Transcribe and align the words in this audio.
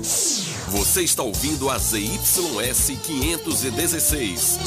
Você 0.00 1.02
está 1.02 1.24
ouvindo 1.24 1.68
a 1.68 1.76
ZYS 1.76 2.92
516. 3.02 4.58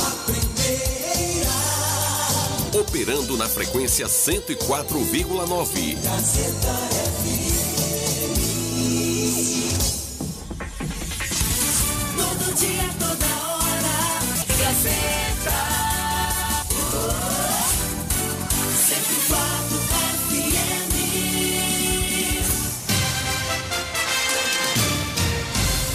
Operando 2.77 3.37
na 3.37 3.47
frequência 3.47 4.07
104,9. 4.07 5.97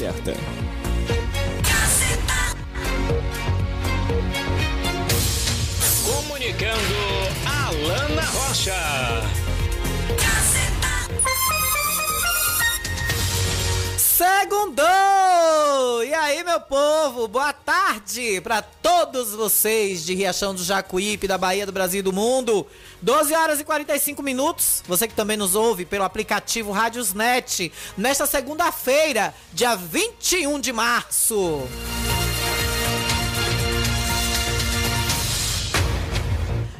Certa. 0.00 0.32
Para 18.42 18.60
todos 18.60 19.32
vocês 19.32 20.04
de 20.04 20.14
Riachão 20.14 20.54
do 20.54 20.62
Jacuípe, 20.62 21.26
da 21.26 21.38
Bahia, 21.38 21.64
do 21.64 21.72
Brasil 21.72 22.00
e 22.00 22.02
do 22.02 22.12
mundo. 22.12 22.66
12 23.00 23.34
horas 23.34 23.60
e 23.60 23.64
45 23.64 24.22
minutos. 24.22 24.82
Você 24.86 25.08
que 25.08 25.14
também 25.14 25.36
nos 25.36 25.54
ouve 25.54 25.84
pelo 25.84 26.04
aplicativo 26.04 26.70
Rádiosnet, 26.70 27.72
nesta 27.96 28.26
segunda-feira, 28.26 29.34
dia 29.52 29.74
21 29.74 30.60
de 30.60 30.72
março. 30.72 31.66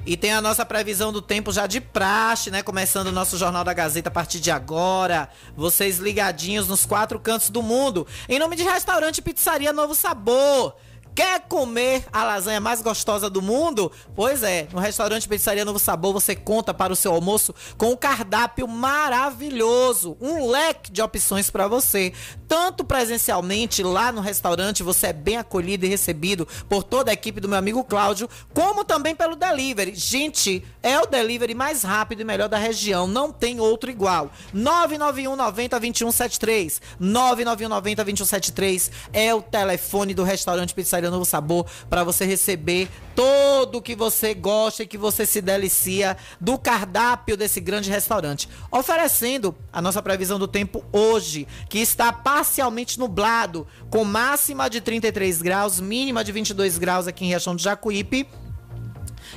E 0.05 0.17
tem 0.17 0.33
a 0.33 0.41
nossa 0.41 0.67
previsão 0.67 1.13
do 1.13 1.23
tempo 1.23 1.53
já 1.53 1.67
de 1.67 1.81
praxe, 1.81 2.51
né? 2.51 2.63
Começando 2.63 3.07
o 3.07 3.13
nosso 3.13 3.39
Jornal 3.39 3.63
da 3.63 3.73
Gazeta 3.73 4.09
a 4.09 4.13
partir 4.13 4.41
de 4.41 4.51
agora. 4.51 5.29
Vocês 5.57 5.99
ligadinhos 5.99 6.67
nos 6.67 6.85
quatro 6.85 7.19
cantos 7.21 7.49
do 7.49 7.63
mundo. 7.63 8.07
Em 8.29 8.39
nome 8.39 8.57
de 8.57 8.65
Restaurante 8.65 9.23
Pizzaria 9.23 9.73
Novo 9.73 9.95
Sabor. 9.95 10.75
Quer 11.15 11.41
comer 11.41 12.05
a 12.13 12.25
lasanha 12.25 12.61
mais 12.61 12.81
gostosa 12.81 13.29
do 13.29 13.43
mundo? 13.43 13.91
Pois 14.15 14.43
é, 14.43 14.69
no 14.73 14.79
restaurante 14.79 15.29
Pizzaria 15.29 15.65
Novo 15.65 15.79
Sabor 15.79 16.13
você 16.13 16.37
conta 16.37 16.73
para 16.73 16.93
o 16.93 16.97
seu 16.97 17.13
almoço 17.13 17.55
com 17.77 17.91
um 17.91 17.97
cardápio 17.97 18.69
maravilhoso, 18.69 20.17
um 20.21 20.49
leque 20.49 20.91
de 20.91 21.03
opções 21.03 21.51
para 21.51 21.67
você. 21.67 22.13
Tanto 22.47 22.85
presencialmente 22.85 23.83
lá 23.83 24.13
no 24.13 24.21
restaurante 24.21 24.83
você 24.83 25.09
é 25.09 25.13
bem 25.13 25.37
acolhido 25.37 25.85
e 25.85 25.89
recebido 25.89 26.47
por 26.69 26.83
toda 26.83 27.11
a 27.11 27.15
equipe 27.15 27.41
do 27.41 27.49
meu 27.49 27.59
amigo 27.59 27.85
Cláudio, 27.85 28.29
como 28.55 28.85
também 28.85 29.15
pelo 29.15 29.35
delivery. 29.35 29.95
Gente, 29.95 30.65
é 30.83 30.99
o 31.01 31.07
delivery 31.07 31.55
mais 31.55 31.83
rápido 31.83 32.21
e 32.21 32.25
melhor 32.25 32.49
da 32.49 32.59
região, 32.59 33.07
não 33.07 33.33
tem 33.33 33.61
outro 33.61 33.91
igual. 33.91 34.31
991 34.53 35.37
90 35.37 35.81
2173. 35.81 36.81
991 36.99 37.69
90 37.69 38.05
2173 38.05 38.91
é 39.13 39.35
o 39.35 39.43
telefone 39.43 40.15
do 40.15 40.23
restaurante 40.23 40.75
Pizzaria 40.75 41.00
Pizzaria 41.01 41.11
Novo 41.11 41.25
Sabor 41.25 41.67
para 41.89 42.05
você 42.05 42.25
receber 42.25 42.89
todo 43.15 43.79
o 43.79 43.83
que 43.83 43.95
você 43.95 44.35
gosta 44.35 44.83
e 44.83 44.87
que 44.87 44.99
você 44.99 45.25
se 45.25 45.41
delicia 45.41 46.17
do 46.41 46.59
cardápio 46.59 47.37
desse 47.37 47.61
grande 47.61 47.91
restaurante. 47.91 48.49
Oferecendo 48.71 49.55
a 49.73 49.81
nossa 49.81 50.03
previsão 50.03 50.39
do 50.39 50.47
tempo 50.47 50.85
hoje, 50.93 51.49
que 51.69 51.79
está 51.79 52.13
parcialmente 52.13 52.99
nublado, 52.99 53.67
com 53.89 54.05
máxima 54.05 54.69
de 54.69 54.81
33 54.81 55.43
graus, 55.43 55.81
mínima 55.81 56.23
de 56.23 56.33
22 56.33 56.79
graus 56.79 57.07
aqui 57.07 57.25
em 57.25 57.29
Riachão 57.29 57.57
do 57.57 57.63
Jacuípe 57.63 58.27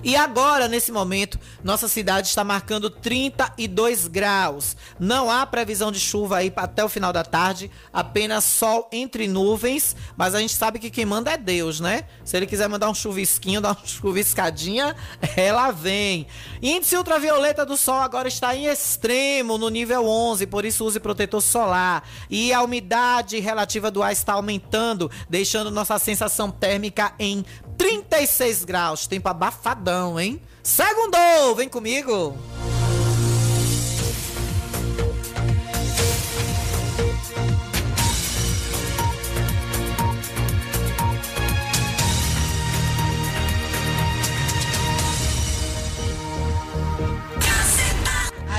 e 0.04 0.16
agora, 0.18 0.68
nesse 0.68 0.92
momento, 0.92 1.40
nossa 1.64 1.88
cidade 1.88 2.28
está 2.28 2.44
marcando 2.44 2.90
32 2.90 4.08
graus. 4.08 4.76
Não 5.00 5.32
há 5.32 5.46
previsão 5.46 5.92
de 5.92 6.00
chuva 6.00 6.38
aí 6.38 6.52
até 6.56 6.84
o 6.84 6.90
final 6.90 7.14
da 7.14 7.24
tarde, 7.24 7.72
apenas 7.92 8.44
sol 8.44 8.90
entre 8.92 9.28
nuvens, 9.28 9.96
mas 10.18 10.36
a 10.36 10.40
gente 10.40 10.54
sabe 10.56 10.78
que 10.78 10.90
quem 10.90 11.06
manda 11.06 11.32
é 11.32 11.38
Deus, 11.38 11.80
né? 11.80 12.04
Se 12.26 12.36
ele 12.36 12.46
quiser 12.46 12.68
mandar 12.68 12.90
um 12.90 12.94
chuvisquinho, 12.94 13.62
dar 13.62 13.70
uma 13.70 13.80
chuviscadinha, 13.88 14.96
ela 15.38 15.72
vem. 15.72 16.28
Índice 16.62 16.98
ultravioleta 16.98 17.66
do 17.66 17.78
sol 17.78 18.02
agora 18.02 18.28
está 18.28 18.54
em 18.56 18.66
extremo, 18.66 19.58
no 19.58 19.70
nível 19.70 20.06
11, 20.06 20.48
por 20.48 20.66
isso 20.66 20.86
use 20.86 21.00
protetor 21.00 21.42
solar. 21.42 22.04
E 22.30 22.52
a 22.52 22.62
umidade 22.62 23.40
relativa 23.40 23.90
do 23.90 24.04
ar 24.04 24.12
está 24.12 24.34
aumentando, 24.34 25.10
deixando 25.30 25.72
nossa 25.72 25.98
sensação 25.98 26.52
térmica 26.52 27.14
em 27.18 27.46
36 27.78 28.64
graus. 28.66 29.08
Tempo 29.08 29.30
abafadão, 29.30 30.20
hein? 30.20 30.42
Segundou! 30.64 31.56
Vem 31.56 31.68
comigo! 31.68 32.38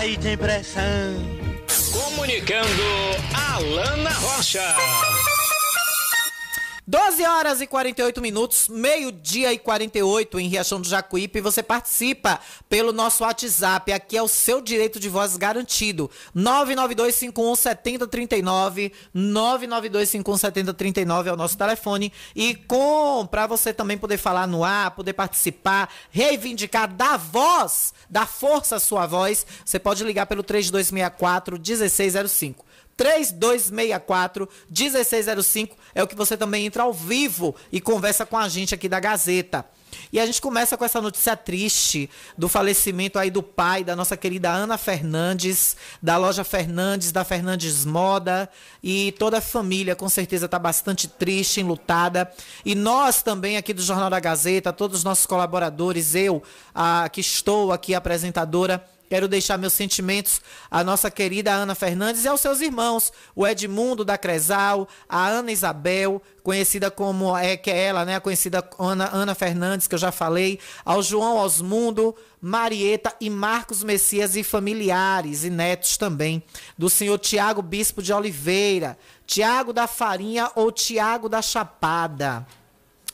Aí 0.04 0.18
tem 0.18 0.36
pressão. 0.36 0.82
Comunicando 1.90 2.68
Alana 3.32 4.10
Rocha. 4.10 4.76
12 6.86 7.24
horas 7.24 7.62
e 7.62 7.66
48 7.66 8.20
minutos, 8.20 8.68
meio-dia 8.68 9.50
e 9.54 9.58
48 9.58 10.38
em 10.38 10.48
Riachão 10.48 10.82
do 10.82 10.86
Jacuípe. 10.86 11.40
Você 11.40 11.62
participa 11.62 12.38
pelo 12.68 12.92
nosso 12.92 13.24
WhatsApp. 13.24 13.90
Aqui 13.90 14.18
é 14.18 14.22
o 14.22 14.28
seu 14.28 14.60
direito 14.60 15.00
de 15.00 15.08
voz 15.08 15.38
garantido. 15.38 16.10
992517039. 16.36 18.92
992517039 19.16 21.26
é 21.26 21.32
o 21.32 21.36
nosso 21.36 21.56
telefone. 21.56 22.12
E 22.36 22.54
com 22.54 23.26
para 23.30 23.46
você 23.46 23.72
também 23.72 23.96
poder 23.96 24.18
falar 24.18 24.46
no 24.46 24.62
ar, 24.62 24.90
poder 24.90 25.14
participar, 25.14 25.88
reivindicar, 26.10 26.92
dar 26.92 27.16
voz, 27.16 27.94
dar 28.10 28.28
força 28.28 28.76
à 28.76 28.80
sua 28.80 29.06
voz, 29.06 29.46
você 29.64 29.78
pode 29.78 30.04
ligar 30.04 30.26
pelo 30.26 30.42
3264 30.42 31.56
1605. 31.56 32.73
3264 32.96 34.48
1605 34.68 35.76
é 35.94 36.02
o 36.02 36.06
que 36.06 36.14
você 36.14 36.36
também 36.36 36.66
entra 36.66 36.82
ao 36.82 36.92
vivo 36.92 37.54
e 37.72 37.80
conversa 37.80 38.24
com 38.24 38.36
a 38.36 38.48
gente 38.48 38.74
aqui 38.74 38.88
da 38.88 39.00
Gazeta. 39.00 39.64
E 40.12 40.20
a 40.20 40.26
gente 40.26 40.40
começa 40.40 40.76
com 40.76 40.84
essa 40.84 41.00
notícia 41.00 41.36
triste 41.36 42.08
do 42.36 42.48
falecimento 42.48 43.18
aí 43.18 43.30
do 43.30 43.42
pai 43.42 43.84
da 43.84 43.94
nossa 43.96 44.16
querida 44.16 44.50
Ana 44.50 44.76
Fernandes, 44.78 45.76
da 46.02 46.16
loja 46.16 46.44
Fernandes, 46.44 47.12
da 47.12 47.24
Fernandes 47.24 47.84
Moda, 47.84 48.48
e 48.82 49.12
toda 49.12 49.38
a 49.38 49.40
família 49.40 49.96
com 49.96 50.08
certeza 50.08 50.46
está 50.46 50.58
bastante 50.58 51.08
triste, 51.08 51.60
enlutada. 51.60 52.30
E 52.64 52.74
nós 52.74 53.22
também 53.22 53.56
aqui 53.56 53.72
do 53.72 53.82
Jornal 53.82 54.10
da 54.10 54.20
Gazeta, 54.20 54.72
todos 54.72 54.98
os 54.98 55.04
nossos 55.04 55.26
colaboradores, 55.26 56.14
eu, 56.14 56.42
a, 56.74 57.08
que 57.12 57.20
estou 57.20 57.72
aqui 57.72 57.94
apresentadora, 57.94 58.84
Quero 59.08 59.28
deixar 59.28 59.58
meus 59.58 59.74
sentimentos 59.74 60.40
à 60.70 60.82
nossa 60.82 61.10
querida 61.10 61.52
Ana 61.52 61.74
Fernandes 61.74 62.24
e 62.24 62.28
aos 62.28 62.40
seus 62.40 62.60
irmãos, 62.60 63.12
o 63.36 63.46
Edmundo 63.46 64.04
da 64.04 64.16
Cresal, 64.16 64.88
a 65.06 65.28
Ana 65.28 65.52
Isabel, 65.52 66.22
conhecida 66.42 66.90
como 66.90 67.36
é 67.36 67.56
que 67.56 67.70
é 67.70 67.84
ela, 67.84 68.04
né, 68.04 68.18
conhecida 68.18 68.66
Ana, 68.78 69.10
Ana 69.12 69.34
Fernandes, 69.34 69.86
que 69.86 69.94
eu 69.94 69.98
já 69.98 70.10
falei, 70.10 70.58
ao 70.84 71.02
João 71.02 71.36
Osmundo, 71.36 72.16
Marieta 72.40 73.14
e 73.20 73.28
Marcos 73.28 73.82
Messias 73.82 74.36
e 74.36 74.42
familiares 74.42 75.44
e 75.44 75.50
netos 75.50 75.96
também, 75.96 76.42
do 76.76 76.88
senhor 76.88 77.18
Tiago 77.18 77.60
Bispo 77.60 78.02
de 78.02 78.12
Oliveira, 78.12 78.98
Tiago 79.26 79.72
da 79.72 79.86
Farinha 79.86 80.50
ou 80.54 80.72
Tiago 80.72 81.28
da 81.28 81.42
Chapada, 81.42 82.46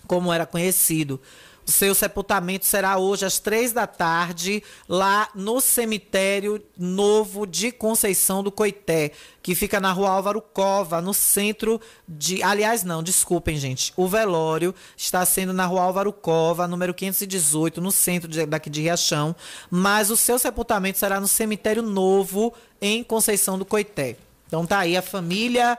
como 0.06 0.32
era 0.32 0.46
conhecido. 0.46 1.20
Seu 1.70 1.94
sepultamento 1.94 2.66
será 2.66 2.98
hoje 2.98 3.24
às 3.24 3.38
três 3.38 3.72
da 3.72 3.86
tarde, 3.86 4.62
lá 4.88 5.28
no 5.34 5.60
cemitério 5.60 6.62
novo 6.76 7.46
de 7.46 7.70
Conceição 7.70 8.42
do 8.42 8.50
Coité, 8.50 9.12
que 9.42 9.54
fica 9.54 9.80
na 9.80 9.92
rua 9.92 10.10
Álvaro 10.10 10.42
Cova, 10.42 11.00
no 11.00 11.14
centro 11.14 11.80
de. 12.06 12.42
Aliás, 12.42 12.82
não, 12.82 13.02
desculpem, 13.02 13.56
gente. 13.56 13.92
O 13.96 14.08
velório 14.08 14.74
está 14.96 15.24
sendo 15.24 15.52
na 15.52 15.64
rua 15.64 15.82
Álvaro 15.82 16.12
Cova, 16.12 16.66
número 16.66 16.92
518, 16.92 17.80
no 17.80 17.92
centro 17.92 18.28
de, 18.28 18.44
daqui 18.44 18.68
de 18.68 18.82
Riachão, 18.82 19.34
mas 19.70 20.10
o 20.10 20.16
seu 20.16 20.38
sepultamento 20.38 20.98
será 20.98 21.20
no 21.20 21.28
cemitério 21.28 21.82
novo 21.82 22.52
em 22.80 23.04
Conceição 23.04 23.58
do 23.58 23.64
Coité. 23.64 24.16
Então 24.46 24.66
tá 24.66 24.80
aí 24.80 24.96
a 24.96 25.02
família 25.02 25.78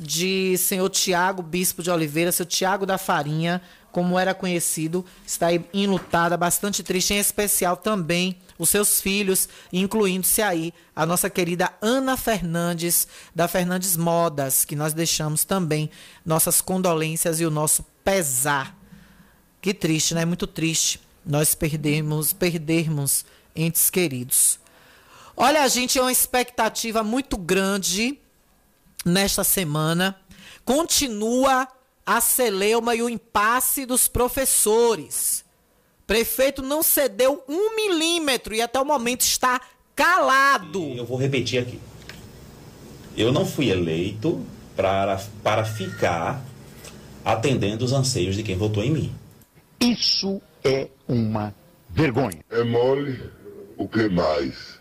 de 0.00 0.56
senhor 0.56 0.88
Tiago 0.88 1.42
Bispo 1.42 1.82
de 1.82 1.90
Oliveira, 1.90 2.32
seu 2.32 2.46
Tiago 2.46 2.86
da 2.86 2.96
Farinha, 2.96 3.60
como 3.92 4.18
era 4.18 4.34
conhecido, 4.34 5.04
está 5.26 5.48
enlutada, 5.72 6.36
bastante 6.36 6.82
triste, 6.82 7.14
em 7.14 7.18
especial 7.18 7.76
também 7.76 8.36
os 8.58 8.68
seus 8.68 9.00
filhos, 9.00 9.48
incluindo-se 9.72 10.42
aí 10.42 10.72
a 10.94 11.06
nossa 11.06 11.30
querida 11.30 11.72
Ana 11.80 12.16
Fernandes, 12.16 13.08
da 13.34 13.48
Fernandes 13.48 13.96
Modas, 13.96 14.64
que 14.64 14.76
nós 14.76 14.92
deixamos 14.92 15.44
também 15.44 15.90
nossas 16.24 16.60
condolências 16.60 17.40
e 17.40 17.46
o 17.46 17.50
nosso 17.50 17.82
pesar. 18.04 18.76
Que 19.62 19.72
triste, 19.72 20.14
né? 20.14 20.24
Muito 20.24 20.46
triste 20.46 21.00
nós 21.24 21.54
perdermos, 21.54 22.32
perdermos 22.32 23.24
entes 23.54 23.90
queridos. 23.90 24.58
Olha, 25.36 25.62
a 25.62 25.68
gente, 25.68 25.98
é 25.98 26.02
uma 26.02 26.12
expectativa 26.12 27.02
muito 27.02 27.36
grande 27.36 28.18
nesta 29.04 29.42
semana. 29.42 30.16
Continua 30.64 31.66
a 32.04 32.20
celeuma 32.20 32.94
e 32.94 33.02
o 33.02 33.08
impasse 33.08 33.86
dos 33.86 34.08
professores. 34.08 35.44
Prefeito 36.06 36.62
não 36.62 36.82
cedeu 36.82 37.44
um 37.48 37.76
milímetro 37.76 38.54
e 38.54 38.60
até 38.60 38.80
o 38.80 38.84
momento 38.84 39.20
está 39.20 39.60
calado. 39.94 40.82
Eu 40.96 41.06
vou 41.06 41.16
repetir 41.16 41.60
aqui. 41.60 41.78
Eu 43.16 43.32
não 43.32 43.44
fui 43.46 43.70
eleito 43.70 44.44
para, 44.74 45.20
para 45.42 45.64
ficar 45.64 46.42
atendendo 47.24 47.84
os 47.84 47.92
anseios 47.92 48.34
de 48.34 48.42
quem 48.42 48.56
votou 48.56 48.82
em 48.82 48.90
mim. 48.90 49.14
Isso 49.80 50.40
é 50.64 50.88
uma 51.06 51.54
vergonha. 51.88 52.44
É 52.50 52.64
mole, 52.64 53.30
o 53.76 53.86
que 53.88 54.08
mais? 54.08 54.78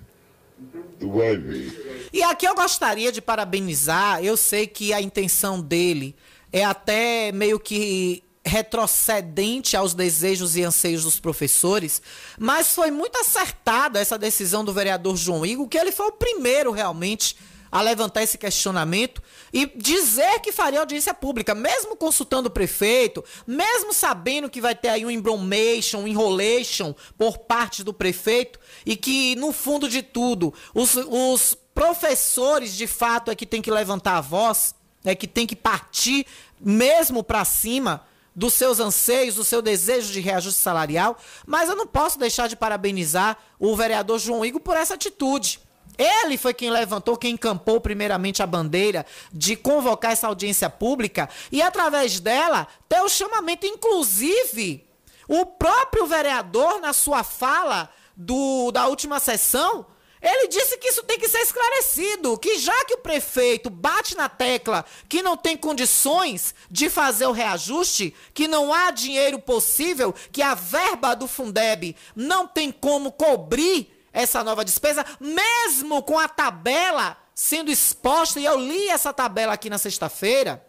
Tu 0.99 1.09
vai 1.11 1.37
ver. 1.37 2.09
E 2.11 2.23
aqui 2.23 2.47
eu 2.47 2.55
gostaria 2.55 3.11
de 3.11 3.21
parabenizar, 3.21 4.23
eu 4.23 4.35
sei 4.35 4.67
que 4.67 4.91
a 4.93 5.01
intenção 5.01 5.61
dele 5.61 6.15
é 6.51 6.63
até 6.63 7.31
meio 7.31 7.59
que 7.59 8.23
retrocedente 8.45 9.77
aos 9.77 9.93
desejos 9.93 10.55
e 10.55 10.63
anseios 10.63 11.03
dos 11.03 11.19
professores, 11.19 12.01
mas 12.37 12.73
foi 12.73 12.89
muito 12.89 13.17
acertada 13.19 13.99
essa 13.99 14.17
decisão 14.17 14.63
do 14.63 14.73
vereador 14.73 15.15
João 15.15 15.45
Igor, 15.45 15.67
que 15.67 15.77
ele 15.77 15.91
foi 15.91 16.07
o 16.07 16.13
primeiro 16.13 16.71
realmente 16.71 17.35
a 17.71 17.81
levantar 17.81 18.23
esse 18.23 18.37
questionamento 18.37 19.21
e 19.53 19.67
dizer 19.75 20.39
que 20.39 20.51
faria 20.51 20.79
audiência 20.79 21.13
pública, 21.13 21.53
mesmo 21.53 21.95
consultando 21.95 22.47
o 22.47 22.51
prefeito, 22.51 23.23
mesmo 23.45 23.93
sabendo 23.93 24.49
que 24.49 24.61
vai 24.61 24.73
ter 24.73 24.89
aí 24.89 25.05
um 25.05 25.11
embromation, 25.11 25.99
um 25.99 26.07
enrolation 26.07 26.95
por 27.17 27.37
parte 27.37 27.83
do 27.83 27.93
prefeito 27.93 28.59
e 28.85 28.95
que, 28.95 29.35
no 29.35 29.51
fundo 29.51 29.87
de 29.87 30.01
tudo, 30.01 30.51
os, 30.73 30.95
os 30.95 31.55
professores 31.75 32.75
de 32.75 32.87
fato 32.87 33.29
é 33.29 33.35
que 33.35 33.45
tem 33.45 33.61
que 33.61 33.69
levantar 33.69 34.17
a 34.17 34.21
voz, 34.21 34.73
é 35.03 35.15
que 35.15 35.27
tem 35.27 35.47
que 35.47 35.55
partir 35.55 36.25
mesmo 36.59 37.23
para 37.23 37.45
cima 37.45 38.05
dos 38.35 38.53
seus 38.53 38.79
anseios, 38.79 39.35
do 39.35 39.43
seu 39.43 39.61
desejo 39.61 40.13
de 40.13 40.19
reajuste 40.19 40.59
salarial, 40.59 41.17
mas 41.45 41.69
eu 41.69 41.75
não 41.75 41.87
posso 41.87 42.17
deixar 42.17 42.47
de 42.47 42.55
parabenizar 42.55 43.37
o 43.59 43.75
vereador 43.75 44.19
João 44.19 44.45
Igor 44.45 44.61
por 44.61 44.77
essa 44.77 44.93
atitude. 44.93 45.59
Ele 45.97 46.37
foi 46.37 46.53
quem 46.53 46.69
levantou, 46.69 47.17
quem 47.17 47.33
encampou 47.33 47.81
primeiramente 47.81 48.41
a 48.41 48.47
bandeira 48.47 49.05
de 49.33 49.57
convocar 49.57 50.13
essa 50.13 50.27
audiência 50.27 50.69
pública 50.69 51.29
e, 51.51 51.61
através 51.61 52.21
dela, 52.21 52.67
ter 52.87 53.01
o 53.01 53.09
chamamento, 53.09 53.65
inclusive, 53.65 54.87
o 55.27 55.45
próprio 55.45 56.07
vereador, 56.07 56.79
na 56.79 56.93
sua 56.93 57.21
fala 57.21 57.89
do, 58.15 58.71
da 58.71 58.87
última 58.87 59.19
sessão, 59.19 59.85
ele 60.21 60.47
disse 60.49 60.77
que 60.77 60.89
isso 60.89 61.03
tem 61.03 61.17
que 61.17 61.29
ser 61.29 61.39
esclarecido, 61.39 62.37
que 62.37 62.59
já 62.59 62.85
que 62.85 62.95
o 62.95 62.99
prefeito 62.99 63.69
bate 63.69 64.15
na 64.15 64.27
tecla 64.27 64.83
que 65.07 65.21
não 65.21 65.37
tem 65.37 65.55
condições 65.55 66.53
de 66.69 66.89
fazer 66.89 67.25
o 67.25 67.31
reajuste, 67.31 68.13
que 68.33 68.47
não 68.47 68.73
há 68.73 68.91
dinheiro 68.91 69.39
possível, 69.39 70.13
que 70.31 70.41
a 70.41 70.53
verba 70.55 71.15
do 71.15 71.27
Fundeb 71.27 71.95
não 72.15 72.45
tem 72.45 72.71
como 72.71 73.13
cobrir 73.13 73.95
essa 74.11 74.43
nova 74.43 74.65
despesa, 74.65 75.05
mesmo 75.19 76.03
com 76.03 76.19
a 76.19 76.27
tabela 76.27 77.17
sendo 77.33 77.71
exposta, 77.71 78.39
e 78.39 78.45
eu 78.45 78.59
li 78.59 78.89
essa 78.89 79.13
tabela 79.13 79.53
aqui 79.53 79.69
na 79.69 79.77
sexta-feira. 79.77 80.65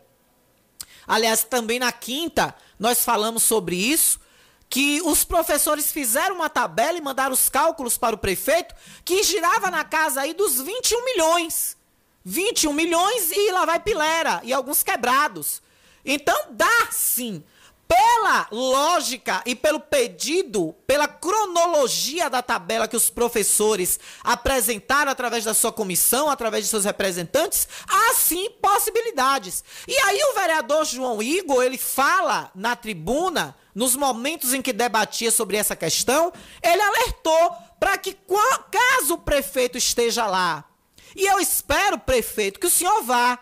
Aliás, 1.04 1.42
também 1.42 1.80
na 1.80 1.90
quinta, 1.90 2.54
nós 2.78 3.04
falamos 3.04 3.42
sobre 3.42 3.74
isso 3.74 4.20
que 4.70 5.02
os 5.02 5.24
professores 5.24 5.90
fizeram 5.90 6.36
uma 6.36 6.48
tabela 6.48 6.96
e 6.96 7.00
mandaram 7.00 7.34
os 7.34 7.48
cálculos 7.48 7.98
para 7.98 8.14
o 8.14 8.18
prefeito, 8.18 8.72
que 9.04 9.24
girava 9.24 9.68
na 9.68 9.84
casa 9.84 10.20
aí 10.20 10.32
dos 10.32 10.60
21 10.60 11.04
milhões. 11.04 11.76
21 12.24 12.72
milhões 12.72 13.32
e 13.32 13.50
lá 13.50 13.64
vai 13.64 13.80
pilera, 13.80 14.40
e 14.44 14.52
alguns 14.52 14.84
quebrados. 14.84 15.60
Então 16.04 16.46
dá 16.52 16.88
sim 16.92 17.42
pela 17.90 18.46
lógica 18.52 19.42
e 19.44 19.56
pelo 19.56 19.80
pedido, 19.80 20.76
pela 20.86 21.08
cronologia 21.08 22.30
da 22.30 22.40
tabela 22.40 22.86
que 22.86 22.96
os 22.96 23.10
professores 23.10 23.98
apresentaram 24.22 25.10
através 25.10 25.42
da 25.42 25.54
sua 25.54 25.72
comissão, 25.72 26.30
através 26.30 26.62
de 26.62 26.70
seus 26.70 26.84
representantes, 26.84 27.66
há 27.88 28.14
sim 28.14 28.48
possibilidades. 28.62 29.64
E 29.88 29.98
aí 29.98 30.20
o 30.22 30.34
vereador 30.34 30.84
João 30.84 31.20
Igor, 31.20 31.64
ele 31.64 31.76
fala 31.76 32.52
na 32.54 32.76
tribuna, 32.76 33.56
nos 33.74 33.96
momentos 33.96 34.54
em 34.54 34.62
que 34.62 34.72
debatia 34.72 35.32
sobre 35.32 35.56
essa 35.56 35.74
questão, 35.74 36.32
ele 36.62 36.80
alertou 36.80 37.52
para 37.80 37.98
que 37.98 38.16
caso 38.70 39.14
o 39.14 39.18
prefeito 39.18 39.76
esteja 39.76 40.26
lá, 40.26 40.64
e 41.16 41.26
eu 41.26 41.40
espero, 41.40 41.98
prefeito, 41.98 42.60
que 42.60 42.66
o 42.66 42.70
senhor 42.70 43.02
vá, 43.02 43.36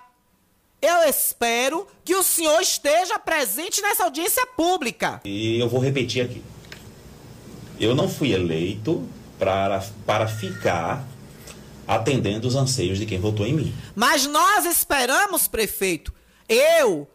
eu 0.81 1.09
espero 1.09 1.87
que 2.05 2.15
o 2.15 2.23
senhor 2.23 2.61
esteja 2.61 3.19
presente 3.19 3.83
nessa 3.83 4.05
audiência 4.05 4.47
pública. 4.47 5.21
E 5.25 5.59
eu 5.59 5.69
vou 5.69 5.81
repetir 5.81 6.25
aqui. 6.25 6.43
Eu 7.81 7.95
não 7.95 8.09
fui 8.09 8.33
eleito 8.33 9.09
para, 9.39 9.85
para 10.07 10.27
ficar 10.27 11.07
atendendo 11.87 12.47
os 12.47 12.55
anseios 12.55 12.99
de 12.99 13.07
quem 13.07 13.19
votou 13.19 13.47
em 13.47 13.55
mim. 13.55 13.75
Mas 13.95 14.27
nós 14.27 14.67
esperamos, 14.67 15.49
prefeito, 15.49 16.13
eu, 16.49 17.09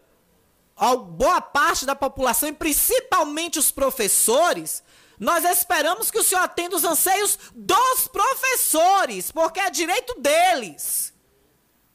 a 0.76 0.96
boa 0.96 1.40
parte 1.40 1.86
da 1.86 1.96
população 1.96 2.50
e 2.50 2.54
principalmente 2.54 3.60
os 3.60 3.72
professores, 3.72 4.84
nós 5.20 5.46
esperamos 5.46 6.10
que 6.10 6.18
o 6.18 6.24
senhor 6.24 6.42
atenda 6.42 6.76
os 6.76 6.84
anseios 6.84 7.38
dos 7.56 8.08
professores, 8.08 9.32
porque 9.32 9.60
é 9.60 9.70
direito 9.70 10.20
deles. 10.20 11.13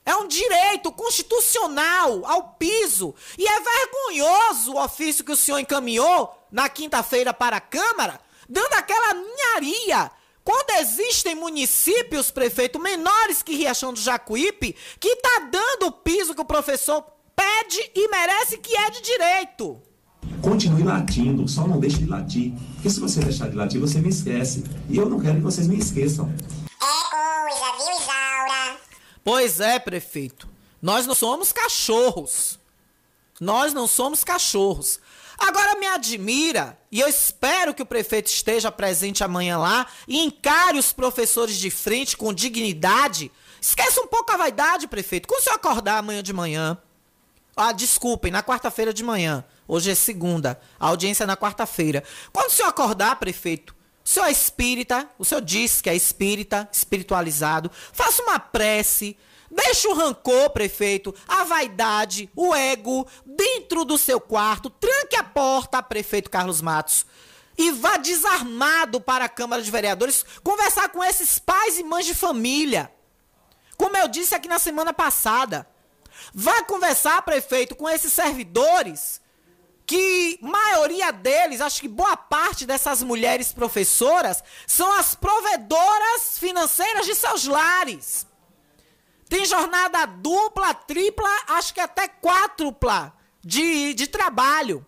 É 0.08 0.16
um 0.16 0.26
direito 0.26 0.90
constitucional 0.90 2.22
ao 2.24 2.54
piso. 2.54 3.14
E 3.36 3.46
é 3.46 3.60
vergonhoso 3.60 4.72
o 4.72 4.82
ofício 4.82 5.22
que 5.22 5.32
o 5.32 5.36
senhor 5.36 5.58
encaminhou 5.58 6.34
na 6.50 6.66
quinta-feira 6.66 7.34
para 7.34 7.58
a 7.58 7.60
Câmara, 7.60 8.18
dando 8.48 8.72
aquela 8.72 9.12
ninharia. 9.12 10.10
Quando 10.42 10.80
existem 10.80 11.34
municípios, 11.34 12.30
prefeito, 12.30 12.80
menores 12.80 13.42
que 13.42 13.54
Riachão 13.54 13.92
do 13.92 14.00
Jacuípe, 14.00 14.74
que 14.98 15.08
está 15.08 15.40
dando 15.40 15.88
o 15.88 15.92
piso 15.92 16.34
que 16.34 16.40
o 16.40 16.46
professor 16.46 17.04
pede 17.36 17.90
e 17.94 18.08
merece, 18.08 18.56
que 18.56 18.74
é 18.74 18.88
de 18.88 19.02
direito. 19.02 19.78
Continue 20.40 20.84
latindo, 20.84 21.46
só 21.46 21.66
não 21.66 21.78
deixe 21.78 21.98
de 21.98 22.06
latir. 22.06 22.54
Porque 22.76 22.88
se 22.88 22.98
você 22.98 23.20
deixar 23.20 23.50
de 23.50 23.56
latir, 23.56 23.78
você 23.78 24.00
me 24.00 24.08
esquece. 24.08 24.64
E 24.88 24.96
eu 24.96 25.06
não 25.06 25.20
quero 25.20 25.36
que 25.36 25.42
vocês 25.42 25.66
me 25.66 25.76
esqueçam. 25.76 26.32
É 26.80 27.10
coisa, 27.10 27.76
viu, 27.76 27.94
Isaura? 27.94 28.87
Pois 29.28 29.60
é, 29.60 29.78
prefeito. 29.78 30.48
Nós 30.80 31.06
não 31.06 31.14
somos 31.14 31.52
cachorros. 31.52 32.58
Nós 33.38 33.74
não 33.74 33.86
somos 33.86 34.24
cachorros. 34.24 34.98
Agora 35.38 35.78
me 35.78 35.86
admira, 35.86 36.78
e 36.90 36.98
eu 36.98 37.06
espero 37.06 37.74
que 37.74 37.82
o 37.82 37.86
prefeito 37.86 38.28
esteja 38.28 38.72
presente 38.72 39.22
amanhã 39.22 39.58
lá 39.58 39.86
e 40.08 40.24
encare 40.24 40.78
os 40.78 40.94
professores 40.94 41.56
de 41.58 41.68
frente 41.68 42.16
com 42.16 42.32
dignidade. 42.32 43.30
Esqueça 43.60 44.00
um 44.00 44.06
pouco 44.06 44.32
a 44.32 44.38
vaidade, 44.38 44.88
prefeito. 44.88 45.28
Quando 45.28 45.42
o 45.42 45.44
senhor 45.44 45.56
acordar 45.56 45.98
amanhã 45.98 46.22
de 46.22 46.32
manhã, 46.32 46.78
ah, 47.54 47.72
desculpem, 47.72 48.32
na 48.32 48.42
quarta-feira 48.42 48.94
de 48.94 49.04
manhã. 49.04 49.44
Hoje 49.68 49.90
é 49.90 49.94
segunda. 49.94 50.58
A 50.80 50.86
audiência 50.86 51.24
é 51.24 51.26
na 51.26 51.36
quarta-feira. 51.36 52.02
Quando 52.32 52.48
o 52.48 52.50
senhor 52.50 52.70
acordar, 52.70 53.16
prefeito, 53.16 53.76
o 54.08 54.10
senhor 54.10 54.26
é 54.26 54.30
espírita, 54.30 55.06
o 55.18 55.24
senhor 55.24 55.42
diz 55.42 55.82
que 55.82 55.90
é 55.90 55.94
espírita, 55.94 56.66
espiritualizado. 56.72 57.70
Faça 57.92 58.22
uma 58.22 58.38
prece. 58.38 59.18
Deixe 59.50 59.86
o 59.86 59.92
rancor, 59.92 60.48
prefeito, 60.48 61.14
a 61.28 61.44
vaidade, 61.44 62.30
o 62.34 62.54
ego 62.54 63.06
dentro 63.26 63.84
do 63.84 63.98
seu 63.98 64.18
quarto. 64.18 64.70
Tranque 64.70 65.14
a 65.14 65.22
porta, 65.22 65.82
prefeito 65.82 66.30
Carlos 66.30 66.62
Matos. 66.62 67.04
E 67.58 67.70
vá 67.70 67.98
desarmado 67.98 68.98
para 68.98 69.26
a 69.26 69.28
Câmara 69.28 69.60
de 69.60 69.70
Vereadores 69.70 70.24
conversar 70.42 70.88
com 70.88 71.04
esses 71.04 71.38
pais 71.38 71.78
e 71.78 71.84
mães 71.84 72.06
de 72.06 72.14
família. 72.14 72.90
Como 73.76 73.94
eu 73.94 74.08
disse 74.08 74.34
aqui 74.34 74.48
na 74.48 74.58
semana 74.58 74.94
passada. 74.94 75.68
Vá 76.32 76.62
conversar, 76.62 77.20
prefeito, 77.20 77.76
com 77.76 77.86
esses 77.86 78.10
servidores 78.10 79.20
que 79.88 80.38
maioria 80.42 81.10
deles, 81.10 81.62
acho 81.62 81.80
que 81.80 81.88
boa 81.88 82.14
parte 82.14 82.66
dessas 82.66 83.02
mulheres 83.02 83.54
professoras 83.54 84.44
são 84.66 84.92
as 84.92 85.14
provedoras 85.14 86.38
financeiras 86.38 87.06
de 87.06 87.14
seus 87.14 87.46
lares. 87.46 88.26
Tem 89.30 89.46
jornada 89.46 90.04
dupla, 90.04 90.74
tripla, 90.74 91.30
acho 91.48 91.72
que 91.72 91.80
até 91.80 92.06
quádrupla 92.06 93.16
de, 93.40 93.94
de 93.94 94.06
trabalho. 94.06 94.86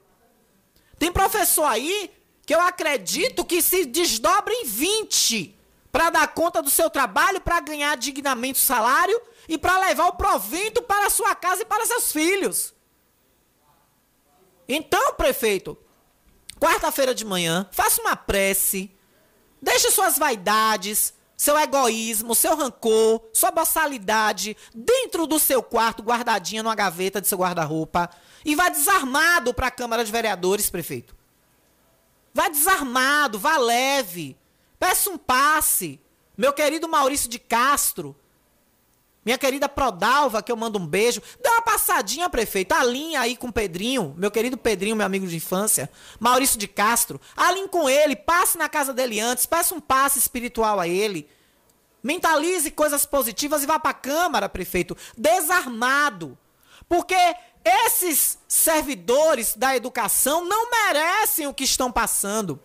Tem 0.98 1.10
professor 1.10 1.64
aí 1.64 2.12
que 2.44 2.54
eu 2.54 2.60
acredito 2.60 3.42
que 3.42 3.62
se 3.62 3.86
desdobra 3.86 4.52
em 4.52 4.66
20 4.66 5.58
para 5.90 6.10
dar 6.10 6.28
conta 6.28 6.60
do 6.60 6.68
seu 6.68 6.90
trabalho, 6.90 7.40
para 7.40 7.58
ganhar 7.60 7.96
dignamente 7.96 8.60
o 8.60 8.62
salário 8.62 9.18
e 9.48 9.56
para 9.56 9.78
levar 9.78 10.08
o 10.08 10.16
provento 10.16 10.82
para 10.82 11.08
sua 11.08 11.34
casa 11.34 11.62
e 11.62 11.64
para 11.64 11.86
seus 11.86 12.12
filhos. 12.12 12.74
Então, 14.72 15.14
prefeito, 15.14 15.76
quarta-feira 16.60 17.12
de 17.12 17.24
manhã, 17.24 17.66
faça 17.72 18.00
uma 18.00 18.14
prece, 18.14 18.88
deixe 19.60 19.90
suas 19.90 20.16
vaidades, 20.16 21.12
seu 21.36 21.58
egoísmo, 21.58 22.36
seu 22.36 22.54
rancor, 22.54 23.20
sua 23.32 23.50
boçalidade 23.50 24.56
dentro 24.72 25.26
do 25.26 25.40
seu 25.40 25.60
quarto, 25.60 26.04
guardadinha 26.04 26.62
numa 26.62 26.76
gaveta 26.76 27.20
de 27.20 27.26
seu 27.26 27.38
guarda-roupa, 27.38 28.08
e 28.44 28.54
vá 28.54 28.68
desarmado 28.68 29.52
para 29.52 29.66
a 29.66 29.72
Câmara 29.72 30.04
de 30.04 30.12
Vereadores, 30.12 30.70
prefeito. 30.70 31.16
Vá 32.32 32.48
desarmado, 32.48 33.40
vá 33.40 33.58
leve. 33.58 34.38
Peça 34.78 35.10
um 35.10 35.18
passe. 35.18 36.00
Meu 36.38 36.52
querido 36.52 36.88
Maurício 36.88 37.28
de 37.28 37.40
Castro, 37.40 38.14
minha 39.24 39.36
querida 39.36 39.68
Prodalva, 39.68 40.42
que 40.42 40.50
eu 40.50 40.56
mando 40.56 40.78
um 40.78 40.86
beijo. 40.86 41.20
Dá 41.42 41.52
uma 41.52 41.62
passadinha, 41.62 42.30
prefeito. 42.30 42.72
Alinhe 42.72 43.16
aí 43.16 43.36
com 43.36 43.48
o 43.48 43.52
Pedrinho, 43.52 44.14
meu 44.16 44.30
querido 44.30 44.56
Pedrinho, 44.56 44.96
meu 44.96 45.04
amigo 45.04 45.26
de 45.26 45.36
infância. 45.36 45.90
Maurício 46.18 46.58
de 46.58 46.66
Castro. 46.66 47.20
Alinhe 47.36 47.68
com 47.68 47.88
ele, 47.88 48.16
passe 48.16 48.56
na 48.56 48.68
casa 48.68 48.94
dele 48.94 49.20
antes, 49.20 49.44
peça 49.44 49.74
um 49.74 49.80
passe 49.80 50.18
espiritual 50.18 50.80
a 50.80 50.88
ele. 50.88 51.28
Mentalize 52.02 52.70
coisas 52.70 53.04
positivas 53.04 53.62
e 53.62 53.66
vá 53.66 53.78
para 53.78 53.90
a 53.90 53.94
Câmara, 53.94 54.48
prefeito, 54.48 54.96
desarmado. 55.16 56.38
Porque 56.88 57.14
esses 57.62 58.38
servidores 58.48 59.54
da 59.54 59.76
educação 59.76 60.46
não 60.46 60.70
merecem 60.70 61.46
o 61.46 61.52
que 61.52 61.64
estão 61.64 61.92
passando. 61.92 62.58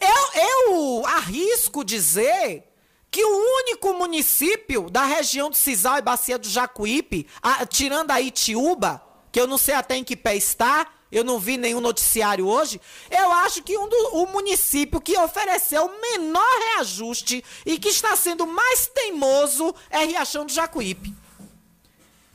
Eu, 0.00 0.42
eu 0.42 1.06
arrisco 1.06 1.84
dizer 1.84 2.71
que 3.12 3.22
o 3.22 3.58
único 3.58 3.92
município 3.92 4.88
da 4.88 5.04
região 5.04 5.50
do 5.50 5.54
Cisal 5.54 5.98
e 5.98 6.02
Bacia 6.02 6.38
do 6.38 6.48
Jacuípe, 6.48 7.26
a, 7.42 7.66
tirando 7.66 8.10
a 8.10 8.18
Itiúba, 8.22 9.02
que 9.30 9.38
eu 9.38 9.46
não 9.46 9.58
sei 9.58 9.74
até 9.74 9.96
em 9.96 10.02
que 10.02 10.16
pé 10.16 10.34
está, 10.34 10.86
eu 11.12 11.22
não 11.22 11.38
vi 11.38 11.58
nenhum 11.58 11.80
noticiário 11.80 12.46
hoje, 12.48 12.80
eu 13.10 13.30
acho 13.32 13.62
que 13.62 13.76
um 13.76 13.86
do, 13.86 13.96
o 14.14 14.26
município 14.28 14.98
que 14.98 15.14
ofereceu 15.18 15.84
o 15.84 16.00
menor 16.00 16.58
reajuste 16.70 17.44
e 17.66 17.78
que 17.78 17.90
está 17.90 18.16
sendo 18.16 18.46
mais 18.46 18.86
teimoso 18.86 19.74
é 19.90 20.06
Riachão 20.06 20.46
do 20.46 20.52
Jacuípe. 20.52 21.14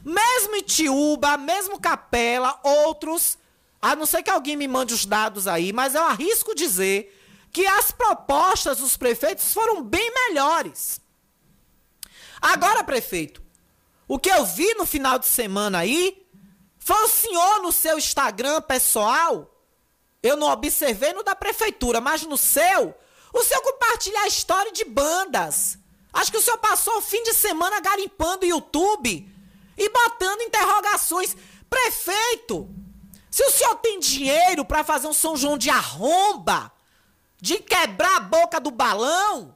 Mesmo 0.05 0.57
Itiúba, 0.57 1.37
mesmo 1.37 1.79
Capela, 1.79 2.59
outros, 2.61 3.35
a 3.81 3.95
não 3.95 4.05
ser 4.05 4.21
que 4.21 4.29
alguém 4.29 4.55
me 4.55 4.67
mande 4.67 4.93
os 4.93 5.07
dados 5.07 5.47
aí, 5.47 5.73
mas 5.73 5.95
eu 5.95 6.03
arrisco 6.03 6.53
dizer 6.53 7.16
que 7.51 7.65
as 7.65 7.91
propostas 7.91 8.77
dos 8.77 8.97
prefeitos 8.97 9.53
foram 9.53 9.83
bem 9.83 10.11
melhores. 10.13 11.01
Agora, 12.41 12.83
prefeito, 12.83 13.41
o 14.07 14.19
que 14.19 14.29
eu 14.29 14.45
vi 14.45 14.73
no 14.75 14.85
final 14.85 15.17
de 15.19 15.25
semana 15.25 15.79
aí 15.79 16.25
foi 16.77 17.03
o 17.03 17.09
senhor 17.09 17.61
no 17.61 17.71
seu 17.71 17.97
Instagram 17.97 18.61
pessoal. 18.61 19.53
Eu 20.23 20.37
não 20.37 20.47
observei 20.47 21.13
no 21.13 21.23
da 21.23 21.35
prefeitura, 21.35 21.99
mas 21.99 22.23
no 22.23 22.37
seu, 22.37 22.95
o 23.33 23.43
senhor 23.43 23.61
compartilha 23.61 24.21
a 24.21 24.27
história 24.27 24.71
de 24.71 24.85
bandas. 24.85 25.77
Acho 26.13 26.31
que 26.31 26.37
o 26.37 26.41
senhor 26.41 26.57
passou 26.57 26.97
o 26.97 27.01
fim 27.01 27.21
de 27.23 27.33
semana 27.33 27.79
garimpando 27.79 28.45
o 28.45 28.49
YouTube 28.49 29.29
e 29.77 29.89
botando 29.89 30.41
interrogações. 30.41 31.35
Prefeito, 31.69 32.69
se 33.29 33.43
o 33.43 33.51
senhor 33.51 33.75
tem 33.75 33.99
dinheiro 33.99 34.63
para 34.63 34.83
fazer 34.83 35.07
um 35.07 35.13
São 35.13 35.35
João 35.35 35.57
de 35.57 35.69
arromba, 35.69 36.71
de 37.39 37.59
quebrar 37.59 38.17
a 38.17 38.21
boca 38.21 38.59
do 38.59 38.71
balão, 38.71 39.55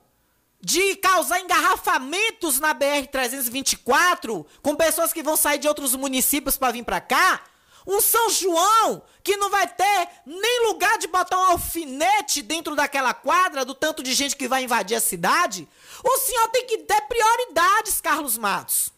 de 0.59 0.95
causar 0.97 1.39
engarrafamentos 1.39 2.59
na 2.59 2.73
BR-324 2.75 4.45
com 4.61 4.75
pessoas 4.75 5.11
que 5.11 5.23
vão 5.23 5.35
sair 5.35 5.57
de 5.57 5.67
outros 5.67 5.95
municípios 5.95 6.57
para 6.57 6.71
vir 6.71 6.83
para 6.83 7.01
cá. 7.01 7.41
Um 7.85 7.99
São 7.99 8.29
João 8.29 9.01
que 9.23 9.37
não 9.37 9.49
vai 9.49 9.67
ter 9.67 10.07
nem 10.25 10.67
lugar 10.67 10.99
de 10.99 11.07
botar 11.07 11.37
um 11.37 11.51
alfinete 11.51 12.43
dentro 12.43 12.75
daquela 12.75 13.11
quadra 13.11 13.65
do 13.65 13.73
tanto 13.73 14.03
de 14.03 14.13
gente 14.13 14.35
que 14.35 14.47
vai 14.47 14.63
invadir 14.63 14.95
a 14.95 15.01
cidade. 15.01 15.67
O 16.03 16.17
senhor 16.19 16.47
tem 16.49 16.67
que 16.67 16.77
ter 16.79 17.01
prioridades, 17.01 17.99
Carlos 17.99 18.37
Matos. 18.37 18.91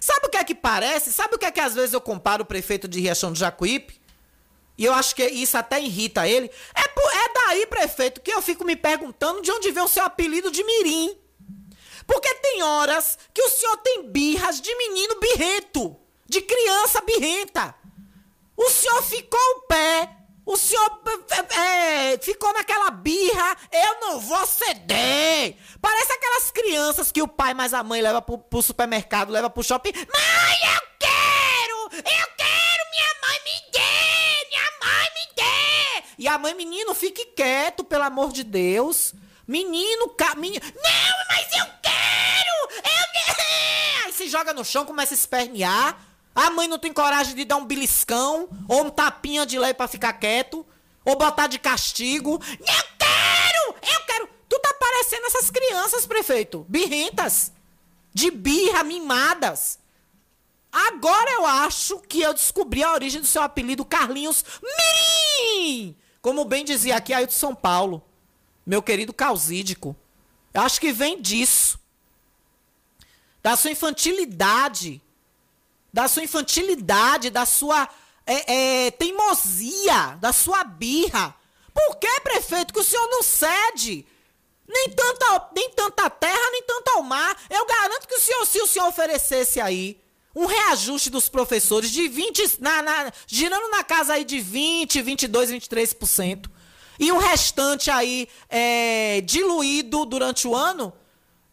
Sabe 0.00 0.26
o 0.26 0.30
que 0.30 0.36
é 0.36 0.44
que 0.44 0.54
parece? 0.54 1.12
Sabe 1.12 1.36
o 1.36 1.38
que 1.38 1.46
é 1.46 1.50
que 1.50 1.60
às 1.60 1.74
vezes 1.74 1.92
eu 1.92 2.00
comparo 2.00 2.42
o 2.42 2.46
prefeito 2.46 2.88
de 2.88 3.00
Riachão 3.00 3.32
do 3.32 3.38
Jacuípe? 3.38 3.99
E 4.80 4.86
eu 4.86 4.94
acho 4.94 5.14
que 5.14 5.22
isso 5.26 5.58
até 5.58 5.78
irrita 5.78 6.26
ele, 6.26 6.50
é, 6.74 6.80
é 6.80 7.32
daí, 7.34 7.66
prefeito, 7.66 8.22
que 8.22 8.32
eu 8.32 8.40
fico 8.40 8.64
me 8.64 8.74
perguntando 8.74 9.42
de 9.42 9.52
onde 9.52 9.70
vem 9.70 9.82
o 9.82 9.88
seu 9.88 10.02
apelido 10.02 10.50
de 10.50 10.64
Mirim. 10.64 11.14
Porque 12.06 12.34
tem 12.36 12.62
horas 12.62 13.18
que 13.34 13.42
o 13.42 13.48
senhor 13.50 13.76
tem 13.76 14.10
birras 14.10 14.58
de 14.58 14.74
menino 14.74 15.20
birrento, 15.20 16.00
de 16.26 16.40
criança 16.40 17.02
birrenta. 17.02 17.74
O 18.56 18.70
senhor 18.70 19.02
ficou 19.02 19.38
o 19.38 19.60
pé, 19.68 20.16
o 20.46 20.56
senhor 20.56 21.02
é, 21.58 22.16
ficou 22.16 22.50
naquela 22.54 22.90
birra, 22.90 23.58
eu 23.70 24.00
não 24.00 24.18
vou 24.18 24.46
ceder. 24.46 25.58
Parece 25.78 26.12
aquelas 26.12 26.50
crianças 26.50 27.12
que 27.12 27.20
o 27.20 27.28
pai 27.28 27.52
mais 27.52 27.74
a 27.74 27.82
mãe 27.82 28.00
leva 28.00 28.22
pro, 28.22 28.38
pro 28.38 28.62
supermercado, 28.62 29.28
leva 29.28 29.50
pro 29.50 29.62
shopping. 29.62 29.92
Mãe, 29.92 30.74
eu 30.74 30.82
quero! 30.98 31.96
Eu 31.96 32.26
quero, 32.38 32.90
minha 32.90 33.14
mãe 33.20 33.38
me 33.44 33.72
dê! 33.72 33.90
E 36.20 36.28
a 36.28 36.36
mãe, 36.36 36.52
menino, 36.52 36.94
fique 36.94 37.24
quieto, 37.34 37.82
pelo 37.82 38.04
amor 38.04 38.30
de 38.30 38.44
Deus. 38.44 39.14
Menino, 39.48 40.10
ca... 40.10 40.34
menino. 40.34 40.60
Não, 40.62 41.16
mas 41.30 41.46
eu 41.58 41.64
quero! 41.80 42.74
Eu 42.76 43.06
quero! 43.14 44.04
Aí 44.04 44.12
se 44.12 44.28
joga 44.28 44.52
no 44.52 44.62
chão, 44.62 44.84
começa 44.84 45.14
a 45.14 45.16
espernear. 45.16 45.98
A 46.34 46.50
mãe 46.50 46.68
não 46.68 46.78
tem 46.78 46.92
coragem 46.92 47.34
de 47.34 47.46
dar 47.46 47.56
um 47.56 47.64
beliscão 47.64 48.50
ou 48.68 48.84
um 48.84 48.90
tapinha 48.90 49.46
de 49.46 49.58
lei 49.58 49.72
para 49.72 49.88
ficar 49.88 50.12
quieto. 50.12 50.66
Ou 51.06 51.16
botar 51.16 51.46
de 51.46 51.58
castigo. 51.58 52.32
Eu 52.50 52.84
quero! 52.98 53.76
Eu 53.90 54.04
quero! 54.06 54.28
Tu 54.46 54.58
tá 54.58 54.74
parecendo 54.78 55.24
essas 55.24 55.48
crianças, 55.48 56.04
prefeito. 56.04 56.66
Birrentas. 56.68 57.50
De 58.12 58.30
birra, 58.30 58.84
mimadas. 58.84 59.78
Agora 60.70 61.30
eu 61.30 61.46
acho 61.46 61.98
que 62.00 62.20
eu 62.20 62.34
descobri 62.34 62.84
a 62.84 62.92
origem 62.92 63.22
do 63.22 63.26
seu 63.26 63.40
apelido 63.40 63.86
Carlinhos 63.86 64.44
Mirim! 64.62 65.96
Como 66.22 66.44
bem 66.44 66.64
dizia 66.64 66.96
aqui 66.96 67.12
Ailton 67.12 67.32
São 67.32 67.54
Paulo, 67.54 68.02
meu 68.66 68.82
querido 68.82 69.12
causídico. 69.12 69.96
Eu 70.52 70.62
acho 70.62 70.80
que 70.80 70.92
vem 70.92 71.20
disso. 71.20 71.78
Da 73.42 73.56
sua 73.56 73.70
infantilidade. 73.70 75.00
Da 75.92 76.08
sua 76.08 76.22
infantilidade, 76.22 77.30
da 77.30 77.46
sua 77.46 77.88
é, 78.26 78.86
é, 78.86 78.90
teimosia, 78.90 80.18
da 80.20 80.32
sua 80.32 80.62
birra. 80.62 81.34
Por 81.72 81.96
que, 81.96 82.20
prefeito, 82.20 82.74
que 82.74 82.80
o 82.80 82.84
senhor 82.84 83.08
não 83.08 83.22
cede? 83.22 84.06
Nem 84.68 84.90
tanta, 84.90 85.50
nem 85.54 85.70
tanta 85.70 86.10
terra, 86.10 86.50
nem 86.52 86.62
tanto 86.62 86.88
ao 86.90 87.02
mar. 87.02 87.36
Eu 87.48 87.66
garanto 87.66 88.06
que 88.06 88.14
o 88.14 88.20
senhor, 88.20 88.46
se 88.46 88.60
o 88.60 88.66
senhor 88.66 88.88
oferecesse 88.88 89.60
aí 89.60 90.00
um 90.34 90.46
reajuste 90.46 91.10
dos 91.10 91.28
professores 91.28 91.90
de 91.90 92.08
20, 92.08 92.60
na, 92.60 92.82
na, 92.82 93.12
girando 93.26 93.68
na 93.70 93.82
casa 93.82 94.14
aí 94.14 94.24
de 94.24 94.40
20, 94.40 95.02
22, 95.02 95.50
23%. 95.50 96.50
E 96.98 97.10
o 97.10 97.18
restante 97.18 97.90
aí 97.90 98.28
é, 98.48 99.22
diluído 99.22 100.04
durante 100.04 100.46
o 100.46 100.54
ano, 100.54 100.92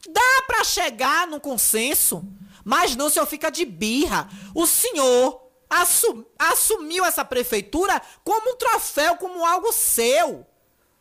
dá 0.10 0.44
para 0.46 0.64
chegar 0.64 1.26
num 1.28 1.40
consenso. 1.40 2.24
Mas 2.64 2.96
não, 2.96 3.08
o 3.08 3.10
senhor 3.10 3.26
fica 3.26 3.50
de 3.50 3.64
birra. 3.64 4.30
O 4.54 4.68
senhor 4.68 5.42
assum, 5.70 6.26
assumiu 6.38 7.06
essa 7.06 7.24
prefeitura 7.24 8.02
como 8.24 8.52
um 8.52 8.56
troféu, 8.58 9.16
como 9.16 9.46
algo 9.46 9.72
seu. 9.72 10.46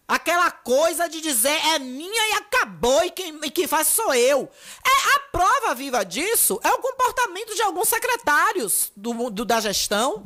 Aquela 0.08 0.52
coisa 0.52 1.08
de 1.08 1.20
dizer 1.20 1.58
é 1.74 1.80
minha 1.80 2.28
e 2.30 2.32
acabou, 2.34 3.02
e 3.04 3.10
quem, 3.10 3.40
e 3.42 3.50
quem 3.50 3.66
faz 3.66 3.88
sou 3.88 4.14
eu. 4.14 4.48
É, 4.84 5.16
a 5.16 5.20
prova 5.32 5.74
viva 5.74 6.04
disso 6.04 6.60
é 6.62 6.70
o 6.70 6.78
comportamento 6.78 7.54
de 7.56 7.62
alguns 7.62 7.88
secretários 7.88 8.92
do, 8.94 9.30
do, 9.30 9.44
da 9.44 9.60
gestão 9.60 10.24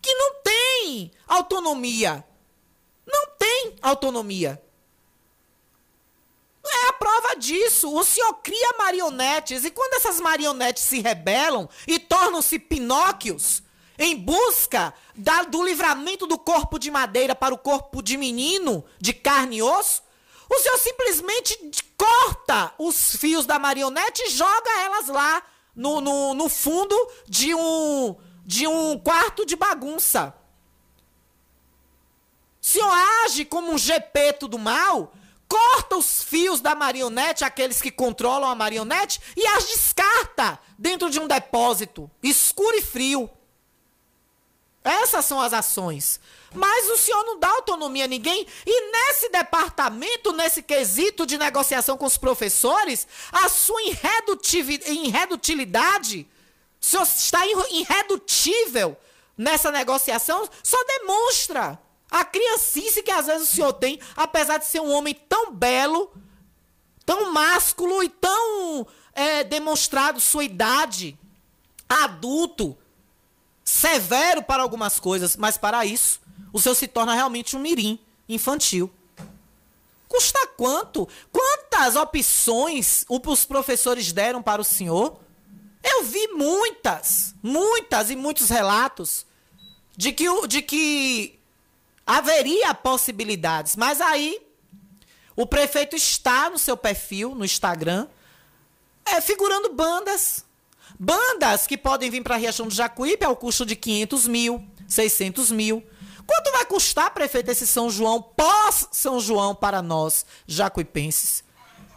que 0.00 0.14
não 0.14 0.34
tem 0.42 1.10
autonomia. 1.26 2.24
Não 3.04 3.26
tem 3.36 3.76
autonomia. 3.82 4.62
É 6.64 6.88
a 6.88 6.92
prova 6.92 7.34
disso. 7.34 7.92
O 7.92 8.04
senhor 8.04 8.34
cria 8.34 8.74
marionetes 8.78 9.64
e 9.64 9.70
quando 9.72 9.94
essas 9.94 10.20
marionetes 10.20 10.84
se 10.84 11.00
rebelam 11.00 11.68
e 11.86 11.98
tornam-se 11.98 12.60
pinóquios, 12.60 13.62
em 13.98 14.16
busca 14.16 14.92
da, 15.14 15.42
do 15.44 15.62
livramento 15.62 16.26
do 16.26 16.38
corpo 16.38 16.78
de 16.78 16.90
madeira 16.90 17.34
para 17.34 17.54
o 17.54 17.58
corpo 17.58 18.02
de 18.02 18.16
menino, 18.16 18.84
de 18.98 19.12
carne 19.12 19.58
e 19.58 19.62
osso, 19.62 20.02
o 20.50 20.58
senhor 20.58 20.78
simplesmente 20.78 21.58
corta 21.96 22.72
os 22.78 23.16
fios 23.16 23.46
da 23.46 23.58
marionete 23.58 24.22
e 24.22 24.30
joga 24.30 24.70
elas 24.82 25.08
lá 25.08 25.42
no, 25.74 26.00
no, 26.00 26.34
no 26.34 26.48
fundo 26.48 26.96
de 27.26 27.54
um, 27.54 28.16
de 28.44 28.66
um 28.66 28.98
quarto 28.98 29.46
de 29.46 29.56
bagunça. 29.56 30.34
O 32.62 32.66
senhor 32.66 32.92
age 33.24 33.44
como 33.44 33.72
um 33.72 33.78
gepeto 33.78 34.48
do 34.48 34.58
mal, 34.58 35.12
corta 35.48 35.96
os 35.96 36.22
fios 36.22 36.60
da 36.60 36.74
marionete, 36.74 37.44
aqueles 37.44 37.80
que 37.82 37.90
controlam 37.90 38.48
a 38.48 38.54
marionete, 38.54 39.20
e 39.36 39.46
as 39.46 39.66
descarta 39.66 40.58
dentro 40.78 41.10
de 41.10 41.20
um 41.20 41.26
depósito 41.26 42.10
escuro 42.22 42.76
e 42.76 42.82
frio. 42.82 43.30
Essas 44.84 45.24
são 45.24 45.40
as 45.40 45.52
ações. 45.54 46.20
Mas 46.52 46.90
o 46.90 46.98
senhor 46.98 47.24
não 47.24 47.38
dá 47.38 47.48
autonomia 47.48 48.04
a 48.04 48.08
ninguém. 48.08 48.46
E 48.66 48.92
nesse 48.92 49.30
departamento, 49.30 50.32
nesse 50.32 50.62
quesito 50.62 51.24
de 51.26 51.38
negociação 51.38 51.96
com 51.96 52.04
os 52.04 52.18
professores, 52.18 53.08
a 53.32 53.48
sua 53.48 53.80
irredutilidade, 53.82 56.28
o 56.80 56.84
senhor 56.84 57.02
está 57.02 57.40
irredutível 57.46 58.96
nessa 59.36 59.72
negociação, 59.72 60.48
só 60.62 60.76
demonstra 60.84 61.76
a 62.10 62.24
criancice 62.24 63.02
que 63.02 63.10
às 63.10 63.26
vezes 63.26 63.48
o 63.48 63.52
senhor 63.52 63.72
tem, 63.72 63.98
apesar 64.14 64.58
de 64.58 64.66
ser 64.66 64.80
um 64.80 64.92
homem 64.92 65.14
tão 65.28 65.52
belo, 65.52 66.12
tão 67.04 67.32
másculo 67.32 68.00
e 68.02 68.08
tão 68.08 68.86
é, 69.12 69.42
demonstrado 69.42 70.20
sua 70.20 70.44
idade, 70.44 71.18
adulto 71.88 72.78
severo 73.64 74.42
para 74.42 74.62
algumas 74.62 75.00
coisas, 75.00 75.36
mas 75.36 75.56
para 75.56 75.86
isso, 75.86 76.20
o 76.52 76.60
senhor 76.60 76.74
se 76.74 76.86
torna 76.86 77.14
realmente 77.14 77.56
um 77.56 77.60
mirim 77.60 77.98
infantil. 78.28 78.92
Custa 80.06 80.46
quanto? 80.56 81.08
Quantas 81.32 81.96
opções 81.96 83.04
os 83.08 83.44
professores 83.44 84.12
deram 84.12 84.42
para 84.42 84.60
o 84.60 84.64
senhor? 84.64 85.18
Eu 85.82 86.04
vi 86.04 86.28
muitas, 86.28 87.34
muitas 87.42 88.10
e 88.10 88.16
muitos 88.16 88.48
relatos 88.48 89.26
de 89.96 90.12
que, 90.12 90.24
de 90.46 90.62
que 90.62 91.38
haveria 92.06 92.74
possibilidades, 92.74 93.76
mas 93.76 94.00
aí 94.00 94.40
o 95.34 95.46
prefeito 95.46 95.96
está 95.96 96.48
no 96.48 96.58
seu 96.58 96.76
perfil, 96.76 97.34
no 97.34 97.44
Instagram, 97.44 98.06
é, 99.04 99.20
figurando 99.20 99.72
bandas 99.72 100.43
Bandas 100.98 101.66
que 101.66 101.76
podem 101.76 102.10
vir 102.10 102.22
para 102.22 102.34
a 102.34 102.38
Riachão 102.38 102.68
do 102.68 102.74
Jacuípe 102.74 103.24
ao 103.24 103.36
custo 103.36 103.66
de 103.66 103.74
500 103.76 104.28
mil, 104.28 104.64
600 104.86 105.50
mil. 105.50 105.82
Quanto 106.26 106.52
vai 106.52 106.64
custar, 106.64 107.12
prefeito, 107.12 107.50
esse 107.50 107.66
São 107.66 107.90
João, 107.90 108.22
pós-São 108.22 109.20
João 109.20 109.54
para 109.54 109.82
nós, 109.82 110.24
jacuipenses? 110.46 111.44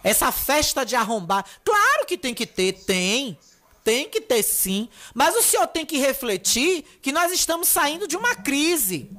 Essa 0.03 0.31
festa 0.31 0.85
de 0.85 0.95
arrombar. 0.95 1.45
Claro 1.63 2.05
que 2.05 2.17
tem 2.17 2.33
que 2.33 2.45
ter, 2.45 2.73
tem. 2.73 3.37
Tem 3.83 4.09
que 4.09 4.19
ter 4.19 4.43
sim. 4.43 4.89
Mas 5.13 5.35
o 5.35 5.41
senhor 5.41 5.65
tem 5.67 5.85
que 5.85 5.97
refletir 5.97 6.83
que 7.01 7.11
nós 7.11 7.31
estamos 7.31 7.67
saindo 7.67 8.07
de 8.07 8.17
uma 8.17 8.35
crise. 8.35 9.09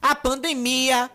A 0.00 0.14
pandemia, 0.14 1.10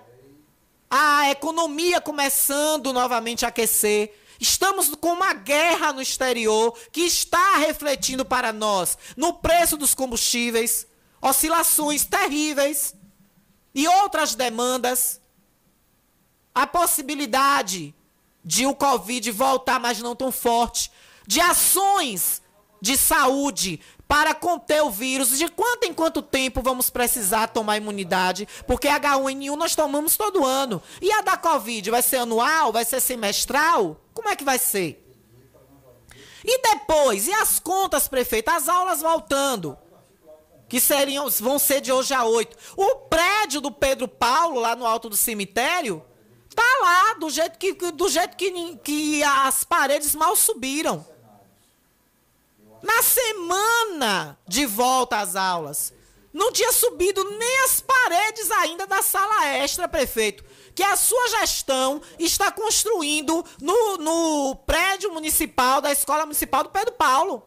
a 0.89 1.30
economia 1.30 2.02
começando 2.02 2.92
novamente 2.92 3.46
a 3.46 3.50
aquecer. 3.50 4.13
Estamos 4.39 4.93
com 4.95 5.13
uma 5.13 5.34
guerra 5.34 5.93
no 5.93 6.02
exterior 6.02 6.78
que 6.91 7.02
está 7.02 7.58
refletindo 7.58 8.23
para 8.23 8.54
nós 8.54 8.97
no 9.15 9.34
preço 9.34 9.78
dos 9.78 9.95
combustíveis, 9.95 10.88
oscilações 11.21 12.06
terríveis 12.06 12.95
e 13.73 13.88
outras 13.88 14.36
demandas. 14.36 15.19
A 16.54 16.65
possibilidade 16.65 17.93
de 18.43 18.65
o 18.65 18.73
Covid 18.73 19.30
voltar, 19.32 19.80
mas 19.80 20.00
não 20.00 20.15
tão 20.15 20.32
forte, 20.32 20.91
de 21.28 21.41
ações 21.41 22.41
de 22.82 22.97
saúde 22.97 23.82
para 24.08 24.34
conter 24.34 24.82
o 24.82 24.89
vírus. 24.89 25.38
De 25.38 25.48
quanto 25.50 25.84
em 25.84 25.93
quanto 25.93 26.22
tempo 26.22 26.62
vamos 26.62 26.89
precisar 26.89 27.48
tomar 27.48 27.78
imunidade? 27.78 28.48
Porque 28.65 28.88
H1N1 28.88 29.56
nós 29.56 29.76
tomamos 29.76 30.15
todo 30.15 30.46
ano. 30.46 30.82
E 31.02 31.12
a 31.12 31.22
da 31.22 31.36
Covid 31.36 31.91
vai 31.91 32.02
ser 32.02 32.17
anual? 32.17 32.72
Vai 32.72 32.86
ser 32.86 33.02
semestral? 33.02 34.00
Como 34.13 34.30
é 34.30 34.36
que 34.36 34.43
vai 34.43 34.58
ser? 34.58 35.04
E 36.43 36.62
depois, 36.62 37.28
e 37.28 37.34
as 37.34 37.60
contas, 37.60 38.08
prefeito? 38.08 38.50
As 38.50 38.70
aulas 38.70 39.02
voltando. 39.02 39.78
Que 40.70 40.80
seriam, 40.80 41.30
vão 41.30 41.60
ser 41.60 41.82
de 41.82 41.91
hoje 41.91 42.13
a 42.13 42.24
oito. 42.24 42.56
O 42.76 42.96
prédio 43.08 43.60
do 43.60 43.72
Pedro 43.72 44.08
Paulo, 44.08 44.60
lá 44.60 44.76
no 44.76 44.86
alto 44.86 45.10
do 45.10 45.17
cemitério, 45.17 46.04
tá 46.54 46.63
lá, 46.82 47.13
do 47.15 47.30
jeito 47.30 47.58
que, 47.58 47.74
do 47.91 48.10
jeito 48.10 48.36
que, 48.36 48.78
que 48.78 49.24
as 49.24 49.63
paredes 49.63 50.15
mal 50.15 50.36
subiram. 50.36 51.06
Na 52.88 53.04
semana 53.04 54.39
de 54.47 54.65
volta 54.65 55.17
às 55.17 55.36
aulas. 55.36 55.93
Não 56.34 56.54
tinha 56.54 56.71
subido 56.71 57.21
nem 57.23 57.60
as 57.65 57.82
paredes 57.82 58.50
ainda 58.52 58.88
da 58.88 59.02
sala 59.02 59.45
extra, 59.47 59.89
prefeito. 59.89 60.45
Que 60.73 60.84
a 60.84 60.95
sua 60.95 61.28
gestão 61.39 62.02
está 62.17 62.50
construindo 62.50 63.43
no, 63.62 63.97
no 63.97 64.56
prédio 64.65 65.12
municipal 65.12 65.82
da 65.82 65.91
Escola 65.91 66.26
Municipal 66.26 66.63
do 66.63 66.69
Pedro 66.69 66.93
Paulo. 66.93 67.43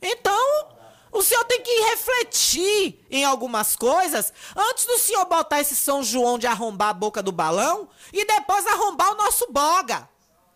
Então, 0.00 0.68
o 1.12 1.22
senhor 1.22 1.44
tem 1.44 1.60
que 1.60 1.90
refletir 1.90 3.06
em 3.10 3.24
algumas 3.24 3.76
coisas 3.76 4.32
antes 4.56 4.86
do 4.86 4.98
senhor 4.98 5.24
botar 5.26 5.60
esse 5.60 5.76
São 5.76 6.02
João 6.02 6.38
de 6.38 6.48
arrombar 6.48 6.88
a 6.88 6.94
boca 6.94 7.22
do 7.22 7.30
balão 7.30 7.88
e 8.12 8.24
depois 8.24 8.66
arrombar 8.66 9.12
o 9.12 9.16
nosso 9.16 9.46
boga. 9.52 10.08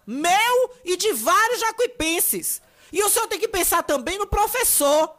Meu 0.04 0.70
e 0.84 0.96
de 0.96 1.12
vários 1.12 1.60
jacuipenses. 1.60 2.62
E 2.92 3.02
o 3.02 3.08
senhor 3.08 3.26
tem 3.26 3.38
que 3.38 3.48
pensar 3.48 3.82
também 3.82 4.18
no 4.18 4.26
professor. 4.26 5.16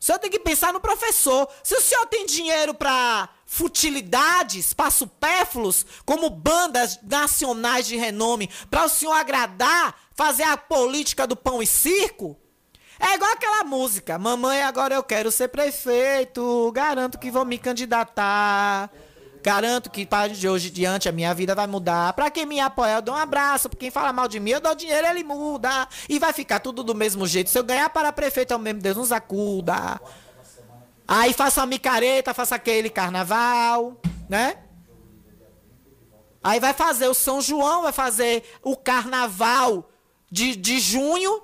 O 0.00 0.04
senhor 0.04 0.18
tem 0.18 0.30
que 0.30 0.38
pensar 0.38 0.72
no 0.72 0.80
professor. 0.80 1.48
Se 1.62 1.74
o 1.74 1.80
senhor 1.80 2.04
tem 2.06 2.26
dinheiro 2.26 2.74
para 2.74 3.28
futilidades, 3.46 4.74
para 4.74 4.90
supérfluos, 4.90 5.86
como 6.04 6.28
bandas 6.28 6.98
nacionais 7.02 7.86
de 7.86 7.96
renome, 7.96 8.50
para 8.70 8.84
o 8.84 8.88
senhor 8.88 9.12
agradar, 9.12 9.94
fazer 10.14 10.42
a 10.42 10.56
política 10.56 11.26
do 11.26 11.34
pão 11.34 11.62
e 11.62 11.66
circo, 11.66 12.36
é 13.00 13.14
igual 13.14 13.32
aquela 13.32 13.64
música. 13.64 14.18
Mamãe, 14.18 14.62
agora 14.62 14.94
eu 14.94 15.02
quero 15.02 15.30
ser 15.30 15.48
prefeito, 15.48 16.70
garanto 16.72 17.18
que 17.18 17.30
vou 17.30 17.44
me 17.44 17.58
candidatar. 17.58 18.90
Garanto 19.44 19.90
que 19.90 20.06
para 20.06 20.32
de 20.32 20.48
hoje 20.48 20.68
em 20.68 20.72
diante 20.72 21.06
a 21.06 21.12
minha 21.12 21.34
vida 21.34 21.54
vai 21.54 21.66
mudar. 21.66 22.14
Para 22.14 22.30
quem 22.30 22.46
me 22.46 22.58
apoia, 22.58 22.94
eu 22.94 23.02
dou 23.02 23.14
um 23.14 23.18
abraço. 23.18 23.68
Para 23.68 23.78
quem 23.78 23.90
fala 23.90 24.10
mal 24.10 24.26
de 24.26 24.40
mim, 24.40 24.52
eu 24.52 24.60
dou 24.60 24.74
dinheiro, 24.74 25.06
ele 25.06 25.22
muda. 25.22 25.86
E 26.08 26.18
vai 26.18 26.32
ficar 26.32 26.60
tudo 26.60 26.82
do 26.82 26.94
mesmo 26.94 27.26
jeito. 27.26 27.50
Se 27.50 27.58
eu 27.58 27.62
ganhar 27.62 27.90
para 27.90 28.10
prefeito, 28.10 28.54
é 28.54 28.56
o 28.56 28.58
mesmo 28.58 28.80
Deus 28.80 28.96
nos 28.96 29.12
acuda. 29.12 30.00
Aí 31.06 31.34
faça 31.34 31.60
a 31.60 31.66
micareta, 31.66 32.32
faça 32.32 32.54
aquele 32.54 32.88
carnaval, 32.88 34.00
né? 34.30 34.56
Aí 36.42 36.58
vai 36.58 36.72
fazer 36.72 37.08
o 37.08 37.14
São 37.14 37.42
João, 37.42 37.82
vai 37.82 37.92
fazer 37.92 38.44
o 38.62 38.74
carnaval 38.74 39.90
de, 40.30 40.56
de 40.56 40.80
junho, 40.80 41.42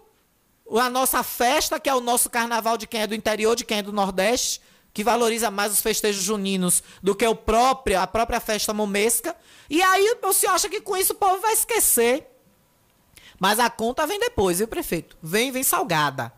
a 0.75 0.89
nossa 0.89 1.23
festa, 1.23 1.79
que 1.79 1.91
é 1.91 1.95
o 1.95 2.01
nosso 2.01 2.31
carnaval 2.31 2.79
de 2.79 2.87
quem 2.87 3.03
é 3.03 3.07
do 3.07 3.15
interior, 3.15 3.55
de 3.55 3.65
quem 3.67 3.81
é 3.81 3.83
do 3.83 3.93
Nordeste 3.93 4.63
que 4.93 5.05
valoriza 5.05 5.51
mais 5.51 5.73
os 5.73 5.81
festejos 5.81 6.23
juninos 6.23 6.83
do 7.03 7.15
que 7.15 7.27
o 7.27 7.35
próprio, 7.35 8.01
a 8.01 8.07
própria 8.07 8.41
festa 8.41 8.75
momesca. 8.75 9.37
E 9.69 9.83
aí 9.83 10.17
o 10.23 10.33
senhor 10.33 10.55
acha 10.55 10.69
que 10.69 10.81
com 10.81 10.97
isso 10.97 11.13
o 11.13 11.17
povo 11.17 11.41
vai 11.41 11.53
esquecer. 11.53 12.27
Mas 13.39 13.59
a 13.59 13.71
conta 13.71 14.07
vem 14.07 14.19
depois, 14.19 14.59
viu, 14.59 14.69
prefeito? 14.69 15.17
Vem, 15.23 15.51
vem 15.51 15.63
salgada. 15.63 16.33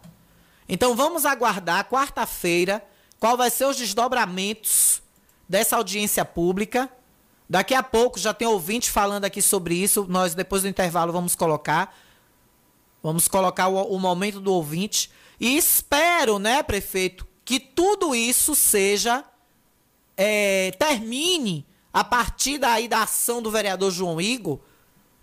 Então 0.68 0.94
vamos 0.94 1.24
aguardar 1.24 1.88
quarta-feira 1.88 2.84
qual 3.18 3.36
vai 3.36 3.50
ser 3.50 3.64
os 3.64 3.76
desdobramentos 3.76 5.02
dessa 5.48 5.76
audiência 5.76 6.24
pública. 6.24 6.90
Daqui 7.48 7.74
a 7.74 7.82
pouco 7.82 8.18
já 8.18 8.32
tem 8.32 8.46
ouvinte 8.46 8.90
falando 8.90 9.24
aqui 9.24 9.42
sobre 9.42 9.74
isso. 9.74 10.06
Nós 10.08 10.34
depois 10.34 10.62
do 10.62 10.68
intervalo 10.68 11.12
vamos 11.12 11.34
colocar. 11.34 11.96
Vamos 13.02 13.26
colocar 13.26 13.68
o, 13.68 13.82
o 13.94 13.98
momento 13.98 14.40
do 14.40 14.52
ouvinte. 14.52 15.10
E 15.40 15.56
espero, 15.56 16.38
né, 16.38 16.62
prefeito, 16.62 17.26
que 17.44 17.58
tudo 17.60 18.14
isso 18.14 18.54
seja. 18.54 19.24
é, 20.16 20.72
termine 20.78 21.66
a 21.92 22.04
partir 22.04 22.58
daí 22.58 22.88
da 22.88 23.02
ação 23.02 23.42
do 23.42 23.50
vereador 23.50 23.90
João 23.90 24.20
Igor. 24.20 24.58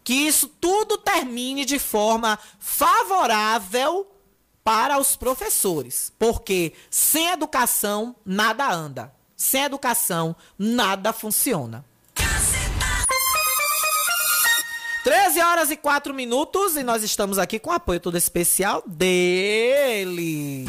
Que 0.03 0.13
isso 0.13 0.47
tudo 0.47 0.97
termine 0.97 1.65
de 1.65 1.77
forma 1.77 2.39
favorável 2.59 4.07
para 4.63 4.97
os 4.99 5.15
professores. 5.15 6.11
Porque 6.17 6.73
sem 6.89 7.29
educação, 7.29 8.15
nada 8.25 8.71
anda. 8.71 9.13
Sem 9.35 9.63
educação, 9.63 10.35
nada 10.57 11.13
funciona. 11.13 11.85
13 15.03 15.39
horas 15.41 15.71
e 15.71 15.77
4 15.77 16.13
minutos 16.13 16.75
e 16.75 16.83
nós 16.83 17.03
estamos 17.03 17.37
aqui 17.37 17.57
com 17.57 17.71
apoio 17.71 17.99
todo 17.99 18.17
especial 18.17 18.83
dele. 18.85 20.65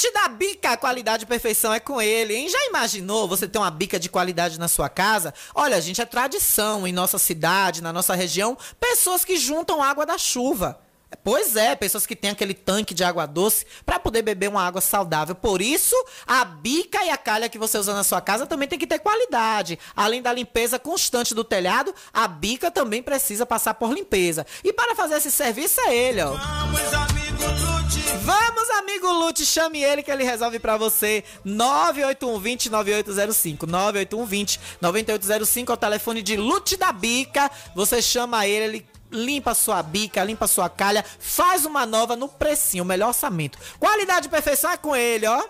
Lute 0.00 0.14
da 0.14 0.28
bica, 0.28 0.78
qualidade 0.78 1.24
e 1.24 1.26
perfeição 1.26 1.74
é 1.74 1.78
com 1.78 2.00
ele, 2.00 2.34
hein? 2.34 2.48
Já 2.48 2.64
imaginou 2.68 3.28
você 3.28 3.46
ter 3.46 3.58
uma 3.58 3.70
bica 3.70 4.00
de 4.00 4.08
qualidade 4.08 4.58
na 4.58 4.66
sua 4.66 4.88
casa? 4.88 5.34
Olha, 5.54 5.78
gente, 5.78 6.00
é 6.00 6.06
tradição 6.06 6.88
em 6.88 6.92
nossa 6.92 7.18
cidade, 7.18 7.82
na 7.82 7.92
nossa 7.92 8.14
região, 8.14 8.56
pessoas 8.80 9.26
que 9.26 9.36
juntam 9.36 9.82
água 9.82 10.06
da 10.06 10.16
chuva. 10.16 10.80
Pois 11.22 11.54
é, 11.54 11.76
pessoas 11.76 12.06
que 12.06 12.16
têm 12.16 12.30
aquele 12.30 12.54
tanque 12.54 12.94
de 12.94 13.04
água 13.04 13.26
doce 13.26 13.66
para 13.84 14.00
poder 14.00 14.22
beber 14.22 14.48
uma 14.48 14.66
água 14.66 14.80
saudável. 14.80 15.34
Por 15.34 15.60
isso, 15.60 15.94
a 16.26 16.46
bica 16.46 17.04
e 17.04 17.10
a 17.10 17.18
calha 17.18 17.50
que 17.50 17.58
você 17.58 17.76
usa 17.76 17.92
na 17.92 18.02
sua 18.02 18.22
casa 18.22 18.46
também 18.46 18.68
tem 18.68 18.78
que 18.78 18.86
ter 18.86 19.00
qualidade. 19.00 19.78
Além 19.94 20.22
da 20.22 20.32
limpeza 20.32 20.78
constante 20.78 21.34
do 21.34 21.44
telhado, 21.44 21.94
a 22.10 22.26
bica 22.26 22.70
também 22.70 23.02
precisa 23.02 23.44
passar 23.44 23.74
por 23.74 23.92
limpeza. 23.92 24.46
E 24.64 24.72
para 24.72 24.96
fazer 24.96 25.16
esse 25.16 25.30
serviço 25.30 25.78
é 25.82 25.94
ele, 25.94 26.22
ó. 26.22 26.30
Vamos, 26.30 26.94
amigo 26.94 27.69
Lute. 27.90 28.02
Vamos, 28.22 28.70
amigo 28.70 29.10
Lute, 29.12 29.44
chame 29.44 29.82
ele 29.82 30.02
que 30.02 30.10
ele 30.10 30.22
resolve 30.22 30.58
pra 30.58 30.76
você. 30.76 31.24
98120 31.44 32.70
9805. 32.70 33.66
98120 33.66 34.60
9805 34.80 35.72
é 35.72 35.74
o 35.74 35.76
telefone 35.76 36.22
de 36.22 36.36
Lute 36.36 36.76
da 36.76 36.92
Bica. 36.92 37.50
Você 37.74 38.00
chama 38.00 38.46
ele, 38.46 38.64
ele 38.64 38.86
limpa 39.10 39.50
a 39.50 39.54
sua 39.54 39.82
bica, 39.82 40.22
limpa 40.22 40.44
a 40.44 40.48
sua 40.48 40.68
calha, 40.68 41.04
faz 41.18 41.64
uma 41.64 41.84
nova 41.84 42.14
no 42.14 42.28
precinho, 42.28 42.84
o 42.84 42.86
melhor 42.86 43.08
orçamento. 43.08 43.58
Qualidade 43.80 44.28
e 44.28 44.30
perfeição 44.30 44.70
é 44.70 44.76
com 44.76 44.94
ele, 44.94 45.26
ó. 45.26 45.42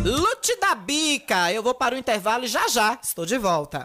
Lute 0.00 0.58
da 0.60 0.74
Bica. 0.74 1.52
Eu 1.52 1.62
vou 1.62 1.74
para 1.74 1.94
o 1.94 1.98
intervalo 1.98 2.44
e 2.44 2.48
já 2.48 2.66
já 2.68 2.98
estou 3.02 3.26
de 3.26 3.36
volta. 3.36 3.84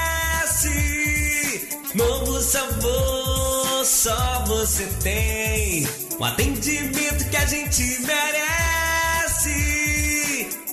Novo 1.95 2.39
sabor, 2.41 3.85
só 3.85 4.43
você 4.45 4.85
tem. 5.01 5.87
O 6.19 6.23
atendimento 6.23 7.29
que 7.29 7.37
a 7.37 7.45
gente 7.45 7.83
merece. 8.01 9.51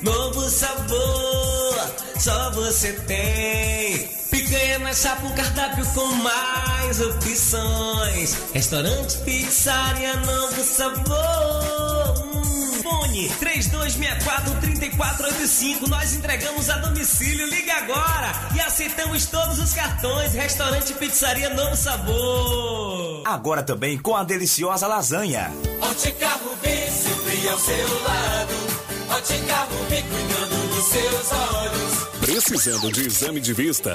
Novo 0.03 0.49
sabor, 0.49 1.95
só 2.19 2.51
você 2.53 2.93
tem. 2.93 4.09
Picanha 4.31 4.79
na 4.79 4.93
chapa, 4.93 5.27
um 5.27 5.35
cardápio 5.35 5.85
com 5.95 6.07
mais 6.07 7.01
opções. 7.01 8.37
Restaurante, 8.55 9.19
pizzaria, 9.19 10.15
novo 10.17 10.63
sabor. 10.63 11.98
Hum, 12.89 12.89
Fone 12.89 13.29
3264-3485. 13.41 15.87
Nós 15.89 16.15
entregamos 16.15 16.71
a 16.71 16.79
domicílio. 16.79 17.47
Liga 17.49 17.75
agora 17.75 18.33
e 18.55 18.61
aceitamos 18.61 19.27
todos 19.27 19.59
os 19.59 19.73
cartões. 19.75 20.33
Restaurante 20.33 20.95
Pizzaria 20.95 21.51
Novo 21.51 21.77
Sabor. 21.77 23.23
Agora 23.27 23.63
também 23.63 23.99
com 23.99 24.17
a 24.17 24.25
deliciosa 24.25 24.87
lasanha. 24.87 25.53
Ótica 25.81 26.29
Rubi, 26.29 26.91
sempre 26.91 27.49
ao 27.49 27.59
seu 27.59 28.03
lado. 28.03 28.55
Ótica 29.11 29.57
Rubi, 29.65 30.03
cuidando 30.03 30.69
dos 30.75 30.85
seus 30.85 31.33
olhos. 31.33 32.09
Precisando 32.21 32.93
de 32.93 33.07
exame 33.07 33.41
de 33.41 33.53
vista? 33.53 33.95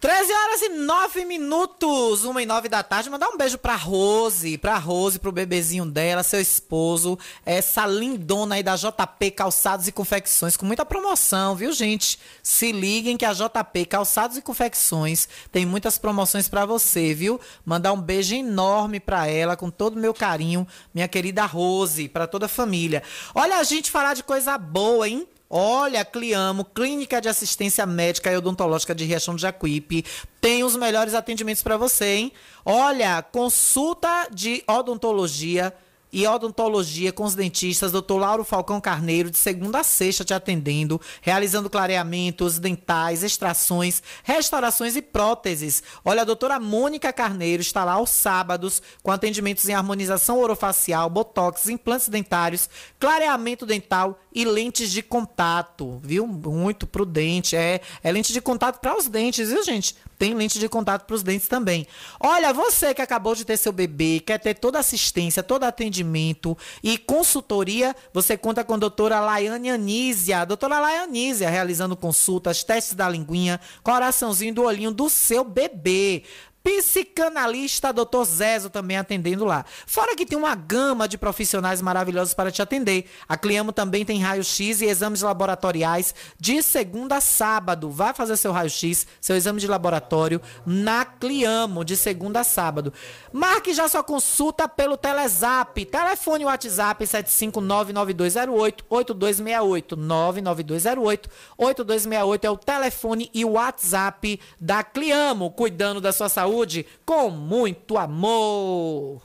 13 0.00 0.32
horas 0.32 0.62
e 0.62 0.68
9 0.70 1.26
minutos, 1.26 2.24
1 2.24 2.40
e 2.40 2.46
9 2.46 2.70
da 2.70 2.82
tarde. 2.82 3.10
Mandar 3.10 3.28
um 3.28 3.36
beijo 3.36 3.58
pra 3.58 3.76
Rose, 3.76 4.56
pra 4.56 4.78
Rose, 4.78 5.18
pro 5.18 5.30
bebezinho 5.30 5.84
dela, 5.84 6.22
seu 6.22 6.40
esposo, 6.40 7.18
essa 7.44 7.84
lindona 7.86 8.54
aí 8.54 8.62
da 8.62 8.76
JP 8.76 9.30
Calçados 9.32 9.86
e 9.88 9.92
Confecções, 9.92 10.56
com 10.56 10.64
muita 10.64 10.86
promoção, 10.86 11.54
viu, 11.54 11.70
gente? 11.70 12.18
Se 12.42 12.72
liguem 12.72 13.18
que 13.18 13.26
a 13.26 13.34
JP 13.34 13.84
Calçados 13.84 14.38
e 14.38 14.42
Confecções 14.42 15.28
tem 15.52 15.66
muitas 15.66 15.98
promoções 15.98 16.48
pra 16.48 16.64
você, 16.64 17.12
viu? 17.12 17.38
Mandar 17.62 17.92
um 17.92 18.00
beijo 18.00 18.34
enorme 18.34 19.00
pra 19.00 19.26
ela, 19.26 19.54
com 19.54 19.68
todo 19.68 19.98
o 19.98 20.00
meu 20.00 20.14
carinho, 20.14 20.66
minha 20.94 21.08
querida 21.08 21.44
Rose, 21.44 22.08
pra 22.08 22.26
toda 22.26 22.46
a 22.46 22.48
família. 22.48 23.02
Olha 23.34 23.58
a 23.58 23.62
gente 23.64 23.90
falar 23.90 24.14
de 24.14 24.22
coisa 24.22 24.56
boa, 24.56 25.06
hein? 25.06 25.28
Olha, 25.52 26.04
Cliamo, 26.04 26.64
Clínica 26.64 27.20
de 27.20 27.28
Assistência 27.28 27.84
Médica 27.84 28.30
e 28.30 28.36
Odontológica 28.36 28.94
de 28.94 29.04
Riachão 29.04 29.34
de 29.34 29.42
Jacuípe, 29.42 30.04
tem 30.40 30.62
os 30.62 30.76
melhores 30.76 31.12
atendimentos 31.12 31.60
para 31.60 31.76
você, 31.76 32.14
hein? 32.14 32.32
Olha, 32.64 33.20
consulta 33.20 34.28
de 34.32 34.62
odontologia 34.68 35.74
e 36.12 36.26
odontologia 36.26 37.12
com 37.12 37.24
os 37.24 37.34
dentistas, 37.34 37.92
Dr. 37.92 38.14
Lauro 38.14 38.44
Falcão 38.44 38.80
Carneiro, 38.80 39.30
de 39.30 39.38
segunda 39.38 39.80
a 39.80 39.84
sexta 39.84 40.24
te 40.24 40.34
atendendo, 40.34 41.00
realizando 41.20 41.70
clareamentos 41.70 42.58
dentais, 42.58 43.22
extrações, 43.22 44.02
restaurações 44.24 44.96
e 44.96 45.02
próteses. 45.02 45.82
Olha, 46.04 46.22
a 46.22 46.24
doutora 46.24 46.58
Mônica 46.58 47.12
Carneiro 47.12 47.62
está 47.62 47.84
lá 47.84 47.92
aos 47.92 48.10
sábados 48.10 48.82
com 49.02 49.10
atendimentos 49.10 49.68
em 49.68 49.74
harmonização 49.74 50.38
orofacial, 50.38 51.08
botox, 51.08 51.68
implantes 51.68 52.08
dentários, 52.08 52.68
clareamento 52.98 53.64
dental 53.64 54.18
e 54.32 54.44
lentes 54.44 54.90
de 54.90 55.02
contato, 55.02 56.00
viu? 56.02 56.26
Muito 56.26 56.86
prudente, 56.86 57.56
é, 57.56 57.80
é 58.02 58.12
lente 58.12 58.32
de 58.32 58.40
contato 58.40 58.80
para 58.80 58.96
os 58.96 59.08
dentes, 59.08 59.48
viu, 59.48 59.62
gente? 59.64 59.96
Tem 60.20 60.34
lente 60.34 60.58
de 60.58 60.68
contato 60.68 61.06
para 61.06 61.16
os 61.16 61.22
dentes 61.22 61.48
também. 61.48 61.86
Olha, 62.20 62.52
você 62.52 62.92
que 62.92 63.00
acabou 63.00 63.34
de 63.34 63.42
ter 63.42 63.56
seu 63.56 63.72
bebê, 63.72 64.20
quer 64.20 64.36
ter 64.36 64.52
toda 64.52 64.78
assistência, 64.78 65.42
todo 65.42 65.64
atendimento 65.64 66.54
e 66.82 66.98
consultoria, 66.98 67.96
você 68.12 68.36
conta 68.36 68.62
com 68.62 68.74
a 68.74 68.76
doutora 68.76 69.18
Laiane 69.18 69.70
Anísia. 69.70 70.44
Doutora 70.44 70.78
Laiane 70.78 71.32
realizando 71.32 71.96
consultas, 71.96 72.62
testes 72.62 72.92
da 72.92 73.08
linguinha, 73.08 73.58
coraçãozinho 73.82 74.52
do 74.52 74.62
olhinho 74.62 74.92
do 74.92 75.08
seu 75.08 75.42
bebê. 75.42 76.24
Psicanalista 76.62 77.90
Dr. 77.90 78.22
Zezo 78.24 78.68
também 78.68 78.98
atendendo 78.98 79.46
lá. 79.46 79.64
Fora 79.86 80.14
que 80.14 80.26
tem 80.26 80.36
uma 80.36 80.54
gama 80.54 81.08
de 81.08 81.16
profissionais 81.16 81.80
maravilhosos 81.80 82.34
para 82.34 82.50
te 82.50 82.60
atender. 82.60 83.06
A 83.26 83.34
Cliamo 83.36 83.72
também 83.72 84.04
tem 84.04 84.20
raio-x 84.20 84.82
e 84.82 84.84
exames 84.84 85.22
laboratoriais 85.22 86.14
de 86.38 86.62
segunda 86.62 87.16
a 87.16 87.20
sábado. 87.20 87.90
Vai 87.90 88.12
fazer 88.12 88.36
seu 88.36 88.52
raio-x, 88.52 89.06
seu 89.20 89.36
exame 89.36 89.58
de 89.58 89.66
laboratório 89.66 90.40
na 90.66 91.04
Cliamo 91.04 91.84
de 91.84 91.96
segunda 91.96 92.40
a 92.40 92.44
sábado. 92.44 92.92
Marque 93.32 93.72
já 93.72 93.88
sua 93.88 94.02
consulta 94.02 94.68
pelo 94.68 94.98
Telezap. 94.98 95.86
Telefone 95.86 96.44
WhatsApp 96.44 97.06
75992088268. 97.06 99.96
992088268 99.96 102.44
é 102.44 102.50
o 102.50 102.56
telefone 102.56 103.30
e 103.32 103.46
WhatsApp 103.46 104.38
da 104.60 104.82
Cliamo, 104.82 105.50
cuidando 105.50 106.02
da 106.02 106.12
sua 106.12 106.28
saúde 106.28 106.49
saúde 106.50 106.84
com 107.06 107.30
muito 107.30 107.96
amor. 107.96 109.22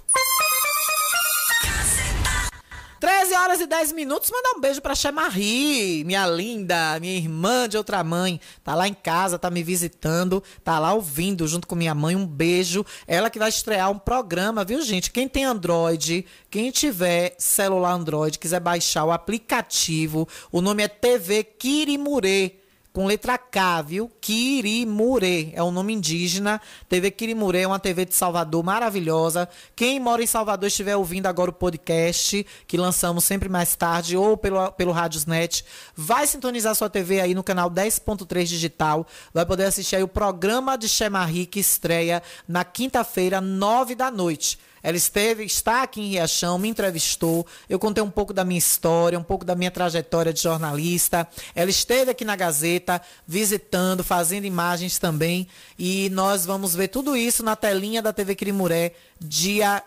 13 2.99 3.35
horas 3.35 3.59
e 3.59 3.67
10 3.67 3.91
minutos, 3.91 4.31
mandar 4.31 4.57
um 4.57 4.61
beijo 4.61 4.81
pra 4.81 4.95
Chemarie, 4.95 6.03
minha 6.05 6.25
linda, 6.25 6.99
minha 6.99 7.15
irmã 7.15 7.67
de 7.67 7.77
outra 7.77 8.03
mãe. 8.03 8.39
Tá 8.63 8.73
lá 8.73 8.87
em 8.87 8.93
casa, 8.93 9.37
tá 9.37 9.51
me 9.51 9.61
visitando, 9.61 10.41
tá 10.63 10.79
lá 10.79 10.93
ouvindo 10.93 11.47
junto 11.47 11.67
com 11.67 11.75
minha 11.75 11.93
mãe. 11.93 12.15
Um 12.15 12.25
beijo. 12.25 12.85
Ela 13.05 13.29
que 13.29 13.37
vai 13.37 13.49
estrear 13.49 13.91
um 13.91 13.99
programa, 13.99 14.63
viu, 14.63 14.81
gente? 14.81 15.11
Quem 15.11 15.27
tem 15.27 15.45
Android, 15.45 16.25
quem 16.49 16.71
tiver 16.71 17.35
celular 17.37 17.93
Android, 17.93 18.39
quiser 18.39 18.59
baixar 18.59 19.05
o 19.05 19.11
aplicativo, 19.11 20.27
o 20.51 20.61
nome 20.61 20.83
é 20.83 20.87
TV 20.87 21.43
Kirimure 21.43 22.64
com 22.95 23.05
letra 23.05 23.37
K, 23.37 23.81
viu? 23.81 24.09
Kirimure, 24.21 25.51
é 25.53 25.61
um 25.61 25.69
nome 25.69 25.91
indígena. 25.91 26.61
TV 26.87 27.11
Kirimure 27.11 27.57
é 27.57 27.67
uma 27.67 27.77
TV 27.77 28.05
de 28.05 28.15
Salvador 28.15 28.63
maravilhosa. 28.63 29.49
Quem 29.75 29.99
mora 29.99 30.23
em 30.23 30.25
Salvador 30.25 30.67
estiver 30.67 30.95
ouvindo 30.95 31.25
agora 31.25 31.49
o 31.49 31.53
podcast, 31.53 32.47
que 32.65 32.77
lançamos 32.77 33.25
sempre 33.25 33.49
mais 33.49 33.75
tarde, 33.75 34.15
ou 34.15 34.37
pelo, 34.37 34.71
pelo 34.71 34.93
Radiosnet, 34.93 35.65
vai 35.93 36.25
sintonizar 36.25 36.73
sua 36.73 36.89
TV 36.89 37.19
aí 37.19 37.35
no 37.35 37.43
canal 37.43 37.69
10.3 37.69 38.45
digital. 38.45 39.05
Vai 39.33 39.45
poder 39.45 39.65
assistir 39.65 39.97
aí 39.97 40.03
o 40.03 40.07
programa 40.07 40.77
de 40.77 40.87
Chemarri, 40.87 41.45
que 41.45 41.59
estreia 41.59 42.23
na 42.47 42.63
quinta-feira, 42.63 43.41
nove 43.41 43.93
da 43.93 44.09
noite. 44.09 44.57
Ela 44.85 44.97
esteve, 44.97 45.43
está 45.43 45.81
aqui 45.81 45.99
em 45.99 46.09
Riachão, 46.09 46.59
me 46.59 46.69
entrevistou. 46.69 47.43
Eu 47.67 47.79
contei 47.79 48.03
um 48.03 48.09
pouco 48.11 48.31
da 48.31 48.45
minha 48.45 48.59
história, 48.59 49.17
um 49.17 49.23
pouco 49.23 49.43
da 49.43 49.55
minha 49.55 49.71
trajetória 49.71 50.31
de 50.31 50.39
jornalista. 50.39 51.27
Ela 51.55 51.71
esteve 51.71 52.11
aqui 52.11 52.23
na 52.23 52.35
Gazeta, 52.35 53.01
visitando, 53.25 54.03
fazendo 54.03 54.45
imagens 54.45 54.99
também. 54.99 55.47
E 55.79 56.07
nós 56.11 56.45
vamos 56.45 56.75
ver 56.75 56.89
tudo 56.89 57.17
isso 57.17 57.41
na 57.41 57.55
telinha 57.55 57.99
da 57.99 58.13
TV 58.13 58.35
Crimuré, 58.35 58.91
dia 59.19 59.81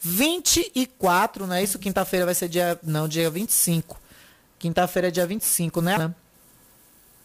24, 0.00 1.46
não 1.46 1.56
é 1.56 1.62
isso? 1.62 1.78
Quinta-feira 1.78 2.24
vai 2.24 2.34
ser 2.34 2.48
dia. 2.48 2.80
Não, 2.82 3.06
dia 3.06 3.28
25. 3.28 4.00
Quinta-feira 4.58 5.08
é 5.08 5.10
dia 5.10 5.26
25, 5.26 5.82
né? 5.82 6.14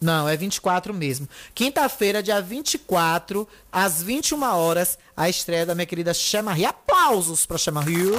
Não, 0.02 0.30
é 0.30 0.38
24 0.38 0.94
mesmo. 0.94 1.28
Quinta-feira, 1.54 2.24
dia 2.24 2.42
24, 2.42 3.48
às 3.72 4.02
21 4.02 4.42
horas, 4.44 4.98
a 5.16 5.28
estreia 5.30 5.66
da 5.66 5.76
minha 5.76 5.86
querida 5.86 6.14
Chamarie. 6.14 6.66
Aplausos 6.66 7.46
para 7.46 7.58
Chamarie. 7.58 8.12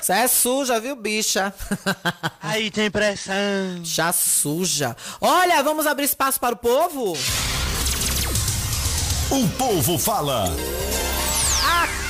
Você 0.00 0.12
é 0.12 0.26
suja, 0.26 0.80
viu, 0.80 0.96
bicha? 0.96 1.54
Aí 2.42 2.72
tem 2.72 2.90
pressão. 2.90 3.34
Já 3.84 4.12
suja. 4.12 4.96
Olha, 5.20 5.62
vamos 5.62 5.86
abrir 5.86 6.04
espaço 6.04 6.40
para 6.40 6.54
o 6.54 6.58
povo? 6.58 7.16
O 9.30 9.48
povo 9.56 9.98
fala. 9.98 10.46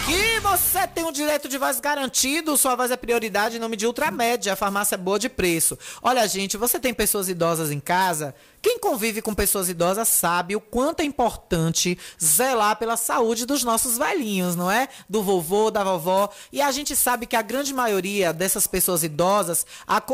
Aqui 0.02 0.40
você 0.40 0.84
tem 0.88 1.04
o 1.04 1.12
direito 1.12 1.48
de 1.48 1.56
voz 1.56 1.78
garantido, 1.78 2.56
sua 2.56 2.74
voz 2.74 2.90
é 2.90 2.96
prioridade 2.96 3.56
em 3.56 3.60
nome 3.60 3.76
de 3.76 3.86
Ultramédia, 3.86 4.52
a 4.52 4.56
farmácia 4.56 4.98
boa 4.98 5.16
de 5.16 5.28
preço. 5.28 5.78
Olha, 6.02 6.26
gente, 6.26 6.56
você 6.56 6.80
tem 6.80 6.92
pessoas 6.92 7.28
idosas 7.28 7.70
em 7.70 7.78
casa? 7.78 8.34
Quem 8.62 8.78
convive 8.78 9.20
com 9.20 9.34
pessoas 9.34 9.68
idosas 9.68 10.06
sabe 10.06 10.54
o 10.54 10.60
quanto 10.60 11.00
é 11.00 11.04
importante 11.04 11.98
zelar 12.22 12.76
pela 12.76 12.96
saúde 12.96 13.44
dos 13.44 13.64
nossos 13.64 13.98
velhinhos, 13.98 14.54
não 14.54 14.70
é? 14.70 14.88
Do 15.08 15.20
vovô, 15.20 15.68
da 15.68 15.82
vovó. 15.82 16.30
E 16.52 16.62
a 16.62 16.70
gente 16.70 16.94
sabe 16.94 17.26
que 17.26 17.34
a 17.34 17.42
grande 17.42 17.74
maioria 17.74 18.32
dessas 18.32 18.68
pessoas 18.68 19.02
idosas 19.02 19.66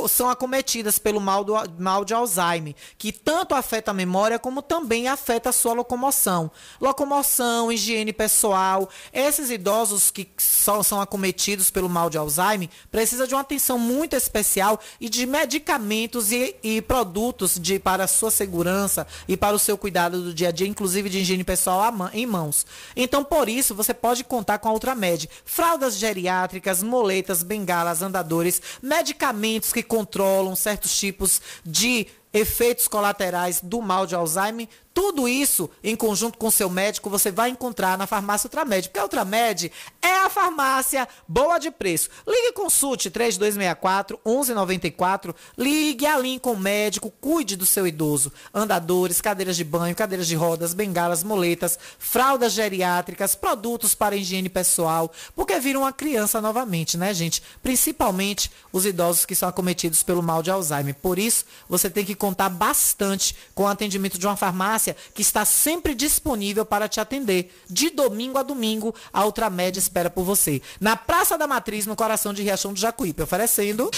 são 0.08 0.30
acometidas 0.30 0.98
pelo 0.98 1.20
mal, 1.20 1.44
do, 1.44 1.52
mal 1.78 2.06
de 2.06 2.14
Alzheimer, 2.14 2.74
que 2.96 3.12
tanto 3.12 3.54
afeta 3.54 3.90
a 3.90 3.94
memória 3.94 4.38
como 4.38 4.62
também 4.62 5.08
afeta 5.08 5.50
a 5.50 5.52
sua 5.52 5.74
locomoção. 5.74 6.50
Locomoção, 6.80 7.70
higiene 7.70 8.14
pessoal. 8.14 8.88
Esses 9.12 9.50
idosos 9.50 10.10
que 10.10 10.26
só 10.38 10.82
são 10.82 11.02
acometidos 11.02 11.70
pelo 11.70 11.88
mal 11.88 12.08
de 12.08 12.16
Alzheimer 12.16 12.70
precisam 12.90 13.26
de 13.26 13.34
uma 13.34 13.42
atenção 13.42 13.78
muito 13.78 14.16
especial 14.16 14.80
e 14.98 15.10
de 15.10 15.26
medicamentos 15.26 16.32
e, 16.32 16.56
e 16.62 16.80
produtos 16.80 17.58
de, 17.60 17.78
para 17.78 18.04
a 18.04 18.08
sua 18.08 18.37
segurança 18.38 19.06
e 19.26 19.36
para 19.36 19.54
o 19.54 19.58
seu 19.58 19.76
cuidado 19.76 20.22
do 20.22 20.32
dia 20.32 20.48
a 20.48 20.52
dia, 20.52 20.66
inclusive 20.66 21.10
de 21.10 21.18
higiene 21.18 21.44
pessoal 21.44 21.82
em 22.12 22.24
mãos. 22.24 22.64
Então, 22.96 23.22
por 23.22 23.48
isso, 23.48 23.74
você 23.74 23.92
pode 23.92 24.24
contar 24.24 24.58
com 24.58 24.68
a 24.68 24.72
Ultramed. 24.72 25.28
Fraldas 25.44 25.96
geriátricas, 25.96 26.82
moletas, 26.82 27.42
bengalas, 27.42 28.00
andadores, 28.00 28.62
medicamentos 28.80 29.72
que 29.72 29.82
controlam 29.82 30.54
certos 30.56 30.96
tipos 30.98 31.42
de 31.64 32.06
efeitos 32.32 32.86
colaterais 32.86 33.60
do 33.62 33.80
mal 33.80 34.06
de 34.06 34.14
Alzheimer, 34.14 34.68
Tudo 34.98 35.28
isso, 35.28 35.70
em 35.84 35.94
conjunto 35.94 36.36
com 36.36 36.50
seu 36.50 36.68
médico, 36.68 37.08
você 37.08 37.30
vai 37.30 37.50
encontrar 37.50 37.96
na 37.96 38.04
farmácia 38.04 38.48
Ultramed. 38.48 38.88
Porque 38.88 38.98
a 38.98 39.04
Ultramed 39.04 39.70
é 40.02 40.10
a 40.24 40.28
farmácia 40.28 41.06
boa 41.28 41.60
de 41.60 41.70
preço. 41.70 42.10
Ligue 42.26 42.48
e 42.48 42.52
consulte 42.52 43.08
3264 43.08 44.18
1194. 44.26 45.36
Ligue 45.56 46.04
alinhe 46.04 46.40
com 46.40 46.54
o 46.54 46.58
médico, 46.58 47.12
cuide 47.20 47.54
do 47.54 47.64
seu 47.64 47.86
idoso. 47.86 48.32
Andadores, 48.52 49.20
cadeiras 49.20 49.56
de 49.56 49.62
banho, 49.62 49.94
cadeiras 49.94 50.26
de 50.26 50.34
rodas, 50.34 50.74
bengalas, 50.74 51.22
moletas, 51.22 51.78
fraldas 51.96 52.52
geriátricas, 52.52 53.36
produtos 53.36 53.94
para 53.94 54.16
higiene 54.16 54.48
pessoal. 54.48 55.12
Porque 55.32 55.60
viram 55.60 55.82
uma 55.82 55.92
criança 55.92 56.40
novamente, 56.40 56.98
né, 56.98 57.14
gente? 57.14 57.40
Principalmente 57.62 58.50
os 58.72 58.84
idosos 58.84 59.24
que 59.24 59.36
são 59.36 59.48
acometidos 59.48 60.02
pelo 60.02 60.24
mal 60.24 60.42
de 60.42 60.50
Alzheimer. 60.50 60.96
Por 60.96 61.20
isso, 61.20 61.44
você 61.68 61.88
tem 61.88 62.04
que 62.04 62.16
contar 62.16 62.48
bastante 62.48 63.36
com 63.54 63.62
o 63.62 63.68
atendimento 63.68 64.18
de 64.18 64.26
uma 64.26 64.36
farmácia 64.36 64.87
que 65.14 65.22
está 65.22 65.44
sempre 65.44 65.94
disponível 65.94 66.64
para 66.64 66.88
te 66.88 67.00
atender. 67.00 67.52
De 67.68 67.90
domingo 67.90 68.38
a 68.38 68.42
domingo, 68.42 68.94
a 69.12 69.24
Ultramed 69.24 69.78
espera 69.78 70.10
por 70.10 70.24
você. 70.24 70.60
Na 70.80 70.96
Praça 70.96 71.38
da 71.38 71.46
Matriz, 71.46 71.86
no 71.86 71.96
coração 71.96 72.32
de 72.32 72.42
Riachão 72.42 72.72
do 72.72 72.78
Jacuípe, 72.78 73.22
oferecendo. 73.22 73.90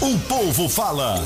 O 0.00 0.18
povo 0.28 0.68
fala. 0.68 1.20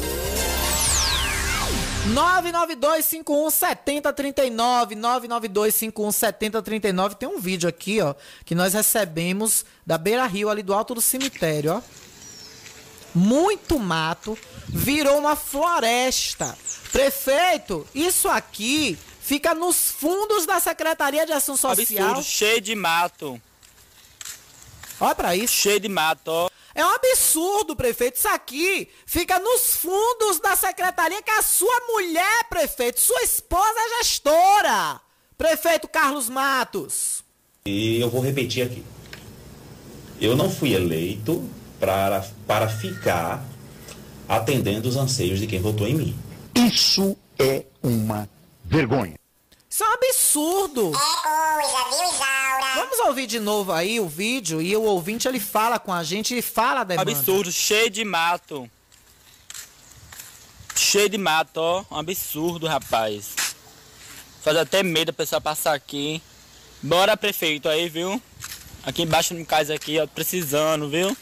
992517039, 2.12 4.94
992517039. 4.96 7.14
Tem 7.14 7.28
um 7.28 7.40
vídeo 7.40 7.68
aqui, 7.68 8.00
ó, 8.00 8.14
que 8.44 8.54
nós 8.54 8.74
recebemos 8.74 9.64
da 9.86 9.96
Beira 9.96 10.26
Rio, 10.26 10.50
ali 10.50 10.62
do 10.62 10.74
alto 10.74 10.94
do 10.94 11.00
cemitério, 11.00 11.76
ó. 11.76 11.80
Muito 13.14 13.78
mato, 13.78 14.36
virou 14.68 15.18
uma 15.18 15.36
floresta. 15.36 16.56
Prefeito, 16.90 17.86
isso 17.94 18.28
aqui 18.28 18.98
fica 19.20 19.54
nos 19.54 19.90
fundos 19.90 20.46
da 20.46 20.58
Secretaria 20.58 21.24
de 21.24 21.32
Ação 21.32 21.56
Social. 21.56 22.08
Absurdo, 22.08 22.22
cheio 22.22 22.60
de 22.60 22.74
mato. 22.74 23.40
Olha 25.00 25.14
pra 25.14 25.36
isso. 25.36 25.54
Cheio 25.54 25.80
de 25.80 25.88
mato, 25.88 26.28
ó. 26.28 26.50
É 26.74 26.84
um 26.84 26.88
absurdo, 26.88 27.76
prefeito. 27.76 28.16
Isso 28.16 28.28
aqui 28.28 28.88
fica 29.06 29.38
nos 29.38 29.76
fundos 29.76 30.40
da 30.40 30.56
secretaria 30.56 31.22
que 31.22 31.30
a 31.30 31.42
sua 31.42 31.80
mulher, 31.86 32.48
prefeito, 32.48 33.00
sua 33.00 33.22
esposa 33.22 33.74
é 33.78 33.98
gestora. 33.98 35.00
Prefeito 35.38 35.86
Carlos 35.86 36.28
Matos. 36.28 37.22
E 37.64 38.00
eu 38.00 38.10
vou 38.10 38.20
repetir 38.20 38.66
aqui. 38.66 38.84
Eu 40.20 40.36
não 40.36 40.50
fui 40.50 40.74
eleito 40.74 41.48
para, 41.84 42.24
para 42.46 42.68
ficar 42.68 43.44
atendendo 44.26 44.88
os 44.88 44.96
anseios 44.96 45.38
de 45.38 45.46
quem 45.46 45.60
votou 45.60 45.86
em 45.86 45.94
mim. 45.94 46.18
Isso 46.54 47.16
é 47.38 47.64
uma 47.82 48.28
vergonha. 48.64 49.16
Isso 49.68 49.84
é 49.84 49.86
um 49.86 49.92
absurdo. 49.92 50.92
É 50.94 51.58
coisa, 51.60 51.84
viu, 51.90 52.14
Isaura? 52.14 52.74
Vamos 52.76 52.98
ouvir 53.00 53.26
de 53.26 53.38
novo 53.38 53.72
aí 53.72 54.00
o 54.00 54.08
vídeo 54.08 54.62
e 54.62 54.74
o 54.74 54.82
ouvinte 54.82 55.28
ele 55.28 55.40
fala 55.40 55.78
com 55.78 55.92
a 55.92 56.02
gente 56.02 56.36
e 56.36 56.40
fala 56.40 56.80
a 56.80 56.84
demanda. 56.84 57.10
Absurdo, 57.10 57.52
cheio 57.52 57.90
de 57.90 58.04
mato. 58.04 58.70
Cheio 60.74 61.08
de 61.08 61.18
mato, 61.18 61.58
ó. 61.58 61.84
Um 61.90 61.98
absurdo, 61.98 62.66
rapaz. 62.66 63.34
Faz 64.42 64.56
até 64.56 64.82
medo 64.82 65.10
a 65.10 65.12
pessoa 65.12 65.40
passar 65.40 65.74
aqui. 65.74 66.22
Bora, 66.82 67.16
prefeito, 67.16 67.68
aí, 67.68 67.88
viu? 67.88 68.20
Aqui 68.84 69.02
embaixo 69.02 69.34
no 69.34 69.44
cais 69.44 69.70
aqui, 69.70 69.98
ó, 69.98 70.06
precisando, 70.06 70.88
viu? 70.88 71.16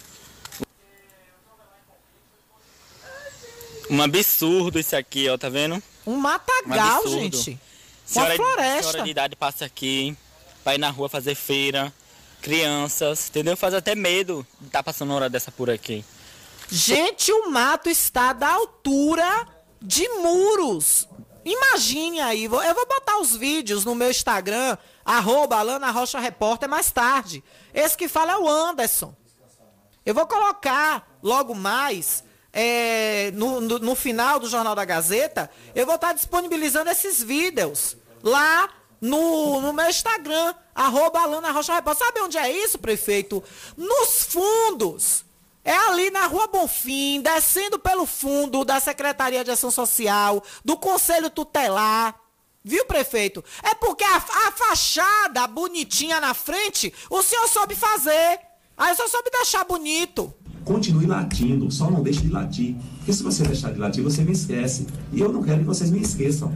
Um 3.93 4.01
absurdo 4.01 4.79
isso 4.79 4.97
aqui, 4.97 5.29
ó, 5.29 5.37
tá 5.37 5.51
vendo? 5.51 5.83
Um 6.07 6.17
matagal, 6.17 7.07
gente. 7.07 7.59
Senhora, 8.07 8.35
Uma 8.35 8.37
floresta. 8.37 8.83
senhora 8.91 9.03
de 9.03 9.11
idade 9.11 9.37
passa 9.37 9.67
aqui, 9.67 10.17
vai 10.65 10.79
na 10.79 10.89
rua 10.89 11.11
fazer 11.11 11.35
feira, 11.35 11.93
crianças, 12.41 13.29
entendeu? 13.29 13.55
Faz 13.55 13.75
até 13.75 13.95
medo 13.95 14.47
de 14.61 14.69
estar 14.69 14.83
passando 14.83 15.11
uma 15.11 15.17
hora 15.17 15.29
dessa 15.29 15.53
por 15.53 15.69
aqui. 15.69 16.03
Gente, 16.71 17.31
o 17.31 17.51
mato 17.51 17.91
está 17.91 18.33
da 18.33 18.49
altura 18.55 19.47
de 19.81 20.09
muros. 20.09 21.07
Imagine 21.45 22.21
aí, 22.21 22.45
eu 22.45 22.51
vou 22.51 22.87
botar 22.87 23.19
os 23.19 23.37
vídeos 23.37 23.85
no 23.85 23.95
meu 23.95 24.11
Instagram, 24.11 24.79
arroba 25.05 25.59
Alana 25.59 25.91
Rocha 25.91 26.19
Repórter, 26.19 26.67
mais 26.67 26.91
tarde. 26.91 27.45
Esse 27.75 27.95
que 27.95 28.09
fala 28.09 28.33
é 28.33 28.37
o 28.39 28.49
Anderson. 28.49 29.15
Eu 30.07 30.15
vou 30.15 30.27
colocar 30.27 31.19
logo 31.23 31.55
mais, 31.55 32.25
é, 32.53 33.31
no, 33.35 33.61
no, 33.61 33.79
no 33.79 33.95
final 33.95 34.39
do 34.39 34.49
Jornal 34.49 34.75
da 34.75 34.85
Gazeta, 34.85 35.51
eu 35.75 35.87
vou 35.87 35.95
estar 35.95 36.13
disponibilizando 36.13 36.91
esses 36.91 37.23
vídeos 37.23 37.97
lá 38.23 38.69
no, 39.01 39.61
no 39.61 39.73
meu 39.73 39.89
Instagram, 39.89 40.55
arroba 40.75 41.21
Alana 41.21 41.51
Rocha 41.51 41.75
Repórter. 41.75 42.07
Sabe 42.07 42.21
onde 42.21 42.39
é 42.39 42.51
isso, 42.51 42.79
prefeito? 42.79 43.43
Nos 43.77 44.25
fundos. 44.25 45.25
É 45.65 45.77
ali 45.77 46.11
na 46.11 46.27
Rua 46.27 46.49
Bonfim, 46.49 47.21
descendo 47.21 47.79
pelo 47.79 48.05
fundo 48.05 48.65
da 48.65 48.81
Secretaria 48.81 49.45
de 49.45 49.51
Ação 49.53 49.71
Social, 49.71 50.43
do 50.65 50.77
Conselho 50.77 51.31
Tutelar. 51.31 52.17
Viu, 52.65 52.85
prefeito? 52.85 53.45
É 53.63 53.75
porque 53.75 54.05
a, 54.05 54.17
a 54.17 54.53
fachada 54.53 55.47
bonitinha 55.47 56.21
na 56.21 56.35
frente, 56.35 56.93
o 57.09 57.23
senhor 57.23 57.49
soube 57.49 57.75
fazer. 57.75 58.41
Aí 58.77 58.93
o 58.93 58.97
senhor 58.97 59.09
soube 59.09 59.31
deixar 59.31 59.65
bonito. 59.65 60.35
Continue 60.65 61.07
latindo, 61.07 61.71
só 61.71 61.91
não 61.91 62.03
deixe 62.03 62.21
de 62.21 62.29
latir. 62.29 62.77
Porque 62.99 63.13
se 63.13 63.23
você 63.23 63.43
deixar 63.43 63.73
de 63.73 63.79
latir, 63.79 64.03
você 64.03 64.23
me 64.23 64.33
esquece. 64.33 64.87
E 65.13 65.21
eu 65.21 65.33
não 65.33 65.43
quero 65.43 65.61
que 65.61 65.65
vocês 65.67 65.91
me 65.91 66.01
esqueçam. 66.01 66.53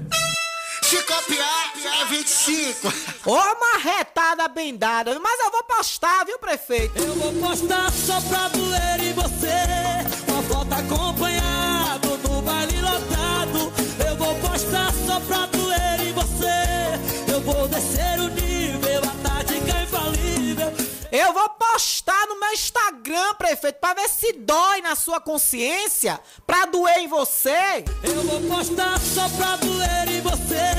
Se 0.82 0.96
copiar, 1.02 1.72
é 2.02 2.04
25. 2.06 2.92
Ô, 3.26 3.36
marretada 3.58 4.46
bem 4.46 4.76
dada. 4.76 5.18
Mas 5.18 5.40
eu 5.40 5.50
vou 5.50 5.64
postar, 5.64 6.24
viu, 6.24 6.38
prefeito? 6.38 6.96
Eu 6.96 7.14
vou 7.16 7.32
postar 7.32 7.90
só 7.90 8.20
pra 8.20 8.48
doer 8.48 9.02
em 9.02 9.12
você. 9.12 10.30
Uma 10.30 10.42
foto 10.44 10.72
acompanhado 10.72 12.16
no 12.18 12.42
baile 12.42 12.80
lotado. 12.80 13.72
Eu 14.08 14.16
vou 14.16 14.34
postar 14.36 14.92
só 15.04 15.18
pra 15.20 15.46
doer 15.46 16.06
em 16.06 16.12
você. 16.12 17.32
Eu 17.32 17.40
vou 17.40 17.66
descer 17.66 18.20
o 18.20 18.28
nível, 18.28 19.02
a 19.02 19.28
tática 19.28 19.82
infalível. 19.82 20.72
Eu 21.10 21.32
vou 21.32 21.48
postar 21.48 21.95
no 22.26 22.38
meu 22.38 22.52
Instagram, 22.52 23.34
prefeito, 23.34 23.78
pra 23.78 23.94
ver 23.94 24.08
se 24.08 24.32
dói 24.32 24.80
na 24.80 24.94
sua 24.96 25.20
consciência, 25.20 26.20
pra 26.46 26.66
doer 26.66 26.98
em 26.98 27.08
você. 27.08 27.84
Eu 28.02 28.22
vou 28.22 28.40
postar 28.56 29.00
só 29.00 29.28
pra 29.30 29.56
doer 29.56 30.08
em 30.08 30.20
você. 30.20 30.72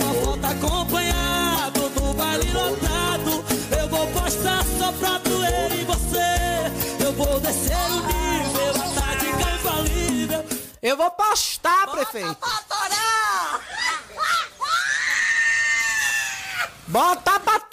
Uma 0.00 0.14
foto 0.24 0.44
acompanhado 0.46 1.90
no 1.90 2.14
baile 2.14 2.50
lotado. 2.52 3.44
Eu 3.78 3.88
vou 3.88 4.06
postar 4.08 4.64
só 4.78 4.92
pra 4.92 5.18
doer 5.18 5.72
em 5.72 5.84
você. 5.84 7.04
Eu 7.04 7.12
vou 7.12 7.40
descer 7.40 7.76
o 7.76 8.00
nível, 8.06 8.70
a 8.76 9.00
tática 9.00 9.50
infalível. 9.54 10.44
Eu 10.82 10.96
vou 10.96 11.10
postar, 11.10 11.86
prefeito. 11.88 12.36
Botar 16.86 17.38
pra 17.38 17.60
torar, 17.60 17.69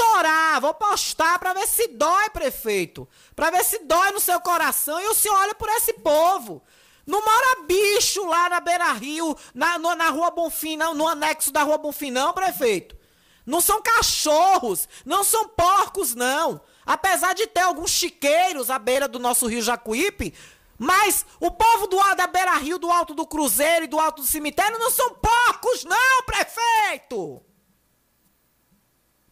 vou 0.62 0.74
postar 0.74 1.38
pra 1.40 1.54
ver 1.54 1.68
se 1.68 1.88
dói, 1.90 2.30
prefeito. 2.30 3.08
Pra 3.36 3.50
ver 3.50 3.64
se 3.64 3.80
dói 3.80 4.12
no 4.12 4.20
seu 4.20 4.40
coração 4.40 5.00
e 5.00 5.08
o 5.08 5.14
senhor 5.14 5.36
olha 5.38 5.56
por 5.56 5.70
esse 5.70 5.94
povo. 5.94 6.62
Não 7.06 7.24
mora 7.24 7.64
bicho 7.66 8.26
lá 8.26 8.50
na 8.50 8.60
Beira 8.60 8.92
Rio, 8.92 9.36
na, 9.54 9.78
no- 9.80 9.96
na 9.96 10.10
Rua 10.10 10.30
Bonfim, 10.32 10.76
não, 10.76 10.94
no 10.94 11.08
anexo 11.08 11.52
da 11.52 11.64
Rua 11.64 11.78
Bonfim, 11.78 12.12
não, 12.12 12.34
prefeito. 12.34 12.98
Não 13.46 13.62
são 13.62 13.82
cachorros, 13.82 14.90
não 15.06 15.24
são 15.24 15.48
porcos, 15.48 16.14
não. 16.14 16.60
Apesar 16.86 17.34
de 17.34 17.48
ter 17.48 17.62
alguns 17.62 17.92
chiqueiros 17.92 18.70
à 18.70 18.78
beira 18.78 19.08
do 19.08 19.20
nosso 19.20 19.48
rio 19.48 19.62
Jacuípe, 19.62 20.34
mas 20.78 21.26
o 21.40 21.50
povo 21.50 21.88
do, 21.88 21.98
da 22.16 22.28
Beira 22.28 22.56
Rio, 22.56 22.78
do 22.78 22.92
Alto 22.92 23.14
do 23.16 23.26
Cruzeiro 23.26 23.86
e 23.86 23.88
do 23.88 24.00
Alto 24.00 24.22
do 24.22 24.28
Cemitério 24.28 24.78
não 24.78 24.92
são 24.92 25.14
porcos, 25.16 25.86
não, 25.86 26.24
prefeito! 26.26 27.42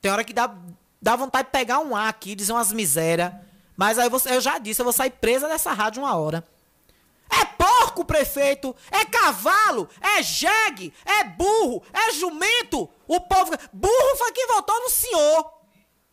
Tem 0.05 0.11
hora 0.11 0.23
que 0.23 0.33
dá, 0.33 0.55
dá 1.01 1.15
vontade 1.15 1.47
de 1.47 1.51
pegar 1.51 1.79
um 1.79 1.95
ar 1.95 2.07
aqui, 2.09 2.35
dizer 2.35 2.51
umas 2.51 2.71
misérias. 2.71 3.33
Mas 3.75 3.97
aí 3.97 4.07
você, 4.07 4.35
eu 4.35 4.39
já 4.39 4.59
disse, 4.59 4.79
eu 4.79 4.83
vou 4.83 4.93
sair 4.93 5.09
presa 5.09 5.47
dessa 5.47 5.73
rádio 5.73 6.03
uma 6.03 6.15
hora. 6.15 6.47
É 7.27 7.43
porco, 7.43 8.05
prefeito! 8.05 8.75
É 8.91 9.03
cavalo! 9.03 9.89
É 9.99 10.21
jegue! 10.21 10.93
É 11.03 11.23
burro! 11.23 11.81
É 11.91 12.11
jumento! 12.11 12.87
O 13.07 13.19
povo. 13.19 13.51
Burro 13.73 14.15
foi 14.19 14.31
quem 14.31 14.45
votou 14.45 14.79
no 14.79 14.91
senhor! 14.91 15.51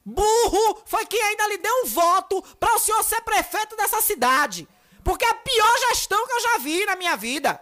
Burro 0.07 0.83
foi 0.87 1.05
quem 1.05 1.23
ainda 1.23 1.49
lhe 1.49 1.59
deu 1.59 1.83
um 1.85 1.87
voto 1.89 2.41
para 2.59 2.75
o 2.75 2.79
senhor 2.79 3.05
ser 3.05 3.21
prefeito 3.21 3.77
dessa 3.77 4.01
cidade! 4.01 4.67
Porque 5.05 5.27
é 5.27 5.29
a 5.29 5.35
pior 5.35 5.79
gestão 5.91 6.27
que 6.27 6.33
eu 6.33 6.41
já 6.41 6.59
vi 6.61 6.87
na 6.87 6.97
minha 6.97 7.15
vida! 7.15 7.61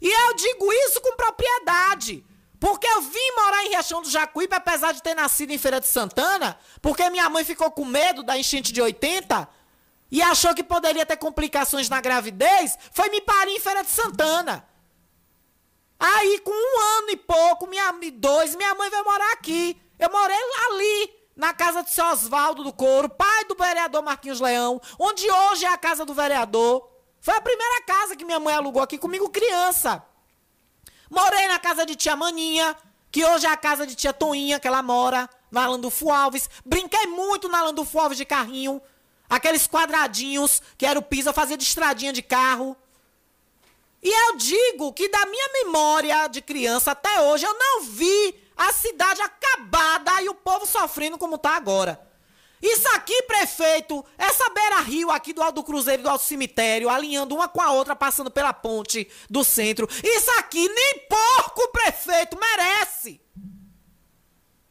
E 0.00 0.08
eu 0.08 0.34
digo 0.36 0.72
isso 0.72 1.00
com 1.00 1.16
propriedade! 1.16 2.24
Porque 2.58 2.86
eu 2.86 3.02
vim 3.02 3.30
morar 3.36 3.64
em 3.64 3.68
Riachão 3.70 4.00
do 4.00 4.10
Jacuípe, 4.10 4.54
apesar 4.54 4.92
de 4.92 5.02
ter 5.02 5.14
nascido 5.14 5.50
em 5.50 5.58
Feira 5.58 5.80
de 5.80 5.86
Santana, 5.86 6.58
porque 6.80 7.08
minha 7.10 7.28
mãe 7.28 7.44
ficou 7.44 7.70
com 7.70 7.84
medo 7.84 8.22
da 8.22 8.38
enchente 8.38 8.72
de 8.72 8.80
80 8.80 9.48
e 10.10 10.22
achou 10.22 10.54
que 10.54 10.64
poderia 10.64 11.04
ter 11.04 11.16
complicações 11.16 11.88
na 11.88 12.00
gravidez, 12.00 12.78
foi 12.92 13.10
me 13.10 13.20
parir 13.20 13.52
em 13.52 13.60
Feira 13.60 13.82
de 13.82 13.90
Santana. 13.90 14.66
Aí, 15.98 16.38
com 16.40 16.50
um 16.50 16.98
ano 16.98 17.10
e 17.10 17.16
pouco, 17.16 17.66
minha, 17.66 17.92
dois, 18.14 18.54
minha 18.54 18.74
mãe 18.74 18.88
vai 18.90 19.02
morar 19.02 19.32
aqui. 19.32 19.80
Eu 19.98 20.10
morei 20.10 20.36
ali, 20.70 21.14
na 21.34 21.52
casa 21.52 21.82
do 21.82 21.90
seu 21.90 22.04
Oswaldo 22.06 22.64
do 22.64 22.72
Couro, 22.72 23.08
pai 23.08 23.44
do 23.44 23.54
vereador 23.54 24.02
Marquinhos 24.02 24.40
Leão, 24.40 24.80
onde 24.98 25.30
hoje 25.30 25.64
é 25.64 25.68
a 25.68 25.78
casa 25.78 26.04
do 26.04 26.14
vereador. 26.14 26.88
Foi 27.20 27.34
a 27.34 27.40
primeira 27.40 27.82
casa 27.82 28.16
que 28.16 28.24
minha 28.24 28.40
mãe 28.40 28.54
alugou 28.54 28.82
aqui 28.82 28.96
comigo, 28.96 29.28
criança. 29.28 30.02
Morei 31.10 31.48
na 31.48 31.58
casa 31.58 31.86
de 31.86 31.94
tia 31.94 32.16
Maninha, 32.16 32.76
que 33.10 33.24
hoje 33.24 33.46
é 33.46 33.50
a 33.50 33.56
casa 33.56 33.86
de 33.86 33.94
tia 33.94 34.12
Toinha, 34.12 34.58
que 34.58 34.66
ela 34.66 34.82
mora, 34.82 35.28
na 35.50 35.66
Landulfo 35.66 36.10
Alves. 36.10 36.50
Brinquei 36.64 37.06
muito 37.06 37.48
na 37.48 37.62
Landulfo 37.62 37.98
Alves 37.98 38.18
de 38.18 38.24
carrinho. 38.24 38.80
Aqueles 39.28 39.66
quadradinhos 39.66 40.62
que 40.76 40.86
era 40.86 40.98
o 40.98 41.02
piso, 41.02 41.28
eu 41.28 41.34
fazia 41.34 41.56
de 41.56 41.64
estradinha 41.64 42.12
de 42.12 42.22
carro. 42.22 42.76
E 44.02 44.08
eu 44.08 44.36
digo 44.36 44.92
que 44.92 45.08
da 45.08 45.26
minha 45.26 45.48
memória 45.64 46.28
de 46.28 46.40
criança 46.40 46.92
até 46.92 47.20
hoje, 47.22 47.44
eu 47.44 47.58
não 47.58 47.82
vi 47.82 48.34
a 48.56 48.72
cidade 48.72 49.20
acabada 49.20 50.22
e 50.22 50.28
o 50.28 50.34
povo 50.34 50.66
sofrendo 50.66 51.18
como 51.18 51.38
tá 51.38 51.56
agora. 51.56 52.05
Isso 52.68 52.88
aqui, 52.88 53.22
prefeito, 53.22 54.04
essa 54.18 54.50
beira-rio 54.50 55.08
aqui 55.12 55.32
do 55.32 55.40
Alto 55.40 55.62
Cruzeiro 55.62 56.02
do 56.02 56.08
Alto 56.08 56.24
Cemitério, 56.24 56.90
alinhando 56.90 57.36
uma 57.36 57.46
com 57.46 57.62
a 57.62 57.70
outra, 57.70 57.94
passando 57.94 58.28
pela 58.28 58.52
ponte 58.52 59.08
do 59.30 59.44
centro. 59.44 59.88
Isso 60.02 60.30
aqui 60.32 60.68
nem 60.68 61.06
porco, 61.08 61.68
prefeito, 61.68 62.36
merece. 62.36 63.20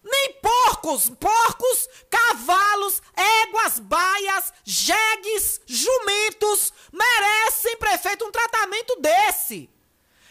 Nem 0.03 0.33
porcos, 0.41 1.09
porcos, 1.09 1.87
cavalos, 2.09 3.01
éguas, 3.15 3.79
baias, 3.79 4.53
jegues, 4.65 5.61
jumentos 5.65 6.73
merecem, 6.91 7.77
prefeito, 7.77 8.25
um 8.25 8.31
tratamento 8.31 8.99
desse. 8.99 9.69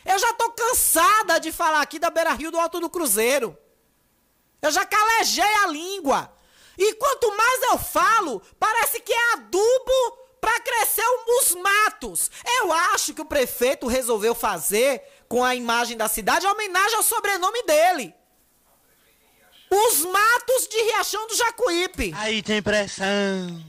Eu 0.04 0.18
já 0.18 0.34
tô 0.34 0.50
cansada 0.50 1.40
de 1.40 1.50
falar 1.50 1.80
aqui 1.80 1.98
da 1.98 2.10
Beira 2.10 2.34
Rio 2.34 2.50
do 2.50 2.58
Alto 2.58 2.78
do 2.78 2.90
Cruzeiro. 2.90 3.56
Eu 4.60 4.70
já 4.70 4.84
calejei 4.84 5.54
a 5.64 5.66
língua. 5.68 6.34
E 6.77 6.95
quanto 6.95 7.37
mais 7.37 7.62
eu 7.64 7.79
falo, 7.79 8.43
parece 8.59 9.01
que 9.01 9.12
é 9.12 9.33
adubo 9.35 10.18
para 10.41 10.61
crescer 10.61 11.05
os 11.41 11.55
matos. 11.55 12.31
Eu 12.61 12.72
acho 12.72 13.14
que 13.14 13.22
o 13.22 13.25
prefeito 13.27 13.87
resolveu 13.87 14.35
fazer 14.35 15.03
com 15.29 15.43
a 15.43 15.55
imagem 15.55 15.97
da 15.97 16.09
cidade 16.09 16.47
homenagem 16.47 16.97
ao 16.97 17.03
sobrenome 17.03 17.62
dele. 17.62 18.14
Os 19.70 20.05
matos 20.05 20.68
de 20.68 20.77
Riachão 20.83 21.27
do 21.27 21.35
Jacuípe. 21.35 22.12
Aí 22.16 22.43
tem 22.43 22.62
pressão. 22.62 23.64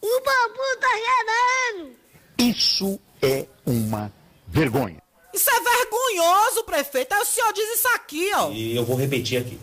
O 0.00 0.20
bambu 0.20 0.80
tá 0.80 0.88
gerando. 0.96 1.96
Isso 2.38 3.00
é 3.20 3.46
uma 3.66 4.12
vergonha. 4.46 5.02
Isso 5.38 5.50
é 5.50 5.60
vergonhoso, 5.60 6.64
prefeito. 6.64 7.12
Aí 7.12 7.22
o 7.22 7.24
senhor 7.24 7.52
diz 7.52 7.78
isso 7.78 7.86
aqui, 7.94 8.28
ó. 8.34 8.50
E 8.50 8.74
eu 8.74 8.84
vou 8.84 8.96
repetir 8.96 9.40
aqui. 9.40 9.56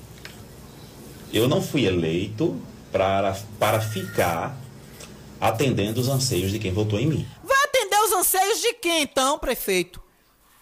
Eu 1.34 1.50
não 1.50 1.62
fui 1.62 1.86
eleito 1.86 2.58
para, 2.94 3.38
para 3.60 3.82
ficar 3.82 4.56
atendendo 5.38 6.00
os 6.00 6.08
anseios 6.08 6.50
de 6.50 6.60
quem 6.60 6.72
votou 6.72 6.98
em 6.98 7.08
mim. 7.08 7.28
Vai 7.44 7.62
atender 7.66 8.00
os 8.06 8.14
anseios 8.14 8.62
de 8.62 8.72
quem, 8.76 9.02
então, 9.02 9.38
prefeito? 9.38 10.02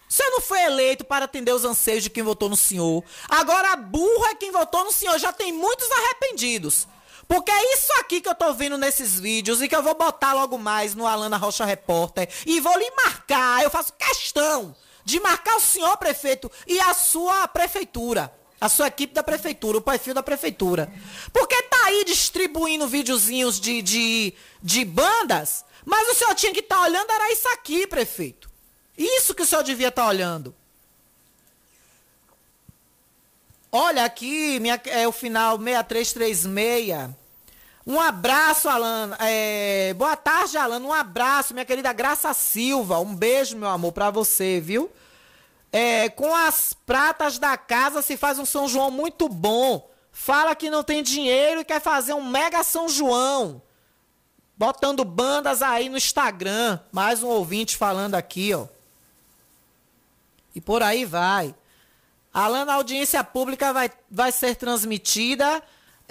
O 0.09 0.11
senhor 0.11 0.31
não 0.31 0.41
foi 0.41 0.63
eleito 0.63 1.03
para 1.03 1.25
atender 1.25 1.53
os 1.53 1.63
anseios 1.63 2.01
de 2.01 2.09
quem 2.09 2.23
votou 2.23 2.49
no 2.49 2.57
senhor. 2.57 3.03
Agora, 3.29 3.75
burro 3.75 4.25
é 4.31 4.33
quem 4.33 4.51
votou 4.51 4.83
no 4.83 4.91
senhor. 4.91 5.19
Já 5.19 5.31
tem 5.31 5.53
muitos 5.53 5.87
arrependidos. 5.91 6.87
Porque 7.27 7.51
é 7.51 7.73
isso 7.75 7.93
aqui 7.99 8.19
que 8.19 8.27
eu 8.27 8.33
tô 8.33 8.51
vendo 8.55 8.79
nesses 8.79 9.19
vídeos 9.19 9.61
e 9.61 9.67
que 9.67 9.75
eu 9.75 9.83
vou 9.83 9.93
botar 9.93 10.33
logo 10.33 10.57
mais 10.57 10.95
no 10.95 11.05
Alana 11.05 11.37
Rocha 11.37 11.65
Repórter. 11.65 12.27
E 12.47 12.59
vou 12.59 12.75
lhe 12.79 12.89
marcar. 12.95 13.61
Eu 13.61 13.69
faço 13.69 13.93
questão 13.93 14.75
de 15.03 15.19
marcar 15.19 15.55
o 15.55 15.61
senhor 15.61 15.97
prefeito 15.97 16.51
e 16.67 16.79
a 16.79 16.93
sua 16.93 17.47
prefeitura. 17.47 18.33
A 18.59 18.69
sua 18.69 18.87
equipe 18.87 19.13
da 19.13 19.21
prefeitura, 19.21 19.77
o 19.77 19.81
perfil 19.81 20.13
da 20.13 20.23
prefeitura. 20.23 20.91
Porque 21.33 21.61
tá 21.63 21.85
aí 21.85 22.05
distribuindo 22.05 22.87
videozinhos 22.87 23.59
de, 23.59 23.81
de, 23.81 24.33
de 24.61 24.85
bandas, 24.85 25.65
mas 25.85 26.07
o 26.09 26.15
senhor 26.15 26.33
tinha 26.33 26.53
que 26.53 26.61
estar 26.61 26.77
tá 26.77 26.81
olhando 26.83 27.11
era 27.11 27.31
isso 27.33 27.47
aqui, 27.49 27.85
prefeito. 27.85 28.49
Isso 28.97 29.35
que 29.35 29.41
o 29.41 29.45
senhor 29.45 29.63
devia 29.63 29.89
estar 29.89 30.03
tá 30.03 30.07
olhando. 30.07 30.55
Olha 33.69 34.05
aqui, 34.05 34.59
minha, 34.59 34.79
é 34.85 35.07
o 35.07 35.11
final 35.11 35.57
6336. 35.57 37.22
Um 37.85 37.99
abraço, 37.99 38.69
Alana. 38.69 39.17
É, 39.19 39.93
boa 39.95 40.15
tarde, 40.15 40.57
Alana. 40.57 40.85
Um 40.85 40.93
abraço, 40.93 41.53
minha 41.53 41.65
querida 41.65 41.91
Graça 41.91 42.33
Silva. 42.33 42.99
Um 42.99 43.13
beijo, 43.13 43.57
meu 43.57 43.67
amor, 43.67 43.91
pra 43.91 44.09
você, 44.09 44.61
viu? 44.61 44.89
É, 45.71 46.07
com 46.07 46.33
as 46.33 46.73
pratas 46.85 47.37
da 47.37 47.57
casa 47.57 48.01
se 48.01 48.15
faz 48.15 48.39
um 48.39 48.45
São 48.45 48.69
João 48.69 48.89
muito 48.89 49.27
bom. 49.27 49.89
Fala 50.13 50.55
que 50.55 50.69
não 50.69 50.83
tem 50.83 51.03
dinheiro 51.03 51.61
e 51.61 51.65
quer 51.65 51.81
fazer 51.81 52.13
um 52.13 52.23
mega 52.23 52.63
São 52.63 52.87
João. 52.87 53.61
Botando 54.55 55.03
bandas 55.03 55.61
aí 55.61 55.89
no 55.89 55.97
Instagram. 55.97 56.79
Mais 56.91 57.21
um 57.21 57.27
ouvinte 57.27 57.75
falando 57.75 58.15
aqui, 58.15 58.53
ó. 58.53 58.67
E 60.55 60.61
por 60.61 60.81
aí 60.81 61.03
vai. 61.03 61.53
Alana, 62.33 62.71
a 62.71 62.75
audiência 62.75 63.21
pública 63.23 63.73
vai, 63.73 63.91
vai 64.09 64.31
ser 64.31 64.55
transmitida. 64.55 65.61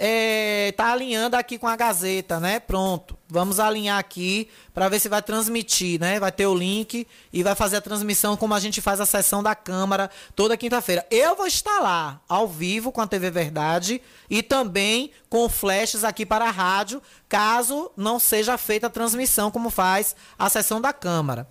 É, 0.05 0.73
tá 0.75 0.91
alinhando 0.91 1.37
aqui 1.37 1.57
com 1.57 1.65
a 1.65 1.77
Gazeta, 1.77 2.37
né? 2.37 2.59
Pronto. 2.59 3.17
Vamos 3.29 3.57
alinhar 3.57 3.97
aqui 3.97 4.49
para 4.73 4.89
ver 4.89 4.99
se 4.99 5.07
vai 5.07 5.21
transmitir, 5.21 5.97
né? 5.97 6.19
Vai 6.19 6.29
ter 6.29 6.45
o 6.45 6.53
link 6.53 7.07
e 7.31 7.41
vai 7.41 7.55
fazer 7.55 7.77
a 7.77 7.81
transmissão 7.81 8.35
como 8.35 8.53
a 8.53 8.59
gente 8.59 8.81
faz 8.81 8.99
a 8.99 9.05
sessão 9.05 9.41
da 9.41 9.55
Câmara 9.55 10.11
toda 10.35 10.57
quinta-feira. 10.57 11.07
Eu 11.09 11.37
vou 11.37 11.47
estar 11.47 11.79
lá, 11.79 12.19
ao 12.27 12.49
vivo, 12.49 12.91
com 12.91 12.99
a 12.99 13.07
TV 13.07 13.31
Verdade 13.31 14.01
e 14.29 14.43
também 14.43 15.09
com 15.29 15.47
flashes 15.47 16.03
aqui 16.03 16.25
para 16.25 16.49
a 16.49 16.51
rádio, 16.51 17.01
caso 17.29 17.89
não 17.95 18.19
seja 18.19 18.57
feita 18.57 18.87
a 18.87 18.89
transmissão 18.89 19.49
como 19.49 19.69
faz 19.69 20.17
a 20.37 20.49
sessão 20.49 20.81
da 20.81 20.91
Câmara. 20.91 21.47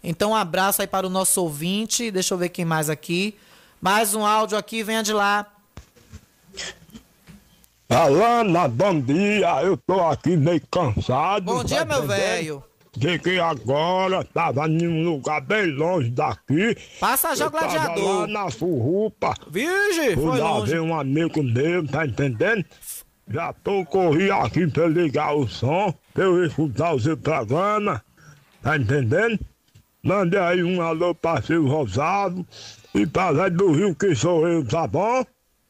Então, 0.00 0.30
um 0.30 0.36
abraço 0.36 0.80
aí 0.80 0.86
para 0.86 1.08
o 1.08 1.10
nosso 1.10 1.42
ouvinte. 1.42 2.12
Deixa 2.12 2.34
eu 2.34 2.38
ver 2.38 2.50
quem 2.50 2.64
mais 2.64 2.88
aqui. 2.88 3.36
Mais 3.80 4.14
um 4.14 4.24
áudio 4.24 4.56
aqui, 4.56 4.84
venha 4.84 5.02
de 5.02 5.12
lá. 5.12 5.55
Alana, 7.88 8.66
bom 8.66 9.00
dia. 9.00 9.62
Eu 9.62 9.76
tô 9.76 10.00
aqui 10.00 10.36
meio 10.36 10.60
cansado. 10.70 11.44
Bom 11.44 11.62
dia, 11.62 11.84
meu 11.84 12.06
velho. 12.06 12.62
Cheguei 13.00 13.38
agora, 13.38 14.24
tava 14.24 14.66
em 14.66 14.88
um 14.88 15.04
lugar 15.04 15.40
bem 15.42 15.66
longe 15.66 16.10
daqui. 16.10 16.76
Passa 16.98 17.36
já 17.36 17.46
o 17.46 17.50
gladiador. 17.50 18.20
lá 18.22 18.26
na 18.26 18.50
Furrupa. 18.50 19.34
Virgem, 19.50 20.14
foi 20.14 20.38
lá 20.38 20.54
longe. 20.54 20.72
ver 20.72 20.80
um 20.80 20.98
amigo 20.98 21.42
meu, 21.42 21.86
tá 21.86 22.06
entendendo? 22.06 22.64
Já 23.28 23.52
tô 23.52 23.84
corri 23.84 24.30
aqui 24.30 24.66
pra 24.66 24.86
ligar 24.86 25.34
o 25.36 25.46
som, 25.46 25.94
pra 26.14 26.24
eu 26.24 26.44
escutar 26.44 26.94
o 26.94 27.00
seu 27.00 27.16
programa. 27.16 28.02
Tá 28.62 28.76
entendendo? 28.76 29.38
Mande 30.02 30.36
aí 30.38 30.62
um 30.62 30.80
alô 30.80 31.14
pra 31.14 31.42
seu 31.42 31.66
Rosado 31.66 32.46
e 32.94 33.06
pra 33.06 33.30
lá 33.30 33.48
do 33.48 33.72
Rio 33.72 33.94
que 33.94 34.14
sou 34.14 34.48
eu, 34.48 34.66
tá 34.66 34.86
bom? 34.86 35.24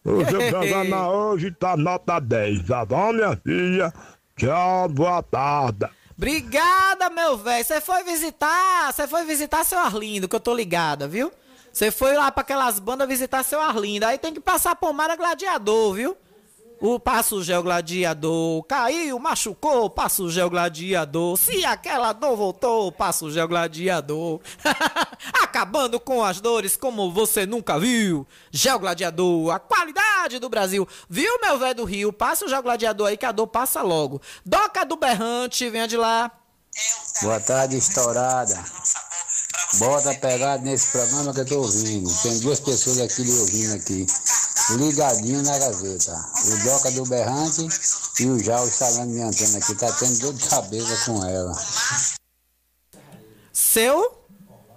O 0.06 0.24
seu 0.24 0.38
programa 0.50 1.10
hoje 1.10 1.50
tá 1.50 1.76
nota 1.76 2.20
10, 2.20 2.64
tá 2.64 2.84
bom, 2.84 3.12
minha 3.12 3.36
filha? 3.36 3.92
Tchau, 4.36 4.88
boa 4.88 5.20
tarde. 5.20 5.88
Obrigada, 6.16 7.10
meu 7.10 7.36
velho. 7.36 7.64
Você 7.64 7.80
foi 7.80 8.04
visitar, 8.04 8.92
você 8.92 9.08
foi 9.08 9.24
visitar 9.24 9.64
seu 9.64 9.80
Arlindo, 9.80 10.28
que 10.28 10.36
eu 10.36 10.40
tô 10.40 10.54
ligada, 10.54 11.08
viu? 11.08 11.32
Você 11.72 11.90
foi 11.90 12.14
lá 12.14 12.30
pra 12.30 12.42
aquelas 12.42 12.78
bandas 12.78 13.08
visitar 13.08 13.42
seu 13.42 13.60
Arlindo. 13.60 14.06
Aí 14.06 14.16
tem 14.16 14.32
que 14.32 14.38
passar 14.38 14.76
por 14.76 14.92
Mara 14.92 15.16
Gladiador, 15.16 15.94
viu? 15.94 16.16
O 16.78 17.00
Passo 17.00 17.42
Gel 17.42 17.62
Gladiador 17.62 18.62
caiu, 18.64 19.18
machucou, 19.18 19.88
Passo 19.88 20.30
Gel 20.30 20.50
Gladiador. 20.50 21.38
Se 21.38 21.64
aquela 21.64 22.12
dor 22.12 22.36
voltou, 22.36 22.92
Passo 22.92 23.30
Gel 23.30 23.48
Gladiador. 23.48 24.40
Acabando 25.42 25.98
com 25.98 26.22
as 26.22 26.38
dores 26.38 26.76
como 26.76 27.10
você 27.10 27.46
nunca 27.46 27.78
viu. 27.78 28.26
Gel 28.50 28.78
Gladiador, 28.78 29.54
a 29.54 29.58
qualidade 29.58 30.38
do 30.38 30.50
Brasil. 30.50 30.86
Viu, 31.08 31.40
meu 31.40 31.58
velho 31.58 31.76
do 31.76 31.84
Rio? 31.84 32.12
Passa 32.12 32.44
o 32.44 32.48
Gel 32.48 32.62
Gladiador 32.62 33.08
aí 33.08 33.16
que 33.16 33.24
a 33.24 33.32
dor 33.32 33.46
passa 33.46 33.80
logo. 33.80 34.20
Doca 34.44 34.84
do 34.84 34.96
Berrante, 34.96 35.70
venha 35.70 35.88
de 35.88 35.96
lá. 35.96 36.30
Boa 37.22 37.40
tarde, 37.40 37.78
estourada. 37.78 38.62
Bota 39.78 40.14
pegada 40.14 40.62
nesse 40.62 40.86
programa 40.88 41.34
que 41.34 41.40
eu 41.40 41.46
tô 41.46 41.58
ouvindo. 41.58 42.10
Tem 42.22 42.38
duas 42.40 42.60
pessoas 42.60 43.00
aqui 43.00 43.22
lhe 43.22 43.38
ouvindo 43.38 43.74
aqui. 43.74 44.06
Ligadinho 44.70 45.42
na 45.42 45.58
Gazeta. 45.58 46.24
O 46.44 46.64
Doca 46.64 46.90
do 46.92 47.04
Berrante 47.06 47.68
e 48.20 48.26
o 48.26 48.38
Jal 48.42 48.66
instalando 48.66 49.12
minha 49.12 49.26
antena 49.26 49.58
aqui. 49.58 49.74
Tá 49.74 49.92
tendo 49.92 50.18
dor 50.18 50.34
de 50.34 50.48
cabeça 50.48 51.04
com 51.04 51.24
ela. 51.24 51.52
Seu 53.52 54.25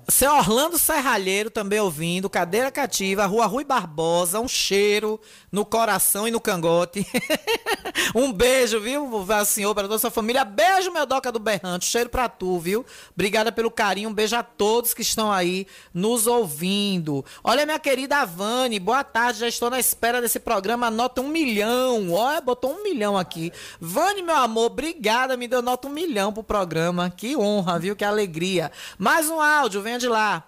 seu 0.09 0.33
Orlando 0.33 0.77
Serralheiro 0.77 1.49
também 1.49 1.79
ouvindo, 1.79 2.29
cadeira 2.29 2.71
cativa, 2.71 3.25
Rua 3.25 3.45
Rui 3.45 3.63
Barbosa, 3.63 4.39
um 4.39 4.47
cheiro 4.47 5.19
no 5.51 5.65
coração 5.65 6.27
e 6.27 6.31
no 6.31 6.39
cangote. 6.39 7.05
Um 8.15 8.31
beijo, 8.31 8.79
viu, 8.79 9.07
senhor, 9.45 9.75
para 9.75 9.87
toda 9.87 9.99
sua 9.99 10.09
família. 10.09 10.43
Beijo, 10.43 10.91
meu 10.91 11.05
Doca 11.05 11.31
do 11.31 11.39
Berrante. 11.39 11.85
Cheiro 11.85 12.09
pra 12.09 12.27
tu, 12.27 12.57
viu? 12.57 12.85
Obrigada 13.13 13.51
pelo 13.51 13.69
carinho. 13.69 14.09
Um 14.09 14.13
beijo 14.13 14.35
a 14.35 14.43
todos 14.43 14.93
que 14.93 15.01
estão 15.01 15.31
aí 15.31 15.67
nos 15.93 16.25
ouvindo. 16.25 17.23
Olha, 17.43 17.65
minha 17.65 17.77
querida 17.77 18.25
Vani, 18.25 18.79
boa 18.79 19.03
tarde. 19.03 19.39
Já 19.39 19.47
estou 19.47 19.69
na 19.69 19.79
espera 19.79 20.21
desse 20.21 20.39
programa. 20.39 20.89
Nota 20.89 21.21
um 21.21 21.27
milhão. 21.27 22.11
Olha, 22.11 22.41
botou 22.41 22.73
um 22.73 22.83
milhão 22.83 23.17
aqui. 23.17 23.51
Vani, 23.79 24.23
meu 24.23 24.35
amor, 24.35 24.67
obrigada. 24.67 25.37
Me 25.37 25.47
deu 25.47 25.61
nota 25.61 25.87
um 25.87 25.91
milhão 25.91 26.33
pro 26.33 26.43
programa. 26.43 27.13
Que 27.15 27.35
honra, 27.35 27.77
viu? 27.77 27.95
Que 27.95 28.05
alegria. 28.05 28.71
Mais 28.97 29.29
um 29.29 29.39
áudio, 29.39 29.81
venha 29.81 29.98
de 29.99 30.07
lá. 30.07 30.43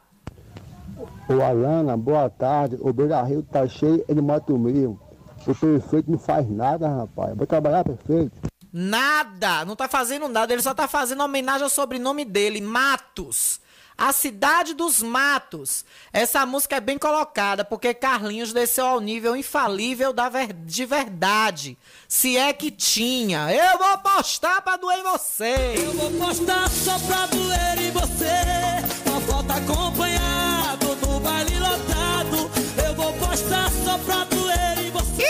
Ô 1.28 1.42
Alana, 1.42 1.96
boa 1.96 2.30
tarde. 2.30 2.78
O 2.80 2.92
Beira 2.92 3.22
Rio 3.22 3.44
tá 3.44 3.68
cheio, 3.68 4.04
ele 4.08 4.22
mata 4.22 4.52
o 4.52 4.58
meio. 4.58 5.00
O 5.46 5.56
prefeito 5.56 6.10
não 6.10 6.20
faz 6.20 6.50
nada, 6.50 6.88
rapaz. 6.88 7.36
Vou 7.36 7.46
trabalhar, 7.46 7.84
prefeito. 7.84 8.32
Nada, 8.74 9.66
não 9.66 9.76
tá 9.76 9.88
fazendo 9.88 10.30
nada, 10.30 10.54
ele 10.54 10.62
só 10.62 10.74
tá 10.74 10.88
fazendo 10.88 11.24
homenagem 11.24 11.64
ao 11.64 11.70
sobrenome 11.70 12.24
dele, 12.24 12.62
Matos. 12.62 13.60
A 13.98 14.12
cidade 14.12 14.74
dos 14.74 15.04
matos. 15.04 15.86
Essa 16.12 16.44
música 16.44 16.78
é 16.78 16.80
bem 16.80 16.98
colocada, 16.98 17.64
porque 17.64 17.94
Carlinhos 17.94 18.52
desceu 18.52 18.88
ao 18.88 19.00
nível 19.00 19.36
infalível 19.36 20.12
da 20.12 20.28
ver... 20.28 20.54
de 20.54 20.86
verdade. 20.86 21.78
Se 22.08 22.36
é 22.36 22.52
que 22.52 22.72
tinha. 22.72 23.54
Eu 23.54 23.78
vou 23.78 23.98
postar 24.00 24.60
pra 24.64 24.78
doer 24.78 25.00
em 25.00 25.04
você. 25.04 25.76
Eu 25.78 25.92
vou 25.94 26.12
postar 26.14 26.68
só 26.70 26.98
pra 27.00 27.28
doer 27.28 27.80
em 27.80 27.92
você. 27.92 29.11
Foto 29.28 29.52
acompanhado 29.52 30.96
no 30.96 31.20
baile 31.20 31.58
lotado. 31.60 32.52
Eu 32.86 32.96
vou 32.96 33.14
postar 33.14 33.72
só 33.84 33.98
pra 34.00 34.24
doer 34.26 34.80
em 34.86 34.92
você. 34.92 35.28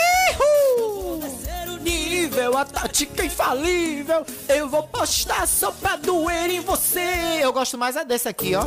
Nível, 1.82 2.56
a 2.56 2.64
tática 2.64 3.24
infalível. 3.24 4.24
Eu 4.48 4.68
vou 4.68 4.84
postar 4.84 5.46
só 5.48 5.70
pra 5.72 5.96
doer 5.96 6.50
em 6.50 6.60
você. 6.60 7.40
Eu 7.40 7.52
gosto 7.52 7.76
mais 7.76 7.96
é 7.96 8.04
desse 8.04 8.28
aqui, 8.28 8.54
ó. 8.54 8.64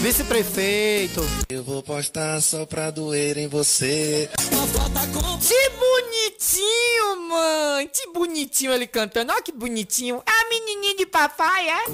Vice-prefeito. 0.00 1.20
Eu 1.48 1.62
vou 1.64 1.82
postar 1.82 2.40
só 2.40 2.64
pra 2.64 2.90
doer 2.90 3.38
em 3.38 3.48
você. 3.48 4.30
Que 5.40 5.70
bonitinho, 5.70 7.28
mãe. 7.28 7.88
Que 7.88 8.06
bonitinho 8.12 8.72
ele 8.72 8.86
cantando. 8.86 9.32
Olha 9.32 9.42
que 9.42 9.52
bonitinho. 9.52 10.22
A 10.24 10.48
menininha 10.48 10.96
de 10.96 11.06
papai, 11.06 11.68
é? 11.68 11.84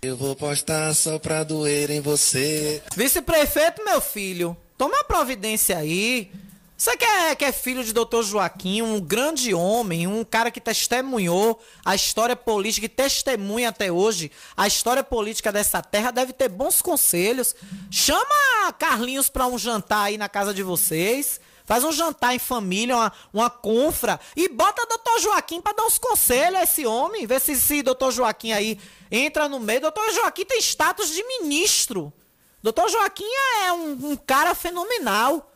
Eu 0.00 0.16
vou 0.16 0.36
postar 0.36 0.94
só 0.94 1.18
pra 1.18 1.42
doer 1.42 1.90
em 1.90 2.00
você. 2.00 2.80
Vice-prefeito, 2.94 3.84
meu 3.84 4.00
filho. 4.00 4.56
Toma 4.76 5.02
providência 5.02 5.76
aí. 5.76 6.30
Você 6.76 6.96
que 6.96 7.04
é, 7.04 7.34
que 7.34 7.44
é 7.44 7.50
filho 7.50 7.82
de 7.82 7.92
Dr. 7.92 8.22
Joaquim, 8.22 8.80
um 8.80 9.00
grande 9.00 9.52
homem, 9.52 10.06
um 10.06 10.22
cara 10.22 10.52
que 10.52 10.60
testemunhou 10.60 11.60
a 11.84 11.96
história 11.96 12.36
política 12.36 12.86
e 12.86 12.88
testemunha 12.88 13.70
até 13.70 13.90
hoje 13.90 14.30
a 14.56 14.68
história 14.68 15.02
política 15.02 15.50
dessa 15.50 15.82
terra, 15.82 16.12
deve 16.12 16.32
ter 16.32 16.48
bons 16.48 16.80
conselhos. 16.80 17.56
Chama 17.90 18.72
Carlinhos 18.78 19.28
pra 19.28 19.48
um 19.48 19.58
jantar 19.58 20.04
aí 20.04 20.16
na 20.16 20.28
casa 20.28 20.54
de 20.54 20.62
vocês. 20.62 21.40
Faz 21.68 21.84
um 21.84 21.92
jantar 21.92 22.34
em 22.34 22.38
família, 22.38 22.96
uma, 22.96 23.12
uma 23.32 23.50
confra. 23.50 24.18
E 24.34 24.48
bota 24.48 24.86
Dr. 24.86 25.20
Joaquim 25.20 25.60
pra 25.60 25.72
dar 25.72 25.84
uns 25.84 25.98
conselhos 25.98 26.58
a 26.58 26.62
esse 26.64 26.86
homem. 26.86 27.26
Vê 27.26 27.38
se 27.38 27.52
esse 27.52 27.82
Dr. 27.82 28.10
Joaquim 28.10 28.52
aí 28.52 28.80
entra 29.10 29.48
no 29.48 29.60
meio. 29.60 29.82
Dr. 29.82 30.14
Joaquim 30.14 30.46
tem 30.46 30.58
status 30.58 31.10
de 31.10 31.22
ministro. 31.22 32.12
Dr. 32.62 32.88
Joaquim 32.90 33.30
é 33.64 33.72
um, 33.72 34.12
um 34.12 34.16
cara 34.16 34.54
fenomenal 34.54 35.48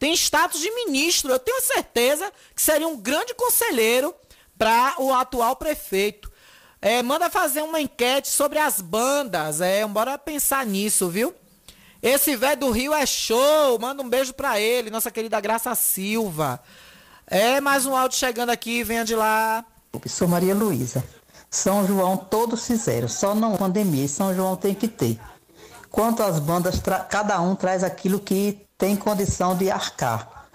tem 0.00 0.14
status 0.14 0.60
de 0.60 0.70
ministro. 0.70 1.30
Eu 1.30 1.38
tenho 1.38 1.60
certeza 1.60 2.32
que 2.56 2.62
seria 2.62 2.88
um 2.88 2.96
grande 2.96 3.34
conselheiro 3.34 4.14
para 4.56 4.94
o 4.98 5.12
atual 5.12 5.54
prefeito. 5.54 6.32
É, 6.80 7.02
manda 7.02 7.28
fazer 7.28 7.60
uma 7.62 7.82
enquete 7.82 8.28
sobre 8.28 8.58
as 8.58 8.80
bandas. 8.80 9.60
É, 9.60 9.86
bora 9.86 10.16
pensar 10.16 10.64
nisso, 10.64 11.10
viu? 11.10 11.34
Esse 12.02 12.34
velho 12.34 12.60
do 12.60 12.70
Rio 12.70 12.94
é 12.94 13.04
show. 13.04 13.78
Manda 13.78 14.02
um 14.02 14.08
beijo 14.08 14.32
para 14.32 14.58
ele, 14.58 14.90
nossa 14.90 15.10
querida 15.10 15.38
Graça 15.38 15.74
Silva. 15.74 16.60
É, 17.26 17.60
mais 17.60 17.84
um 17.84 17.94
áudio 17.94 18.18
chegando 18.18 18.50
aqui, 18.50 18.82
venha 18.82 19.04
de 19.04 19.14
lá. 19.14 19.64
Sou 20.06 20.26
Maria 20.26 20.54
Luísa. 20.54 21.04
São 21.50 21.86
João 21.86 22.16
todos 22.16 22.66
fizeram, 22.66 23.06
só 23.06 23.34
não 23.34 23.56
pandemia. 23.56 24.08
São 24.08 24.34
João 24.34 24.56
tem 24.56 24.74
que 24.74 24.88
ter. 24.88 25.20
Quanto 25.90 26.22
às 26.22 26.38
bandas, 26.38 26.80
cada 27.10 27.38
um 27.40 27.54
traz 27.54 27.84
aquilo 27.84 28.18
que 28.18 28.58
tem 28.78 28.96
condição 28.96 29.54
de 29.54 29.70
arcar. 29.70 30.48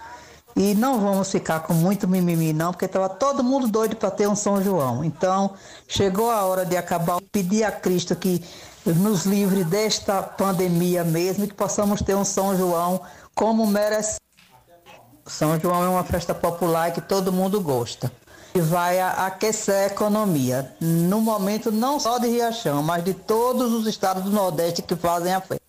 E 0.56 0.74
não 0.74 0.98
vamos 0.98 1.30
ficar 1.30 1.60
com 1.60 1.74
muito 1.74 2.08
mimimi, 2.08 2.52
não, 2.54 2.72
porque 2.72 2.86
estava 2.86 3.10
todo 3.10 3.44
mundo 3.44 3.68
doido 3.68 3.94
para 3.94 4.10
ter 4.10 4.26
um 4.26 4.34
São 4.34 4.62
João. 4.62 5.04
Então, 5.04 5.54
chegou 5.86 6.30
a 6.30 6.44
hora 6.44 6.64
de 6.64 6.76
acabar, 6.76 7.20
pedir 7.30 7.62
a 7.62 7.70
Cristo 7.70 8.16
que 8.16 8.42
nos 8.94 9.24
livre 9.24 9.64
desta 9.64 10.22
pandemia 10.22 11.04
mesmo 11.04 11.44
e 11.44 11.48
que 11.48 11.54
possamos 11.54 12.00
ter 12.02 12.14
um 12.14 12.24
São 12.24 12.56
João 12.56 13.00
como 13.34 13.66
merece. 13.66 14.18
São 15.26 15.58
João 15.58 15.84
é 15.84 15.88
uma 15.88 16.04
festa 16.04 16.34
popular 16.34 16.92
que 16.92 17.00
todo 17.00 17.32
mundo 17.32 17.60
gosta. 17.60 18.10
E 18.54 18.60
vai 18.60 19.00
aquecer 19.00 19.74
a 19.74 19.86
economia. 19.86 20.74
No 20.80 21.20
momento, 21.20 21.70
não 21.70 22.00
só 22.00 22.18
de 22.18 22.28
Riachão, 22.28 22.82
mas 22.82 23.04
de 23.04 23.12
todos 23.12 23.72
os 23.72 23.86
estados 23.86 24.22
do 24.24 24.30
Nordeste 24.30 24.82
que 24.82 24.96
fazem 24.96 25.34
a 25.34 25.40
festa. 25.40 25.65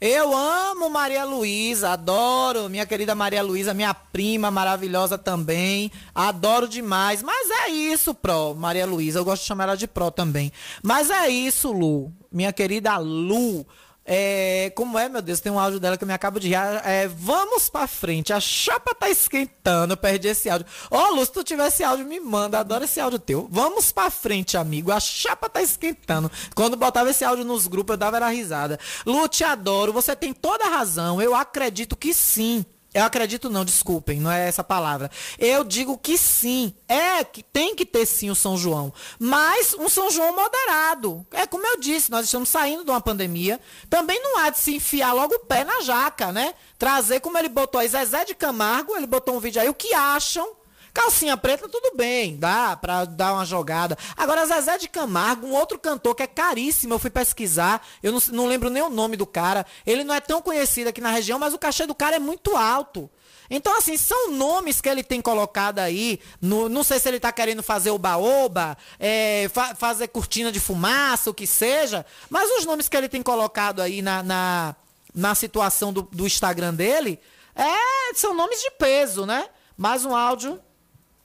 Eu 0.00 0.34
amo 0.34 0.88
Maria 0.88 1.26
Luísa, 1.26 1.90
adoro 1.90 2.70
minha 2.70 2.86
querida 2.86 3.14
Maria 3.14 3.42
Luísa, 3.42 3.74
minha 3.74 3.92
prima 3.92 4.50
maravilhosa 4.50 5.18
também. 5.18 5.92
Adoro 6.14 6.66
demais. 6.66 7.22
Mas 7.22 7.50
é 7.50 7.68
isso, 7.68 8.14
Pro, 8.14 8.54
Maria 8.54 8.86
Luísa. 8.86 9.18
Eu 9.18 9.26
gosto 9.26 9.42
de 9.42 9.48
chamar 9.48 9.64
ela 9.64 9.76
de 9.76 9.86
Pro 9.86 10.10
também. 10.10 10.50
Mas 10.82 11.10
é 11.10 11.28
isso, 11.28 11.70
Lu. 11.70 12.10
Minha 12.32 12.50
querida 12.50 12.96
Lu. 12.96 13.66
É, 14.04 14.72
como 14.74 14.98
é, 14.98 15.08
meu 15.08 15.22
Deus? 15.22 15.40
Tem 15.40 15.52
um 15.52 15.58
áudio 15.58 15.78
dela 15.78 15.96
que 15.96 16.02
eu 16.02 16.08
me 16.08 16.14
acabo 16.14 16.40
de 16.40 16.48
rir. 16.48 16.56
É, 16.84 17.06
vamos 17.08 17.68
pra 17.68 17.86
frente. 17.86 18.32
A 18.32 18.40
chapa 18.40 18.94
tá 18.94 19.08
esquentando. 19.08 19.92
Eu 19.92 19.96
perdi 19.96 20.28
esse 20.28 20.48
áudio. 20.48 20.66
Ô, 20.90 20.96
oh, 20.96 21.24
se 21.24 21.32
tu 21.32 21.44
tiver 21.44 21.68
esse 21.68 21.84
áudio, 21.84 22.06
me 22.06 22.18
manda. 22.18 22.58
Adoro 22.58 22.84
esse 22.84 22.98
áudio 22.98 23.18
teu. 23.18 23.48
Vamos 23.50 23.92
pra 23.92 24.10
frente, 24.10 24.56
amigo. 24.56 24.90
A 24.90 24.98
chapa 24.98 25.48
tá 25.48 25.62
esquentando. 25.62 26.30
Quando 26.54 26.76
botava 26.76 27.10
esse 27.10 27.24
áudio 27.24 27.44
nos 27.44 27.66
grupos, 27.66 27.94
eu 27.94 27.98
dava 27.98 28.16
era 28.16 28.28
risada. 28.28 28.78
Lu, 29.06 29.28
te 29.28 29.44
adoro. 29.44 29.92
Você 29.92 30.16
tem 30.16 30.32
toda 30.32 30.64
a 30.64 30.70
razão. 30.70 31.20
Eu 31.20 31.34
acredito 31.34 31.96
que 31.96 32.12
sim. 32.12 32.64
Eu 32.92 33.04
acredito 33.04 33.48
não, 33.48 33.64
desculpem, 33.64 34.18
não 34.18 34.30
é 34.30 34.48
essa 34.48 34.64
palavra. 34.64 35.10
Eu 35.38 35.62
digo 35.62 35.96
que 35.96 36.18
sim, 36.18 36.74
é 36.88 37.22
que 37.22 37.42
tem 37.42 37.74
que 37.76 37.86
ter 37.86 38.04
sim 38.04 38.30
o 38.30 38.34
São 38.34 38.56
João, 38.56 38.92
mas 39.18 39.74
um 39.74 39.88
São 39.88 40.10
João 40.10 40.34
moderado. 40.34 41.24
É 41.30 41.46
como 41.46 41.66
eu 41.66 41.78
disse, 41.78 42.10
nós 42.10 42.24
estamos 42.24 42.48
saindo 42.48 42.84
de 42.84 42.90
uma 42.90 43.00
pandemia. 43.00 43.60
Também 43.88 44.20
não 44.20 44.38
há 44.38 44.50
de 44.50 44.58
se 44.58 44.74
enfiar 44.74 45.12
logo 45.12 45.34
o 45.34 45.40
pé 45.40 45.64
na 45.64 45.80
jaca, 45.82 46.32
né? 46.32 46.54
Trazer 46.78 47.20
como 47.20 47.38
ele 47.38 47.48
botou 47.48 47.80
aí 47.80 47.88
Zezé 47.88 48.24
de 48.24 48.34
Camargo, 48.34 48.96
ele 48.96 49.06
botou 49.06 49.36
um 49.36 49.40
vídeo 49.40 49.62
aí 49.62 49.68
o 49.68 49.74
que 49.74 49.94
acham 49.94 50.59
Calcinha 50.92 51.36
preta, 51.36 51.68
tudo 51.68 51.96
bem, 51.96 52.36
dá 52.36 52.76
pra 52.76 53.04
dar 53.04 53.34
uma 53.34 53.44
jogada. 53.44 53.96
Agora, 54.16 54.46
Zezé 54.46 54.78
de 54.78 54.88
Camargo, 54.88 55.46
um 55.46 55.54
outro 55.54 55.78
cantor 55.78 56.14
que 56.14 56.22
é 56.22 56.26
caríssimo, 56.26 56.94
eu 56.94 56.98
fui 56.98 57.10
pesquisar, 57.10 57.86
eu 58.02 58.12
não, 58.12 58.20
não 58.32 58.46
lembro 58.46 58.70
nem 58.70 58.82
o 58.82 58.90
nome 58.90 59.16
do 59.16 59.26
cara. 59.26 59.64
Ele 59.86 60.04
não 60.04 60.14
é 60.14 60.20
tão 60.20 60.42
conhecido 60.42 60.88
aqui 60.88 61.00
na 61.00 61.10
região, 61.10 61.38
mas 61.38 61.54
o 61.54 61.58
cachê 61.58 61.86
do 61.86 61.94
cara 61.94 62.16
é 62.16 62.18
muito 62.18 62.56
alto. 62.56 63.10
Então, 63.50 63.76
assim, 63.76 63.96
são 63.96 64.30
nomes 64.30 64.80
que 64.80 64.88
ele 64.88 65.02
tem 65.02 65.20
colocado 65.20 65.80
aí. 65.80 66.20
No, 66.40 66.68
não 66.68 66.84
sei 66.84 67.00
se 67.00 67.08
ele 67.08 67.16
está 67.16 67.32
querendo 67.32 67.64
fazer 67.64 67.90
o 67.90 67.98
baoba, 67.98 68.78
é, 68.98 69.50
fa 69.52 69.74
fazer 69.74 70.06
cortina 70.08 70.52
de 70.52 70.60
fumaça, 70.60 71.30
o 71.30 71.34
que 71.34 71.48
seja. 71.48 72.06
Mas 72.30 72.48
os 72.58 72.64
nomes 72.64 72.88
que 72.88 72.96
ele 72.96 73.08
tem 73.08 73.22
colocado 73.22 73.82
aí 73.82 74.02
na, 74.02 74.22
na, 74.22 74.76
na 75.12 75.34
situação 75.34 75.92
do, 75.92 76.02
do 76.02 76.26
Instagram 76.26 76.72
dele 76.72 77.18
é, 77.56 78.14
são 78.14 78.34
nomes 78.34 78.60
de 78.60 78.70
peso, 78.70 79.26
né? 79.26 79.48
Mais 79.76 80.04
um 80.04 80.14
áudio. 80.14 80.60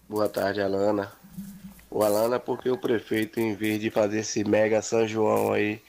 Boa 0.08 0.30
tarde, 0.30 0.62
Alana. 0.62 1.12
O 1.90 2.04
Alana, 2.04 2.40
porque 2.40 2.70
o 2.70 2.78
prefeito, 2.78 3.40
em 3.40 3.56
vez 3.56 3.80
de 3.80 3.90
fazer 3.90 4.20
esse 4.20 4.44
mega 4.44 4.80
São 4.80 5.08
João 5.08 5.52
aí, 5.52 5.82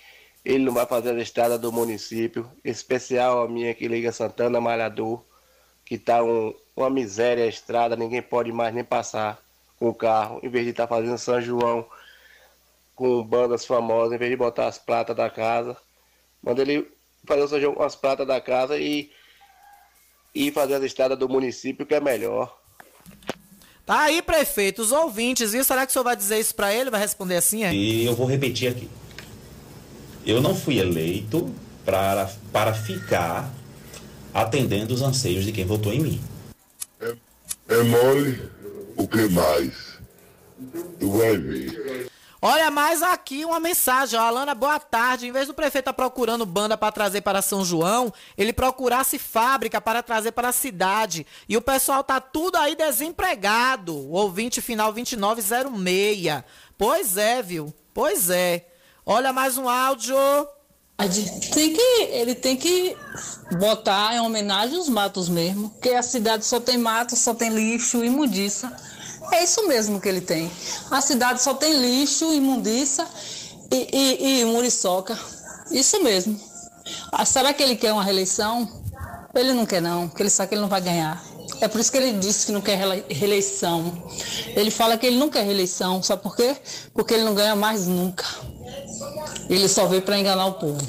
ele 0.43 0.65
não 0.65 0.73
vai 0.73 0.87
fazer 0.87 1.11
a 1.11 1.21
estrada 1.21 1.59
do 1.59 1.71
município, 1.71 2.51
especial 2.65 3.43
a 3.43 3.49
minha 3.49 3.75
que 3.75 3.87
liga 3.87 4.11
Santana 4.11 4.59
Malhador, 4.59 5.23
que 5.85 5.99
tá 5.99 6.25
um, 6.25 6.55
uma 6.75 6.89
miséria 6.89 7.45
a 7.45 7.47
estrada, 7.47 7.95
ninguém 7.95 8.23
pode 8.23 8.51
mais 8.53 8.75
nem 8.75 8.83
passar 8.83 9.39
com 9.79 9.91
o 9.91 9.95
carro, 9.95 10.41
em 10.43 10.49
vez 10.49 10.65
de 10.65 10.71
estar 10.71 10.87
tá 10.87 10.95
fazendo 10.95 11.19
São 11.19 11.39
João 11.43 11.87
com 12.95 13.23
bandas 13.23 13.67
famosas, 13.67 14.15
em 14.15 14.19
vez 14.19 14.31
de 14.31 14.37
botar 14.37 14.67
as 14.67 14.79
pratas 14.79 15.15
da 15.15 15.29
casa, 15.29 15.77
manda 16.43 16.63
ele 16.63 16.91
fazer 17.27 17.43
o 17.43 17.49
São 17.49 17.61
João 17.61 17.75
com 17.75 17.83
as 17.83 17.95
pratas 17.95 18.27
da 18.27 18.41
casa 18.41 18.79
e, 18.79 19.13
e 20.35 20.51
fazer 20.51 20.77
a 20.77 20.87
estrada 20.87 21.15
do 21.15 21.29
município, 21.29 21.85
que 21.85 21.95
é 21.95 22.01
melhor. 22.01 22.57
Tá 23.87 24.01
aí, 24.01 24.21
prefeito, 24.21 24.83
os 24.83 24.91
ouvintes, 24.91 25.53
viu? 25.53 25.63
Será 25.63 25.87
que 25.87 25.91
o 25.91 25.93
senhor 25.93 26.03
vai 26.03 26.17
dizer 26.17 26.41
isso 26.41 26.53
para 26.53 26.75
ele? 26.75 26.91
Vai 26.91 27.01
responder 27.01 27.37
assim, 27.37 27.63
é? 27.63 27.73
E 27.73 28.05
eu 28.05 28.17
vou 28.17 28.27
repetir 28.27 28.69
aqui. 28.69 28.91
Eu 30.27 30.41
não 30.41 30.57
fui 30.57 30.81
eleito 30.81 31.55
para, 31.85 32.29
para 32.53 32.75
ficar 32.75 33.49
atendendo 34.35 34.93
os 34.93 35.03
anseios 35.03 35.45
de 35.45 35.53
quem 35.53 35.65
votou 35.65 35.93
em 35.93 36.01
mim. 36.01 36.21
É 37.69 37.83
mole, 37.85 38.43
o 38.97 39.07
que 39.07 39.29
mais? 39.29 39.73
Tu 40.99 41.09
vai 41.09 41.37
ver. 41.37 42.11
Olha 42.49 42.71
mais 42.71 43.03
aqui 43.03 43.45
uma 43.45 43.59
mensagem, 43.59 44.17
ó. 44.17 44.23
Alana, 44.23 44.55
boa 44.55 44.79
tarde. 44.79 45.27
Em 45.27 45.33
vez 45.33 45.49
do 45.49 45.53
prefeito 45.53 45.83
estar 45.83 45.93
procurando 45.93 46.47
banda 46.47 46.77
para 46.77 46.93
trazer 46.93 47.21
para 47.21 47.43
São 47.43 47.65
João, 47.65 48.13
ele 48.39 48.53
procurasse 48.53 49.19
fábrica 49.19 49.81
para 49.81 50.01
trazer 50.01 50.31
para 50.31 50.51
a 50.51 50.53
cidade. 50.53 51.27
E 51.49 51.57
o 51.57 51.61
pessoal 51.61 52.05
tá 52.05 52.21
tudo 52.21 52.55
aí 52.55 52.77
desempregado. 52.77 53.97
Ouvinte 54.13 54.63
final 54.63 54.93
2906. 54.93 56.45
Pois 56.79 57.17
é, 57.17 57.43
viu? 57.43 57.75
Pois 57.93 58.31
é. 58.31 58.65
Olha 59.05 59.33
mais 59.33 59.59
um 59.59 59.69
áudio. 59.69 60.17
Tem 61.53 61.73
que, 61.75 62.03
ele 62.13 62.37
tem 62.37 62.57
que 62.57 62.97
botar 63.59 64.15
em 64.15 64.21
homenagem 64.21 64.79
os 64.79 64.89
matos 64.89 65.29
mesmo, 65.29 65.71
porque 65.71 65.89
a 65.91 66.03
cidade 66.03 66.47
só 66.47 66.61
tem 66.61 66.79
mato, 66.79 67.17
só 67.17 67.35
tem 67.35 67.51
lixo, 67.51 68.05
imundiça. 68.05 68.73
É 69.33 69.43
isso 69.43 69.67
mesmo 69.67 70.01
que 70.01 70.09
ele 70.09 70.21
tem. 70.21 70.51
A 70.91 71.01
cidade 71.01 71.43
só 71.43 71.55
tem 71.55 71.75
lixo, 71.75 72.33
imundiça 72.33 73.07
e, 73.71 73.89
e, 73.93 74.41
e 74.41 74.45
muriçoca. 74.45 75.19
Isso 75.71 76.03
mesmo. 76.03 76.39
Ah, 77.13 77.25
será 77.25 77.53
que 77.53 77.63
ele 77.63 77.77
quer 77.77 77.93
uma 77.93 78.05
reeleição? 78.05 78.69
Ele 79.35 79.53
não 79.53 79.67
quer 79.67 79.83
não, 79.83 80.09
porque 80.09 80.23
ele 80.23 80.31
sabe 80.31 80.51
que 80.51 80.55
ele 80.55 80.63
não 80.63 80.69
vai 80.69 80.81
ganhar. 80.81 81.23
É 81.61 81.69
por 81.69 81.81
isso 81.81 81.91
que 81.91 81.99
ele 81.99 82.13
disse 82.19 82.47
que 82.47 82.53
não 82.53 82.61
quer 82.61 82.77
reeleição. 83.09 83.93
Ele 84.55 84.71
fala 84.71 84.97
que 84.97 85.07
ele 85.07 85.17
não 85.17 85.29
quer 85.29 85.45
reeleição, 85.45 86.03
sabe 86.03 86.23
por 86.23 86.37
quê? 86.37 86.57
Porque 86.95 87.15
ele 87.15 87.25
não 87.25 87.35
ganha 87.35 87.57
mais 87.57 87.87
nunca. 87.87 88.25
Ele 89.49 89.69
só 89.69 89.87
veio 89.87 90.03
para 90.03 90.19
enganar 90.19 90.47
o 90.47 90.55
povo. 90.55 90.81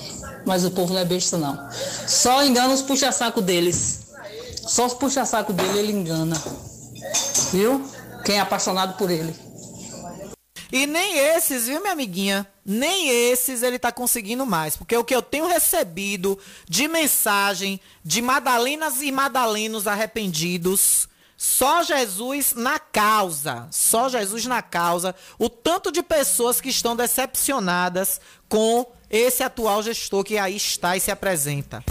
Mas 0.45 0.63
o 0.63 0.71
povo 0.71 0.93
não 0.93 1.01
é 1.01 1.05
besta, 1.05 1.38
não. 1.38 1.57
Só 2.07 2.43
engana 2.43 2.73
os 2.73 2.81
puxa-saco 2.81 3.41
deles. 3.41 3.99
Só 4.65 4.85
os 4.85 4.93
puxa-saco 4.93 5.53
dele 5.53 5.79
ele 5.79 5.91
engana. 5.91 6.41
Viu? 7.51 7.85
Quem 8.28 8.36
é 8.36 8.41
apaixonado 8.41 8.97
por 8.97 9.09
ele. 9.09 9.34
E 10.69 10.86
nem 10.86 11.17
esses, 11.17 11.65
viu, 11.65 11.80
minha 11.80 11.93
amiguinha? 11.93 12.45
Nem 12.65 13.07
esses 13.07 13.63
ele 13.63 13.80
tá 13.80 13.89
conseguindo 13.89 14.45
mais. 14.45 14.75
Porque 14.75 14.97
o 14.97 15.03
que 15.03 15.15
eu 15.15 15.21
tenho 15.21 15.47
recebido 15.47 16.38
de 16.67 16.89
mensagem 16.89 17.80
de 18.03 18.21
Madalenas 18.21 19.01
e 19.01 19.13
Madalenos 19.13 19.88
arrependidos 19.88 21.07
só 21.38 21.82
Jesus 21.84 22.53
na 22.53 22.78
causa. 22.80 23.65
Só 23.71 24.09
Jesus 24.09 24.45
na 24.45 24.61
causa. 24.61 25.15
O 25.39 25.49
tanto 25.49 25.89
de 25.89 26.03
pessoas 26.03 26.59
que 26.59 26.67
estão 26.67 26.97
decepcionadas 26.97 28.19
com 28.49 28.86
esse 29.09 29.41
atual 29.41 29.82
gestor 29.82 30.25
que 30.25 30.38
aí 30.38 30.57
está 30.57 30.97
e 30.97 30.99
se 30.99 31.11
apresenta. 31.11 31.82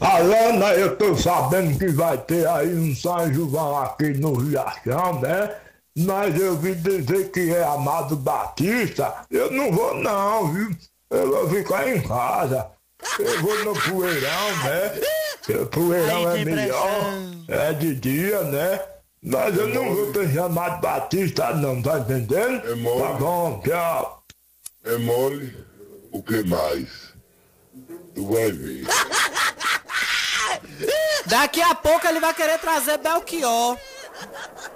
Alana, 0.00 0.74
eu 0.74 0.96
tô 0.96 1.16
sabendo 1.16 1.78
que 1.78 1.88
vai 1.88 2.18
ter 2.18 2.46
aí 2.48 2.74
um 2.74 2.94
São 2.94 3.32
João 3.32 3.78
aqui 3.78 4.08
no 4.14 4.34
Riachão, 4.34 5.20
né? 5.20 5.54
Mas 5.96 6.38
eu 6.38 6.56
vi 6.56 6.74
dizer 6.74 7.30
que 7.30 7.54
é 7.54 7.64
Amado 7.64 8.16
Batista. 8.16 9.14
Eu 9.30 9.50
não 9.50 9.72
vou 9.72 9.94
não, 9.94 10.52
viu? 10.52 10.70
Eu 11.10 11.30
vou 11.30 11.48
ficar 11.48 11.88
em 11.88 12.00
casa. 12.02 12.66
Eu 13.18 13.40
vou 13.40 13.64
no 13.64 13.72
poeirão, 13.72 14.56
né? 14.64 15.00
O 15.62 15.66
poeirão 15.66 16.30
é 16.30 16.44
melhor. 16.44 17.02
É 17.48 17.72
de 17.72 17.94
dia, 17.94 18.42
né? 18.42 18.80
Mas 19.22 19.56
eu 19.56 19.68
não 19.68 19.94
vou 19.94 20.12
ter 20.12 20.30
chamado 20.32 20.80
Batista, 20.80 21.54
não, 21.54 21.80
tá 21.80 21.98
entendendo? 21.98 22.66
É 22.66 22.74
mole. 22.74 23.02
Tá 23.02 23.12
bom, 23.14 23.62
tchau. 23.64 24.22
É 24.84 24.98
mole, 24.98 25.56
o 26.12 26.22
que 26.22 26.42
mais? 26.44 27.14
Tu 28.14 28.26
vai 28.26 28.52
ver. 28.52 28.86
Daqui 31.26 31.60
a 31.60 31.74
pouco 31.74 32.06
ele 32.06 32.20
vai 32.20 32.32
querer 32.32 32.58
trazer 32.58 32.98
Belchior. 32.98 33.76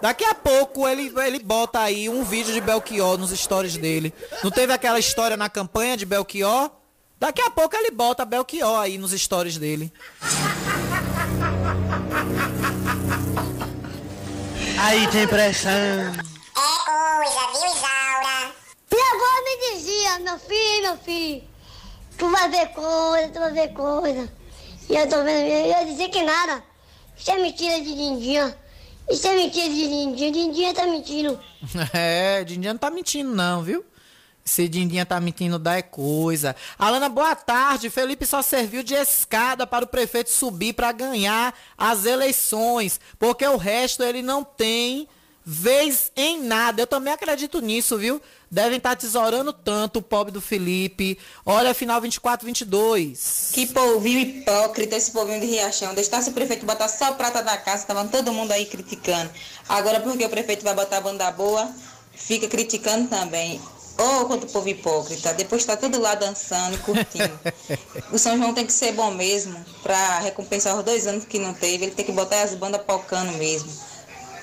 Daqui 0.01 0.25
a 0.25 0.35
pouco 0.35 0.87
ele, 0.87 1.13
ele 1.25 1.39
bota 1.39 1.81
aí 1.81 2.09
um 2.09 2.25
vídeo 2.25 2.53
de 2.53 2.61
Belchior 2.61 3.17
nos 3.17 3.31
stories 3.31 3.77
dele. 3.77 4.13
Não 4.43 4.51
teve 4.51 4.73
aquela 4.73 4.99
história 4.99 5.37
na 5.37 5.49
campanha 5.49 5.97
de 5.97 6.05
Belchior? 6.05 6.71
Daqui 7.19 7.41
a 7.43 7.51
pouco 7.51 7.77
ele 7.77 7.91
bota 7.91 8.25
Belchior 8.25 8.81
aí 8.81 8.99
nos 8.99 9.13
stories 9.13 9.59
dele. 9.59 9.93
Aí 14.83 15.07
tem 15.09 15.29
pressão. 15.29 15.71
É 15.71 16.15
coisa, 16.85 17.47
viu, 17.53 17.67
Isaura? 17.67 18.53
Minha 18.91 19.11
avó 19.15 19.45
me 19.45 19.75
dizia, 19.75 20.19
meu 20.19 20.39
filho, 20.39 20.83
meu 20.83 20.97
filho, 20.99 21.45
tu 22.19 22.31
vai 22.31 22.49
ver 22.49 22.69
coisa, 22.69 23.29
tu 23.29 23.39
vai 23.39 23.53
ver 23.53 23.69
coisa. 23.73 24.40
E 24.91 24.97
eu 24.97 25.09
tô 25.09 25.23
vendo, 25.23 25.47
eu 25.47 25.67
ia 25.69 25.85
dizer 25.85 26.09
que 26.09 26.21
nada. 26.21 26.65
Isso 27.17 27.31
é 27.31 27.39
mentira 27.39 27.81
de 27.81 27.95
Dindinha. 27.95 28.59
Isso 29.09 29.25
é 29.25 29.37
mentira 29.37 29.69
de 29.69 29.89
Dindinha. 29.89 30.33
Dindinha 30.33 30.75
tá 30.75 30.85
mentindo. 30.85 31.39
É, 31.95 32.43
Dindinha 32.43 32.73
não 32.73 32.79
tá 32.79 32.91
mentindo 32.91 33.33
não, 33.33 33.63
viu? 33.63 33.85
Se 34.45 34.67
Dindinha 34.69 35.07
tá 35.07 35.21
mentindo, 35.21 35.61
dá 35.61 35.77
é 35.77 35.83
coisa. 35.83 36.57
Alana, 36.77 37.09
boa 37.09 37.37
tarde. 37.37 37.89
Felipe 37.89 38.27
só 38.27 38.43
serviu 38.43 38.83
de 38.83 38.95
escada 38.95 39.65
para 39.65 39.85
o 39.85 39.89
prefeito 39.89 40.31
subir 40.31 40.73
para 40.73 40.91
ganhar 40.91 41.55
as 41.79 42.05
eleições, 42.05 42.99
porque 43.17 43.47
o 43.47 43.57
resto 43.57 44.03
ele 44.03 44.23
não 44.23 44.43
tem 44.43 45.07
vez 45.45 46.11
em 46.17 46.43
nada. 46.43 46.83
Eu 46.83 46.87
também 46.89 47.13
acredito 47.13 47.61
nisso, 47.61 47.97
viu? 47.97 48.21
Devem 48.51 48.79
estar 48.79 48.97
tesourando 48.97 49.53
tanto 49.53 50.01
o 50.01 50.03
pobre 50.03 50.33
do 50.33 50.41
Felipe. 50.41 51.17
Olha, 51.47 51.73
final 51.73 52.01
24, 52.01 52.45
22. 52.45 53.51
Que 53.53 53.65
povinho 53.67 54.19
hipócrita 54.19 54.97
esse 54.97 55.13
povinho 55.13 55.41
de 55.41 55.47
Riachão. 55.47 55.95
Deixasse 55.95 56.31
o 56.31 56.33
prefeito 56.33 56.67
botar 56.67 56.89
só 56.89 57.13
prata 57.13 57.45
da 57.45 57.57
casa, 57.57 57.83
estavam 57.83 58.09
todo 58.09 58.33
mundo 58.33 58.51
aí 58.51 58.67
criticando. 58.67 59.31
Agora, 59.69 60.01
porque 60.01 60.25
o 60.25 60.29
prefeito 60.29 60.65
vai 60.65 60.75
botar 60.75 60.97
a 60.97 61.01
banda 61.01 61.31
boa, 61.31 61.73
fica 62.13 62.49
criticando 62.49 63.07
também. 63.07 63.61
Oh, 63.97 64.25
quanto 64.25 64.49
povo 64.49 64.69
hipócrita. 64.69 65.33
Depois 65.35 65.63
está 65.63 65.77
tudo 65.77 66.01
lá 66.01 66.17
dançando 66.17 66.75
e 66.75 66.79
curtindo. 66.79 67.39
o 68.11 68.19
São 68.19 68.37
João 68.37 68.53
tem 68.53 68.67
que 68.67 68.73
ser 68.73 68.91
bom 68.93 69.13
mesmo, 69.13 69.65
para 69.81 70.19
recompensar 70.21 70.77
os 70.77 70.85
dois 70.85 71.07
anos 71.07 71.25
que 71.25 71.39
não 71.39 71.55
teve. 71.55 71.85
Ele 71.85 71.95
tem 71.95 72.05
que 72.05 72.11
botar 72.11 72.43
as 72.43 72.55
bandas 72.55 72.83
palcando 72.83 73.31
mesmo. 73.35 73.71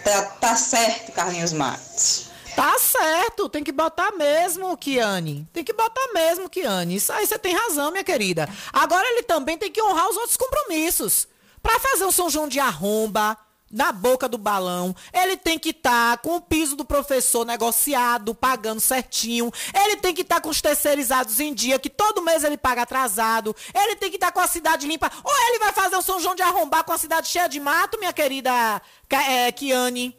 Tá, 0.02 0.22
tá 0.40 0.56
certo, 0.56 1.12
Carlinhos 1.12 1.52
Matos. 1.52 2.27
Tá 2.58 2.80
certo, 2.80 3.48
tem 3.48 3.64
que 3.64 3.72
botar 3.72 4.14
mesmo, 4.14 4.76
Kiane. 4.76 5.48
Tem 5.54 5.64
que 5.64 5.74
botar 5.74 6.12
mesmo, 6.12 6.50
Kiane. 6.50 6.96
Isso 6.96 7.14
aí 7.14 7.28
você 7.28 7.38
tem 7.38 7.56
razão, 7.56 7.92
minha 7.92 8.04
querida. 8.04 8.50
Agora 8.74 9.08
ele 9.10 9.22
também 9.22 9.60
tem 9.60 9.72
que 9.72 9.80
honrar 9.80 10.10
os 10.10 10.18
outros 10.18 10.36
compromissos. 10.36 11.28
Para 11.62 11.80
fazer 11.80 12.06
um 12.06 12.12
São 12.12 12.32
João 12.32 12.48
de 12.48 12.60
arromba, 12.60 13.38
na 13.70 13.92
boca 13.92 14.28
do 14.28 14.40
balão. 14.40 14.96
Ele 15.14 15.38
tem 15.38 15.60
que 15.60 15.70
estar 15.70 16.18
tá 16.18 16.24
com 16.24 16.38
o 16.38 16.42
piso 16.42 16.76
do 16.76 16.84
professor 16.84 17.46
negociado, 17.46 18.34
pagando 18.34 18.80
certinho. 18.80 19.54
Ele 19.72 19.98
tem 19.98 20.12
que 20.12 20.24
estar 20.24 20.38
tá 20.38 20.42
com 20.42 20.50
os 20.50 20.60
terceirizados 20.60 21.40
em 21.40 21.54
dia, 21.54 21.78
que 21.78 21.92
todo 21.92 22.24
mês 22.24 22.44
ele 22.44 22.58
paga 22.58 22.82
atrasado. 22.82 23.56
Ele 23.72 23.98
tem 23.98 24.10
que 24.10 24.18
estar 24.18 24.32
tá 24.32 24.34
com 24.34 24.40
a 24.40 24.48
cidade 24.48 24.88
limpa. 24.88 25.12
Ou 25.24 25.48
ele 25.50 25.60
vai 25.60 25.74
fazer 25.74 25.96
o 25.96 26.02
São 26.02 26.20
João 26.20 26.34
de 26.34 26.42
arrombar 26.42 26.84
com 26.84 26.92
a 26.92 26.98
cidade 26.98 27.28
cheia 27.28 27.48
de 27.48 27.60
mato, 27.60 28.00
minha 28.00 28.14
querida 28.14 28.82
é, 29.12 29.52
Kiane. 29.52 30.18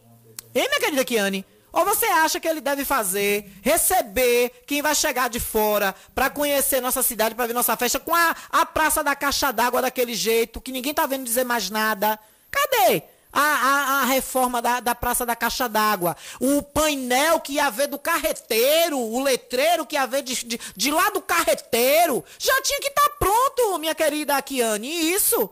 Hein, 0.55 0.69
minha 0.69 0.79
querida 0.79 1.05
Kiane? 1.05 1.45
Ou 1.79 1.85
você 1.85 2.07
acha 2.07 2.41
que 2.41 2.49
ele 2.49 2.61
deve 2.61 2.85
fazer, 2.85 3.53
receber 3.63 4.65
quem 4.67 4.83
vai 4.83 4.97
chegar 4.97 5.31
de 5.31 5.39
fora 5.39 5.95
para 6.13 6.29
conhecer 6.29 6.81
nossa 6.81 7.05
cidade, 7.05 7.37
para 7.37 7.47
ver 7.47 7.53
nossa 7.53 7.77
festa, 7.77 8.01
com 8.01 8.13
a, 8.13 8.35
a 8.51 8.67
praça 8.67 9.05
da 9.05 9.15
caixa 9.15 9.53
d'água 9.53 9.81
daquele 9.81 10.13
jeito, 10.13 10.61
que 10.61 10.73
ninguém 10.73 10.93
tá 10.93 11.07
vendo 11.07 11.23
dizer 11.23 11.45
mais 11.45 11.71
nada? 11.71 12.19
Cadê? 12.51 13.05
A, 13.33 13.41
a, 13.41 14.01
a, 14.01 14.05
reforma 14.07 14.61
da, 14.61 14.81
da 14.81 14.93
Praça 14.93 15.25
da 15.25 15.37
Caixa 15.37 15.69
d'Água, 15.69 16.17
o 16.41 16.63
painel 16.63 17.39
que 17.39 17.53
ia 17.53 17.71
ver 17.71 17.87
do 17.87 17.99
carreteiro, 17.99 18.99
o 18.99 19.23
letreiro 19.23 19.87
que 19.87 19.95
ia 19.95 20.07
ver 20.07 20.23
de, 20.23 20.35
de, 20.47 20.59
de 20.75 20.91
lá 20.91 21.11
do 21.11 21.21
carreteiro, 21.21 22.25
já 22.39 22.61
tinha 22.63 22.81
que 22.81 22.89
estar 22.89 23.09
tá 23.09 23.15
pronto, 23.21 23.79
minha 23.79 23.95
querida 23.95 24.41
Kiane. 24.43 25.13
Isso 25.13 25.49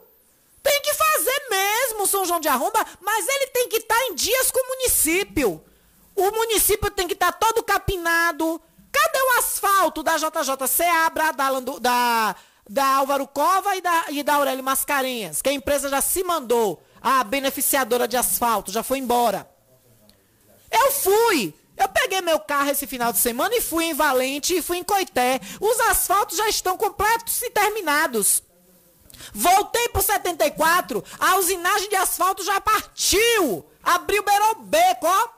tem 0.61 0.81
que 0.81 0.95
fazer 0.95 1.49
mesmo, 1.51 2.07
São 2.07 2.25
João 2.25 2.41
de 2.41 2.49
Arromba, 2.49 2.85
mas 3.01 3.29
ele 3.29 3.47
tem 3.49 3.69
que 3.69 3.77
estar 3.77 3.95
tá 3.95 4.07
em 4.07 4.15
dias 4.15 4.51
com 4.51 4.59
o 4.59 4.69
município. 4.69 5.63
O 6.17 6.31
município 6.31 6.91
tem 6.91 7.07
que 7.07 7.13
estar 7.13 7.33
tá 7.33 7.39
todo 7.39 7.63
capinado. 7.63 8.61
Cadê 8.91 9.19
o 9.19 9.39
asfalto 9.39 10.03
da 10.03 10.17
JJ 10.17 10.67
Seabra, 10.67 11.33
da, 11.33 11.61
da, 11.61 12.37
da 12.69 12.87
Álvaro 12.97 13.27
Cova 13.29 13.77
e 13.77 13.83
da, 13.83 14.05
e 14.09 14.23
da 14.23 14.35
Aurélio 14.35 14.65
Mascarenhas? 14.65 15.43
Que 15.43 15.51
a 15.51 15.53
empresa 15.53 15.91
já 15.91 16.01
se 16.01 16.25
mandou. 16.25 16.83
A 17.03 17.23
beneficiadora 17.23 18.09
de 18.09 18.17
asfalto 18.17 18.73
já 18.73 18.83
foi 18.83 18.99
embora. 18.99 19.49
Eu 20.71 20.91
fui. 20.93 21.55
Eu 21.77 21.89
peguei 21.91 22.23
meu 22.23 22.41
carro 22.41 22.71
esse 22.71 22.87
final 22.87 23.13
de 23.13 23.19
semana 23.19 23.55
e 23.55 23.61
fui 23.61 23.85
em 23.85 23.95
Valente 23.95 24.57
e 24.57 24.63
fui 24.63 24.79
em 24.79 24.83
Coité. 24.83 25.39
Os 25.61 25.79
asfaltos 25.81 26.39
já 26.39 26.49
estão 26.49 26.77
completos 26.77 27.43
e 27.43 27.51
terminados. 27.51 28.43
Voltei 29.33 29.89
pro 29.91 30.03
74, 30.03 31.05
a 31.19 31.37
usinagem 31.37 31.89
de 31.89 31.97
asfalto 31.97 32.43
já 32.43 32.61
partiu. 32.61 33.65
Abriu 33.83 34.23
o 34.23 34.25
Berobeco, 34.25 35.07
ó. 35.07 35.36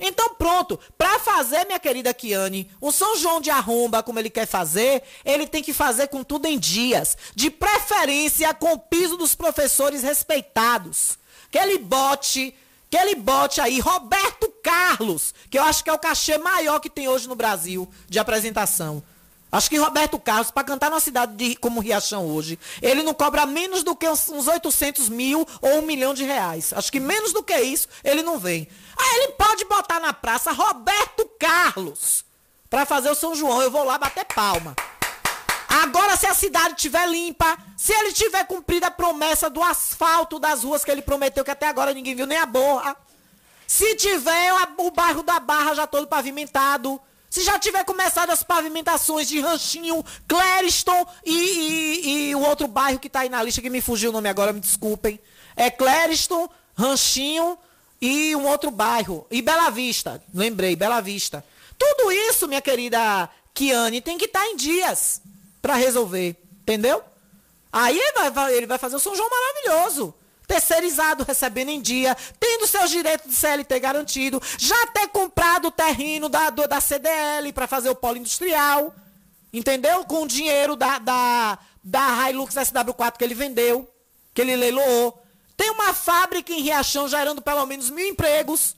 Então 0.00 0.34
pronto, 0.34 0.78
para 0.96 1.18
fazer, 1.18 1.64
minha 1.66 1.78
querida 1.78 2.14
Kiane, 2.14 2.70
um 2.80 2.92
São 2.92 3.16
João 3.16 3.40
de 3.40 3.50
arromba 3.50 4.02
como 4.02 4.18
ele 4.18 4.30
quer 4.30 4.46
fazer, 4.46 5.02
ele 5.24 5.46
tem 5.46 5.62
que 5.62 5.72
fazer 5.72 6.08
com 6.08 6.22
tudo 6.22 6.46
em 6.46 6.58
dias, 6.58 7.16
de 7.34 7.50
preferência 7.50 8.52
com 8.54 8.72
o 8.72 8.78
piso 8.78 9.16
dos 9.16 9.34
professores 9.34 10.02
respeitados. 10.02 11.18
que 11.50 11.58
ele 11.58 11.78
bote, 11.78 12.54
que 12.90 12.96
ele 12.96 13.14
bote 13.14 13.60
aí 13.60 13.80
Roberto 13.80 14.52
Carlos, 14.62 15.34
que 15.50 15.58
eu 15.58 15.62
acho 15.62 15.82
que 15.82 15.88
é 15.90 15.92
o 15.92 15.98
cachê 15.98 16.36
maior 16.36 16.78
que 16.78 16.90
tem 16.90 17.08
hoje 17.08 17.26
no 17.26 17.34
Brasil 17.34 17.88
de 18.08 18.18
apresentação. 18.18 19.02
Acho 19.50 19.70
que 19.70 19.78
Roberto 19.78 20.18
Carlos, 20.18 20.50
para 20.50 20.62
cantar 20.62 20.90
numa 20.90 21.00
cidade 21.00 21.34
de, 21.34 21.56
como 21.56 21.80
Riachão 21.80 22.26
hoje, 22.26 22.58
ele 22.82 23.02
não 23.02 23.14
cobra 23.14 23.46
menos 23.46 23.82
do 23.82 23.96
que 23.96 24.06
uns 24.06 24.46
800 24.46 25.08
mil 25.08 25.46
ou 25.62 25.78
um 25.78 25.82
milhão 25.82 26.12
de 26.12 26.22
reais. 26.22 26.72
Acho 26.74 26.92
que 26.92 27.00
menos 27.00 27.32
do 27.32 27.42
que 27.42 27.58
isso, 27.58 27.88
ele 28.04 28.22
não 28.22 28.38
vem. 28.38 28.68
Aí 28.98 29.16
ele 29.16 29.32
pode 29.32 29.64
botar 29.64 30.00
na 30.00 30.12
praça 30.12 30.52
Roberto 30.52 31.28
Carlos 31.38 32.24
para 32.68 32.84
fazer 32.84 33.10
o 33.10 33.14
São 33.14 33.34
João. 33.34 33.62
Eu 33.62 33.70
vou 33.70 33.84
lá 33.84 33.96
bater 33.96 34.24
palma. 34.24 34.74
Agora, 35.68 36.16
se 36.16 36.26
a 36.26 36.34
cidade 36.34 36.74
estiver 36.74 37.06
limpa, 37.08 37.56
se 37.76 37.92
ele 37.92 38.12
tiver 38.12 38.44
cumprido 38.44 38.86
a 38.86 38.90
promessa 38.90 39.50
do 39.50 39.62
asfalto 39.62 40.38
das 40.38 40.64
ruas 40.64 40.84
que 40.84 40.90
ele 40.90 41.02
prometeu, 41.02 41.44
que 41.44 41.50
até 41.50 41.68
agora 41.68 41.92
ninguém 41.92 42.14
viu 42.14 42.26
nem 42.26 42.38
a 42.38 42.46
borra. 42.46 42.96
Se 43.66 43.94
tiver 43.96 44.52
o 44.78 44.90
bairro 44.90 45.22
da 45.22 45.38
Barra 45.38 45.74
já 45.74 45.86
todo 45.86 46.06
pavimentado. 46.06 47.00
Se 47.28 47.44
já 47.44 47.58
tiver 47.58 47.84
começado 47.84 48.30
as 48.30 48.42
pavimentações 48.42 49.28
de 49.28 49.38
Ranchinho, 49.38 50.02
Clériston 50.26 51.06
e, 51.22 51.34
e, 51.34 52.30
e, 52.30 52.34
o 52.34 52.40
outro 52.40 52.66
bairro 52.66 52.98
que 52.98 53.06
está 53.06 53.20
aí 53.20 53.28
na 53.28 53.42
lista, 53.42 53.60
que 53.60 53.68
me 53.68 53.82
fugiu 53.82 54.08
o 54.08 54.12
nome 54.14 54.30
agora, 54.30 54.50
me 54.50 54.60
desculpem. 54.60 55.20
É 55.54 55.70
Clériston, 55.70 56.48
Ranchinho 56.74 57.58
e 58.00 58.34
um 58.36 58.46
outro 58.46 58.70
bairro. 58.70 59.26
E 59.30 59.42
Bela 59.42 59.70
Vista, 59.70 60.22
lembrei, 60.32 60.76
Bela 60.76 61.00
Vista. 61.00 61.44
Tudo 61.78 62.10
isso, 62.10 62.48
minha 62.48 62.60
querida 62.60 63.28
Kiane, 63.54 64.00
tem 64.00 64.18
que 64.18 64.26
estar 64.26 64.40
tá 64.40 64.46
em 64.46 64.56
dias 64.56 65.20
para 65.60 65.74
resolver, 65.74 66.36
entendeu? 66.62 67.02
Aí 67.72 67.98
ele 67.98 68.30
vai, 68.30 68.54
ele 68.54 68.66
vai 68.66 68.78
fazer 68.78 68.96
o 68.96 69.00
São 69.00 69.14
João 69.14 69.28
maravilhoso 69.28 70.14
terceirizado, 70.48 71.24
recebendo 71.24 71.68
em 71.68 71.80
dia, 71.80 72.16
tendo 72.40 72.66
seus 72.66 72.90
direitos 72.90 73.28
de 73.28 73.36
CLT 73.36 73.78
garantido, 73.78 74.42
já 74.56 74.86
ter 74.86 75.06
comprado 75.08 75.68
o 75.68 75.70
terreno 75.70 76.26
da, 76.30 76.48
do, 76.48 76.66
da 76.66 76.80
CDL 76.80 77.52
para 77.52 77.66
fazer 77.66 77.90
o 77.90 77.94
polo 77.94 78.16
industrial, 78.16 78.94
entendeu? 79.52 80.06
Com 80.06 80.22
o 80.22 80.26
dinheiro 80.26 80.74
da, 80.74 80.98
da, 80.98 81.58
da 81.84 82.30
Hilux 82.30 82.54
SW4 82.54 83.18
que 83.18 83.24
ele 83.24 83.34
vendeu, 83.34 83.86
que 84.32 84.40
ele 84.40 84.56
leiloou. 84.56 85.22
Tem 85.58 85.70
uma 85.72 85.92
fábrica 85.92 86.52
em 86.52 86.62
Riachão 86.62 87.08
gerando 87.08 87.42
pelo 87.42 87.66
menos 87.66 87.90
mil 87.90 88.06
empregos 88.06 88.76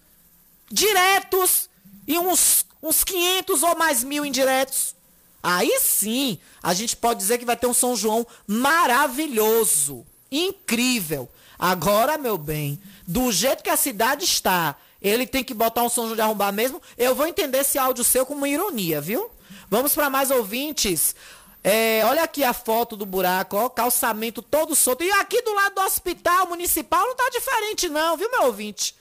diretos 0.72 1.68
e 2.06 2.18
uns, 2.18 2.64
uns 2.82 3.04
500 3.04 3.62
ou 3.62 3.76
mais 3.76 4.02
mil 4.02 4.24
indiretos. 4.24 4.96
Aí 5.42 5.78
sim, 5.82 6.38
a 6.62 6.72
gente 6.72 6.96
pode 6.96 7.20
dizer 7.20 7.36
que 7.36 7.44
vai 7.44 7.54
ter 7.54 7.66
um 7.66 7.74
São 7.74 7.94
João 7.94 8.26
maravilhoso, 8.46 10.06
incrível. 10.32 11.28
Agora, 11.58 12.16
meu 12.16 12.38
bem, 12.38 12.80
do 13.06 13.30
jeito 13.30 13.62
que 13.62 13.68
a 13.68 13.76
cidade 13.76 14.24
está, 14.24 14.74
ele 15.02 15.26
tem 15.26 15.44
que 15.44 15.52
botar 15.52 15.82
um 15.82 15.90
som 15.90 16.14
de 16.14 16.20
arrombar 16.20 16.50
mesmo. 16.50 16.80
Eu 16.96 17.14
vou 17.14 17.26
entender 17.26 17.58
esse 17.58 17.78
áudio 17.78 18.04
seu 18.04 18.24
como 18.24 18.46
ironia, 18.46 19.02
viu? 19.02 19.30
Vamos 19.68 19.94
para 19.94 20.08
mais 20.08 20.30
ouvintes. 20.30 21.14
É, 21.62 22.02
olha 22.06 22.22
aqui 22.22 22.42
a 22.42 22.54
foto 22.54 22.96
do 22.96 23.04
buraco, 23.04 23.56
ó, 23.56 23.68
calçamento 23.68 24.40
todo 24.40 24.74
solto. 24.74 25.04
E 25.04 25.10
aqui 25.12 25.42
do 25.42 25.52
lado 25.52 25.74
do 25.74 25.82
hospital 25.82 26.46
municipal 26.46 27.06
não 27.06 27.14
tá 27.14 27.28
diferente 27.30 27.88
não, 27.88 28.16
viu, 28.16 28.30
meu 28.30 28.44
ouvinte? 28.44 28.96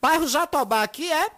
Bairro 0.00 0.26
Jatobá 0.26 0.82
aqui 0.82 1.10
é 1.12 1.30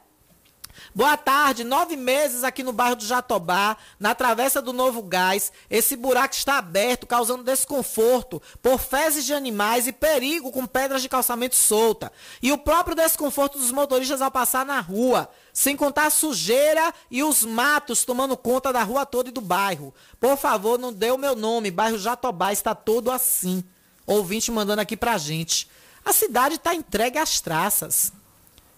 Boa 0.95 1.16
tarde, 1.16 1.64
nove 1.64 1.97
meses 1.97 2.45
aqui 2.45 2.62
no 2.62 2.72
bairro 2.72 2.97
do 2.97 3.05
Jatobá, 3.05 3.77
na 3.99 4.14
travessa 4.14 4.62
do 4.62 4.72
Novo 4.72 5.03
Gás. 5.03 5.53
Esse 5.68 5.97
buraco 5.97 6.35
está 6.35 6.59
aberto, 6.59 7.07
causando 7.07 7.43
desconforto 7.43 8.41
por 8.62 8.79
fezes 8.79 9.25
de 9.25 9.35
animais 9.35 9.87
e 9.87 9.93
perigo 9.93 10.53
com 10.53 10.66
pedras 10.66 11.03
de 11.03 11.09
calçamento 11.09 11.57
solta. 11.57 12.12
E 12.41 12.53
o 12.53 12.59
próprio 12.59 12.97
desconforto 12.97 13.59
dos 13.59 13.70
motoristas 13.70 14.22
ao 14.22 14.31
passar 14.31 14.64
na 14.64 14.81
rua. 14.81 15.29
Sem 15.53 15.77
contar 15.77 16.07
a 16.07 16.11
sujeira 16.11 16.93
e 17.11 17.22
os 17.22 17.45
matos 17.45 18.05
tomando 18.05 18.37
conta 18.37 18.72
da 18.72 18.83
rua 18.83 19.07
toda 19.07 19.29
e 19.29 19.33
do 19.33 19.41
bairro. 19.41 19.95
Por 20.18 20.37
favor, 20.37 20.79
não 20.79 20.93
dê 20.93 21.11
o 21.11 21.18
meu 21.18 21.37
nome. 21.37 21.70
Bairro 21.70 21.99
Jatobá 21.99 22.53
está 22.53 22.75
todo 22.75 23.11
assim. 23.11 23.62
Ouvinte 24.07 24.51
mandando 24.51 24.83
aqui 24.83 24.97
pra 24.97 25.16
gente. 25.16 25.68
A 26.05 26.12
cidade 26.12 26.57
está 26.57 26.75
entregue 26.75 27.18
às 27.18 27.41
traças. 27.41 28.12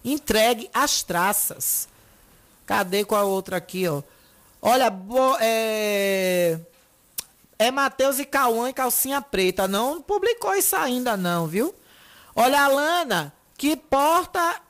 Entregue 0.07 0.69
às 0.73 1.03
traças. 1.03 1.89
Cadê 2.65 3.03
com 3.03 3.15
a 3.15 3.23
outra 3.23 3.57
aqui, 3.57 3.87
ó? 3.87 4.01
Olha, 4.61 4.89
bo, 4.89 5.35
é. 5.41 6.57
É 7.59 7.71
Matheus 7.71 8.17
e 8.17 8.25
Cauã 8.25 8.69
e 8.69 8.73
calcinha 8.73 9.21
preta. 9.21 9.67
Não 9.67 10.01
publicou 10.01 10.53
isso 10.55 10.75
ainda, 10.77 11.17
não, 11.17 11.45
viu? 11.45 11.75
Olha, 12.33 12.63
Alana, 12.63 13.33
que 13.57 13.75
porta. 13.75 14.61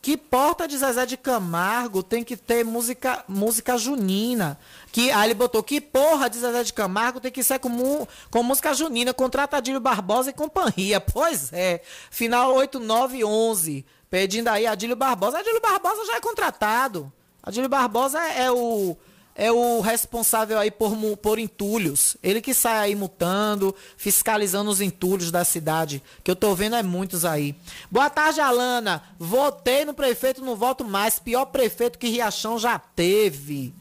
Que 0.00 0.16
porta 0.16 0.68
de 0.68 0.78
Zezé 0.78 1.04
de 1.04 1.16
Camargo 1.16 2.04
tem 2.04 2.22
que 2.22 2.36
ter 2.36 2.64
música, 2.64 3.24
música 3.26 3.76
junina. 3.76 4.56
Que, 4.92 5.10
aí 5.10 5.26
ele 5.26 5.34
botou 5.34 5.60
que 5.60 5.80
porra 5.80 6.30
de 6.30 6.38
Zezé 6.38 6.62
de 6.62 6.72
Camargo 6.72 7.18
tem 7.18 7.32
que 7.32 7.42
ser 7.42 7.58
com, 7.58 8.06
com 8.30 8.42
música 8.44 8.72
junina, 8.72 9.12
contrata 9.12 9.56
Adílio 9.56 9.80
Barbosa 9.80 10.30
e 10.30 10.32
companhia. 10.32 11.00
Pois 11.12 11.52
é. 11.52 11.82
Final 12.10 12.54
8911. 12.54 13.84
Pedindo 14.10 14.48
aí 14.48 14.66
Adílio 14.66 14.96
Barbosa. 14.96 15.38
Adílio 15.38 15.60
Barbosa 15.60 16.04
já 16.06 16.16
é 16.16 16.20
contratado. 16.20 17.12
Adílio 17.42 17.68
Barbosa 17.68 18.18
é, 18.20 18.44
é 18.44 18.50
o 18.50 18.96
é 19.38 19.52
o 19.52 19.80
responsável 19.80 20.58
aí 20.58 20.68
por, 20.68 20.96
por 21.18 21.38
entulhos. 21.38 22.16
Ele 22.20 22.40
que 22.40 22.52
sai 22.52 22.78
aí 22.78 22.94
multando, 22.96 23.72
fiscalizando 23.96 24.68
os 24.68 24.80
entulhos 24.80 25.30
da 25.30 25.44
cidade. 25.44 26.02
Que 26.24 26.30
eu 26.30 26.34
tô 26.34 26.56
vendo 26.56 26.74
é 26.74 26.82
muitos 26.82 27.24
aí. 27.24 27.54
Boa 27.88 28.10
tarde, 28.10 28.40
Alana. 28.40 29.00
Votei 29.16 29.84
no 29.84 29.94
prefeito, 29.94 30.44
não 30.44 30.56
voto 30.56 30.84
mais. 30.84 31.20
Pior 31.20 31.46
prefeito 31.46 32.00
que 32.00 32.08
Riachão 32.08 32.58
já 32.58 32.80
teve. 32.80 33.72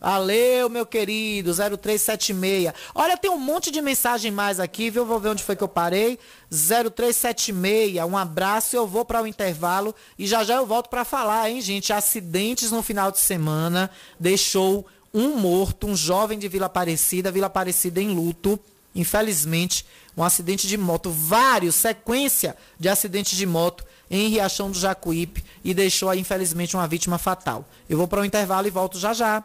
Valeu, 0.00 0.70
meu 0.70 0.86
querido, 0.86 1.52
0376. 1.52 2.72
Olha, 2.94 3.16
tem 3.16 3.30
um 3.30 3.38
monte 3.38 3.70
de 3.70 3.82
mensagem 3.82 4.30
mais 4.30 4.60
aqui, 4.60 4.90
viu? 4.90 5.04
Vou 5.04 5.18
ver 5.18 5.30
onde 5.30 5.42
foi 5.42 5.56
que 5.56 5.62
eu 5.62 5.68
parei. 5.68 6.18
0376, 6.50 7.96
um 8.04 8.16
abraço, 8.16 8.76
eu 8.76 8.86
vou 8.86 9.04
para 9.04 9.22
o 9.22 9.26
intervalo 9.26 9.94
e 10.18 10.26
já 10.26 10.44
já 10.44 10.54
eu 10.54 10.66
volto 10.66 10.88
para 10.88 11.04
falar, 11.04 11.50
hein, 11.50 11.60
gente? 11.60 11.92
Acidentes 11.92 12.70
no 12.70 12.82
final 12.82 13.10
de 13.10 13.18
semana 13.18 13.90
deixou 14.20 14.86
um 15.12 15.36
morto, 15.36 15.86
um 15.88 15.96
jovem 15.96 16.38
de 16.38 16.46
Vila 16.48 16.66
Aparecida, 16.66 17.32
Vila 17.32 17.48
Aparecida 17.48 18.00
em 18.00 18.14
luto. 18.14 18.58
Infelizmente, 18.94 19.84
um 20.16 20.24
acidente 20.24 20.66
de 20.66 20.76
moto, 20.76 21.10
vários, 21.10 21.74
sequência 21.74 22.56
de 22.78 22.88
acidentes 22.88 23.36
de 23.36 23.46
moto 23.46 23.84
em 24.10 24.28
Riachão 24.28 24.70
do 24.70 24.78
Jacuípe 24.78 25.44
e 25.62 25.74
deixou 25.74 26.12
infelizmente, 26.14 26.76
uma 26.76 26.88
vítima 26.88 27.18
fatal. 27.18 27.64
Eu 27.88 27.98
vou 27.98 28.08
para 28.08 28.20
o 28.20 28.24
intervalo 28.24 28.66
e 28.66 28.70
volto 28.70 28.98
já 28.98 29.12
já. 29.12 29.44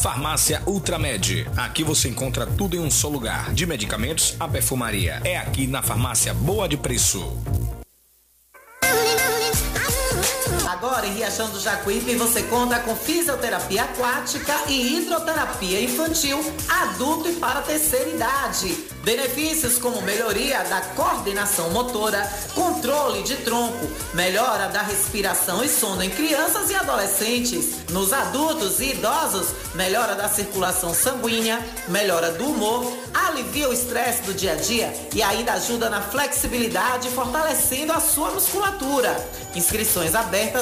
Farmácia 0.00 0.62
Ultramed. 0.66 1.46
Aqui 1.56 1.84
você 1.84 2.08
encontra 2.08 2.46
tudo 2.46 2.76
em 2.76 2.80
um 2.80 2.90
só 2.90 3.08
lugar, 3.08 3.51
de 3.52 3.66
medicamentos 3.66 4.36
a 4.40 4.48
perfumaria. 4.48 5.20
É 5.24 5.36
aqui 5.36 5.66
na 5.66 5.82
Farmácia 5.82 6.32
Boa 6.32 6.68
de 6.68 6.76
Preço. 6.76 7.36
Agora 10.68 11.06
em 11.06 11.12
Riachão 11.12 11.50
do 11.50 11.60
Jacuípe 11.60 12.14
você 12.14 12.42
conta 12.44 12.78
com 12.80 12.94
fisioterapia 12.94 13.82
aquática 13.82 14.54
e 14.68 14.98
hidroterapia 14.98 15.80
infantil, 15.80 16.38
adulto 16.68 17.28
e 17.28 17.34
para 17.34 17.62
terceira 17.62 18.08
idade. 18.08 18.92
Benefícios 19.02 19.78
como 19.78 20.00
melhoria 20.02 20.62
da 20.62 20.80
coordenação 20.80 21.70
motora, 21.70 22.22
controle 22.54 23.24
de 23.24 23.36
tronco, 23.38 23.88
melhora 24.14 24.68
da 24.68 24.80
respiração 24.80 25.64
e 25.64 25.68
sono 25.68 26.04
em 26.04 26.10
crianças 26.10 26.70
e 26.70 26.74
adolescentes. 26.76 27.90
Nos 27.90 28.12
adultos 28.12 28.80
e 28.80 28.92
idosos, 28.92 29.48
melhora 29.74 30.14
da 30.14 30.28
circulação 30.28 30.94
sanguínea, 30.94 31.60
melhora 31.88 32.30
do 32.30 32.46
humor, 32.46 32.96
alivia 33.12 33.68
o 33.68 33.72
estresse 33.72 34.22
do 34.22 34.32
dia 34.32 34.52
a 34.52 34.56
dia 34.56 34.94
e 35.12 35.20
ainda 35.20 35.54
ajuda 35.54 35.90
na 35.90 36.00
flexibilidade, 36.00 37.08
fortalecendo 37.08 37.92
a 37.92 38.00
sua 38.00 38.30
musculatura. 38.30 39.12
Inscrições 39.56 40.14
abertas 40.14 40.61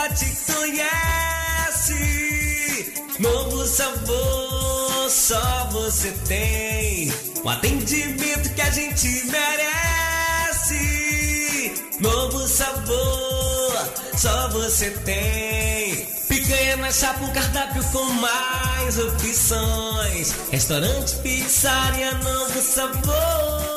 Já 0.00 0.08
te 0.14 0.34
conhece. 0.50 1.94
Novo 3.18 3.66
sabor, 3.66 5.10
só 5.10 5.68
você 5.70 6.10
tem. 6.26 7.12
O 7.44 7.48
atendimento 7.48 8.54
que 8.54 8.62
a 8.62 8.70
gente 8.70 9.08
merece. 9.26 10.74
Novo 12.00 12.46
sabor, 12.48 13.92
só 14.16 14.48
você 14.48 14.90
tem. 15.04 16.06
Picanha 16.28 16.76
na 16.76 16.90
chapa, 16.90 17.24
um 17.24 17.32
cardápio 17.32 17.84
com 17.92 18.04
mais 18.04 18.98
opções. 18.98 20.34
Restaurante, 20.50 21.16
pizzaria, 21.16 22.12
novo 22.14 22.62
sabor. 22.62 23.69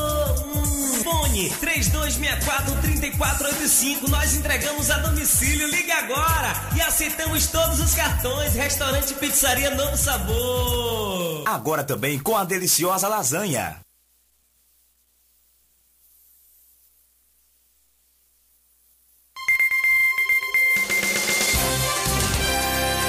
Fone 1.33 1.49
3264-3485. 1.49 4.07
Nós 4.07 4.35
entregamos 4.35 4.91
a 4.91 4.99
domicílio. 4.99 5.67
Ligue 5.67 5.91
agora 5.91 6.53
e 6.75 6.81
aceitamos 6.81 7.47
todos 7.47 7.79
os 7.79 7.95
cartões. 7.95 8.53
Restaurante 8.53 9.15
Pizzaria 9.15 9.71
Novo 9.71 9.97
Sabor. 9.97 11.47
Agora 11.47 11.83
também 11.83 12.19
com 12.19 12.37
a 12.37 12.43
deliciosa 12.43 13.07
lasanha. 13.07 13.79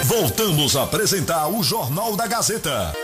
Voltamos 0.05 0.75
a 0.77 0.85
apresentar 0.85 1.49
o 1.49 1.63
Jornal 1.63 2.17
da 2.17 2.27
Gazeta. 2.27 2.95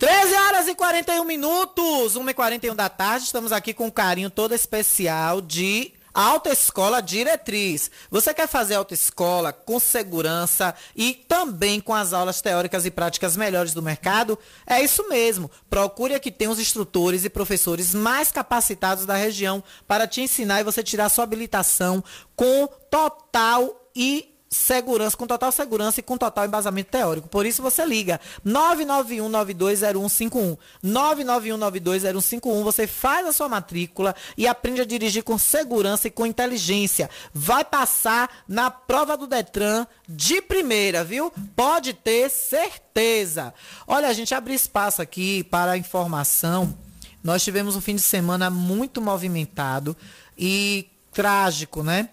13 0.00 0.34
horas 0.34 0.66
e 0.66 0.74
41 0.74 1.22
minutos, 1.24 2.16
1 2.16 2.30
e 2.30 2.32
41 2.32 2.74
da 2.74 2.88
tarde. 2.88 3.26
Estamos 3.26 3.52
aqui 3.52 3.74
com 3.74 3.88
um 3.88 3.90
carinho 3.90 4.30
todo 4.30 4.54
especial 4.54 5.42
de 5.42 5.92
Autoescola 6.14 7.02
Diretriz. 7.02 7.90
Você 8.10 8.32
quer 8.32 8.48
fazer 8.48 8.76
autoescola 8.76 9.52
com 9.52 9.78
segurança 9.78 10.74
e 10.96 11.12
também 11.28 11.82
com 11.82 11.94
as 11.94 12.14
aulas 12.14 12.40
teóricas 12.40 12.86
e 12.86 12.90
práticas 12.90 13.36
melhores 13.36 13.74
do 13.74 13.82
mercado? 13.82 14.38
É 14.66 14.82
isso 14.82 15.06
mesmo. 15.06 15.50
Procure 15.68 16.14
aqui 16.14 16.30
tem 16.30 16.48
os 16.48 16.58
instrutores 16.58 17.26
e 17.26 17.28
professores 17.28 17.94
mais 17.94 18.32
capacitados 18.32 19.04
da 19.04 19.16
região 19.16 19.62
para 19.86 20.06
te 20.06 20.22
ensinar 20.22 20.60
e 20.60 20.64
você 20.64 20.82
tirar 20.82 21.10
sua 21.10 21.24
habilitação 21.24 22.02
com 22.34 22.66
total 22.90 23.90
e 23.94 24.29
segurança, 24.50 25.16
com 25.16 25.28
total 25.28 25.52
segurança 25.52 26.00
e 26.00 26.02
com 26.02 26.18
total 26.18 26.44
embasamento 26.44 26.90
teórico. 26.90 27.28
Por 27.28 27.46
isso 27.46 27.62
você 27.62 27.86
liga 27.86 28.20
991920151. 28.44 30.58
991920151, 30.84 32.64
você 32.64 32.88
faz 32.88 33.28
a 33.28 33.32
sua 33.32 33.48
matrícula 33.48 34.12
e 34.36 34.48
aprende 34.48 34.80
a 34.80 34.84
dirigir 34.84 35.22
com 35.22 35.38
segurança 35.38 36.08
e 36.08 36.10
com 36.10 36.26
inteligência. 36.26 37.08
Vai 37.32 37.64
passar 37.64 38.42
na 38.48 38.72
prova 38.72 39.16
do 39.16 39.28
Detran 39.28 39.86
de 40.08 40.42
primeira, 40.42 41.04
viu? 41.04 41.32
Pode 41.54 41.94
ter 41.94 42.28
certeza. 42.28 43.54
Olha, 43.86 44.08
a 44.08 44.12
gente 44.12 44.34
abre 44.34 44.52
espaço 44.52 45.00
aqui 45.00 45.44
para 45.44 45.70
a 45.72 45.78
informação. 45.78 46.76
Nós 47.22 47.44
tivemos 47.44 47.76
um 47.76 47.80
fim 47.80 47.94
de 47.94 48.02
semana 48.02 48.50
muito 48.50 49.00
movimentado 49.00 49.96
e 50.36 50.90
trágico, 51.12 51.84
né? 51.84 52.08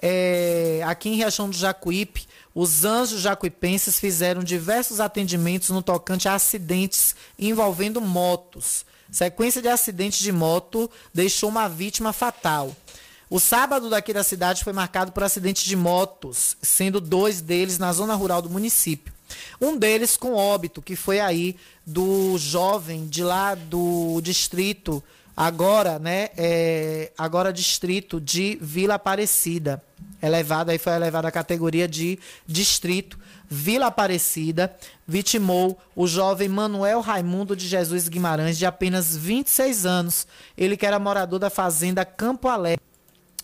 É, 0.00 0.80
aqui 0.84 1.08
em 1.08 1.16
Riachão 1.16 1.50
do 1.50 1.56
Jacuípe, 1.56 2.26
os 2.54 2.84
anjos 2.84 3.20
jacuipenses 3.20 3.98
fizeram 3.98 4.42
diversos 4.42 5.00
atendimentos 5.00 5.70
no 5.70 5.82
tocante 5.82 6.28
a 6.28 6.34
acidentes 6.34 7.14
envolvendo 7.38 8.00
motos. 8.00 8.84
Sequência 9.10 9.62
de 9.62 9.68
acidentes 9.68 10.20
de 10.20 10.30
moto 10.30 10.90
deixou 11.12 11.48
uma 11.48 11.68
vítima 11.68 12.12
fatal. 12.12 12.74
O 13.30 13.38
sábado 13.38 13.90
daqui 13.90 14.12
da 14.12 14.24
cidade 14.24 14.64
foi 14.64 14.72
marcado 14.72 15.12
por 15.12 15.22
acidentes 15.22 15.64
de 15.64 15.76
motos, 15.76 16.56
sendo 16.62 17.00
dois 17.00 17.40
deles 17.40 17.78
na 17.78 17.92
zona 17.92 18.14
rural 18.14 18.40
do 18.40 18.48
município. 18.48 19.12
Um 19.60 19.76
deles 19.76 20.16
com 20.16 20.34
óbito, 20.34 20.80
que 20.80 20.96
foi 20.96 21.20
aí 21.20 21.56
do 21.84 22.38
jovem 22.38 23.06
de 23.06 23.22
lá 23.22 23.54
do 23.54 24.20
distrito, 24.22 25.02
agora, 25.38 26.00
né? 26.00 26.30
É, 26.36 27.12
agora 27.16 27.52
distrito 27.52 28.20
de 28.20 28.58
Vila 28.60 28.94
Aparecida. 28.94 29.80
Elevado, 30.20 30.72
aí 30.72 30.78
foi 30.78 30.92
elevada 30.94 31.28
a 31.28 31.30
categoria 31.30 31.86
de 31.86 32.18
distrito. 32.44 33.16
Vila 33.48 33.86
Aparecida 33.86 34.74
vitimou 35.06 35.78
o 35.94 36.08
jovem 36.08 36.48
Manuel 36.48 37.00
Raimundo 37.00 37.54
de 37.54 37.68
Jesus 37.68 38.08
Guimarães, 38.08 38.58
de 38.58 38.66
apenas 38.66 39.16
26 39.16 39.86
anos. 39.86 40.26
Ele 40.56 40.76
que 40.76 40.84
era 40.84 40.98
morador 40.98 41.38
da 41.38 41.48
fazenda 41.48 42.04
Campo 42.04 42.48
Alegre. 42.48 42.87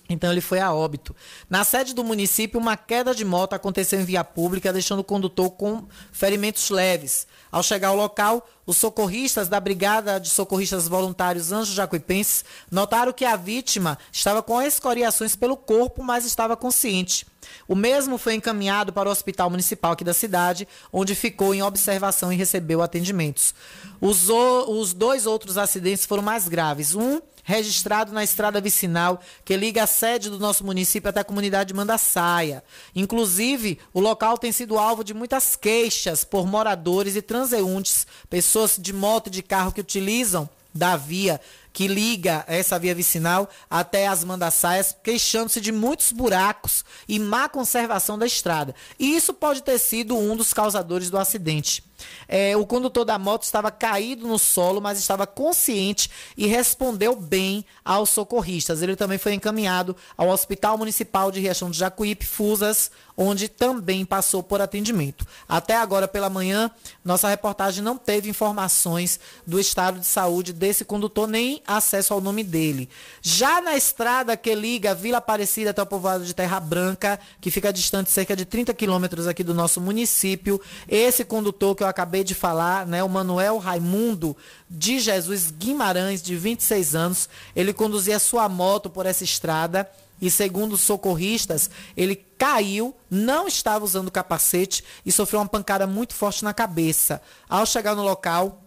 Então 0.09 0.31
ele 0.31 0.43
foi 0.43 0.61
a 0.61 0.73
óbito. 0.73 1.17
Na 1.49 1.65
sede 1.65 1.95
do 1.95 2.05
município, 2.05 2.61
uma 2.61 2.77
queda 2.77 3.15
de 3.15 3.25
moto 3.25 3.55
aconteceu 3.55 3.99
em 3.99 4.05
via 4.05 4.23
pública, 4.23 4.73
deixando 4.73 4.99
o 4.99 5.05
condutor 5.05 5.51
com 5.53 5.87
ferimentos 6.13 6.69
leves. 6.69 7.27
Ao 7.51 7.63
chegar 7.63 7.89
ao 7.89 7.97
local, 7.97 8.47
os 8.67 8.77
socorristas 8.77 9.49
da 9.49 9.59
Brigada 9.59 10.21
de 10.21 10.29
Socorristas 10.29 10.89
Voluntários 10.89 11.53
Anjos 11.53 11.75
Jacuipenses 11.75 12.45
notaram 12.71 13.13
que 13.13 13.25
a 13.25 13.37
vítima 13.37 13.99
estava 14.13 14.43
com 14.43 14.61
escoriações 14.61 15.35
pelo 15.37 15.57
corpo, 15.57 16.03
mas 16.03 16.27
estava 16.27 16.57
consciente. 16.57 17.27
O 17.67 17.75
mesmo 17.75 18.19
foi 18.19 18.35
encaminhado 18.35 18.93
para 18.93 19.09
o 19.09 19.13
Hospital 19.13 19.49
Municipal 19.49 19.93
aqui 19.93 20.05
da 20.05 20.15
cidade, 20.15 20.69
onde 20.93 21.15
ficou 21.15 21.55
em 21.55 21.63
observação 21.63 22.33
e 22.33 22.37
recebeu 22.37 22.83
atendimentos. 22.83 23.55
Os, 24.01 24.29
os 24.29 24.93
dois 24.93 25.25
outros 25.25 25.57
acidentes 25.57 26.05
foram 26.05 26.23
mais 26.23 26.47
graves. 26.47 26.95
Um 26.95 27.21
registrado 27.45 28.13
na 28.13 28.25
estrada 28.25 28.61
vicinal 28.61 29.21
que 29.45 29.57
liga 29.57 29.85
a 29.85 29.87
sede 29.87 30.29
do 30.29 30.41
nosso 30.41 30.65
município 30.65 31.09
até 31.09 31.21
a 31.21 31.25
comunidade 31.25 31.69
de 31.69 31.75
Mandaçaia. 31.75 32.65
Inclusive, 32.97 33.79
o 33.93 34.01
local 34.01 34.37
tem 34.37 34.51
sido 34.51 34.79
alvo 34.79 35.05
de 35.05 35.15
muitas 35.15 35.55
queixas 35.55 36.25
por 36.25 36.47
moradores 36.47 37.15
e 37.15 37.23
transeuntes, 37.23 38.07
pessoas 38.29 38.77
de 38.81 38.93
moto 38.93 39.29
e 39.29 39.31
de 39.31 39.43
carro 39.43 39.73
que 39.73 39.81
utilizam 39.81 40.49
da 40.75 40.97
via 40.97 41.41
que 41.75 41.89
liga 41.89 42.45
essa 42.47 42.79
via 42.79 42.95
vicinal 42.95 43.51
até 43.69 44.07
as 44.07 44.23
mandaçaias, 44.23 44.97
queixando-se 45.03 45.61
de 45.61 45.73
muitos 45.73 46.13
buracos 46.13 46.85
e 47.09 47.19
má 47.19 47.49
conservação 47.49 48.17
da 48.17 48.25
estrada. 48.25 48.75
E 48.99 49.17
isso 49.17 49.35
pode 49.35 49.61
ter 49.63 49.79
sido 49.79 50.17
um 50.17 50.37
dos 50.37 50.53
causadores 50.53 51.11
do 51.11 51.19
acidente. 51.19 51.83
É, 52.29 52.57
o 52.57 52.67
condutor 52.67 53.05
da 53.05 53.19
moto 53.19 53.43
estava 53.43 53.71
caído 53.71 54.27
no 54.27 54.39
solo, 54.39 54.81
mas 54.81 54.99
estava 54.99 55.27
consciente 55.27 56.11
e 56.37 56.47
respondeu 56.47 57.17
bem 57.17 57.65
aos 57.85 58.11
socorristas. 58.11 58.83
Ele 58.83 58.97
também 58.97 59.19
foi 59.19 59.35
encaminhado 59.35 59.97
ao 60.17 60.29
Hospital 60.29 60.79
Municipal 60.79 61.31
de 61.31 61.41
Riachão 61.41 61.71
de 61.71 61.79
Jacuípe, 61.79 62.27
Fusas, 62.27 62.91
onde 63.17 63.49
também 63.49 64.05
passou 64.05 64.43
por 64.43 64.61
atendimento. 64.61 65.27
Até 65.49 65.77
agora 65.77 66.09
pela 66.09 66.29
manhã, 66.29 66.71
nossa 67.05 67.29
reportagem 67.29 67.83
não 67.83 67.97
teve 67.97 68.29
informações 68.29 69.21
do 69.47 69.61
estado 69.61 70.01
de 70.01 70.07
saúde 70.07 70.53
desse 70.53 70.85
condutor, 70.85 71.29
nem 71.29 71.63
acesso 71.67 72.13
ao 72.13 72.21
nome 72.21 72.43
dele. 72.43 72.89
Já 73.23 73.61
na 73.61 73.77
estrada 73.77 74.37
que 74.37 74.55
liga 74.55 74.95
Vila 74.95 75.19
Aparecida 75.19 75.71
até 75.71 75.83
o 75.83 75.87
povoado 75.87 76.25
de 76.25 76.35
Terra 76.35 76.59
Branca, 76.59 77.19
que 77.41 77.51
fica 77.51 77.73
distante 77.73 78.11
cerca 78.11 78.35
de 78.35 78.45
30 78.45 78.75
quilômetros 78.75 79.27
aqui 79.27 79.45
do 79.45 79.55
nosso 79.55 79.81
município, 79.81 80.61
esse 80.89 81.25
condutor 81.25 81.75
que 81.75 81.83
eu 81.83 81.89
acabei 81.89 82.25
de 82.25 82.35
falar, 82.35 82.87
né, 82.87 83.03
o 83.03 83.09
Manuel 83.09 83.59
Raimundo 83.59 84.37
de 84.69 84.99
Jesus 84.99 85.51
Guimarães, 85.51 86.21
de 86.21 86.37
26 86.37 86.95
anos, 86.95 87.29
ele 87.55 87.73
conduzia 87.73 88.19
sua 88.19 88.49
moto 88.49 88.91
por 88.91 89.07
essa 89.07 89.23
estrada 89.23 89.89
e 90.21 90.31
segundo 90.31 90.75
os 90.75 90.81
socorristas, 90.81 91.71
ele 91.97 92.17
caiu, 92.39 92.95
não 93.11 93.47
estava 93.47 93.85
usando 93.85 94.11
capacete 94.11 94.85
e 95.05 95.13
sofreu 95.13 95.41
uma 95.41 95.49
pancada 95.49 95.87
muito 95.87 96.15
forte 96.15 96.45
na 96.45 96.55
cabeça. 96.55 97.21
Ao 97.49 97.67
chegar 97.67 97.95
no 97.95 98.03
local, 98.03 98.61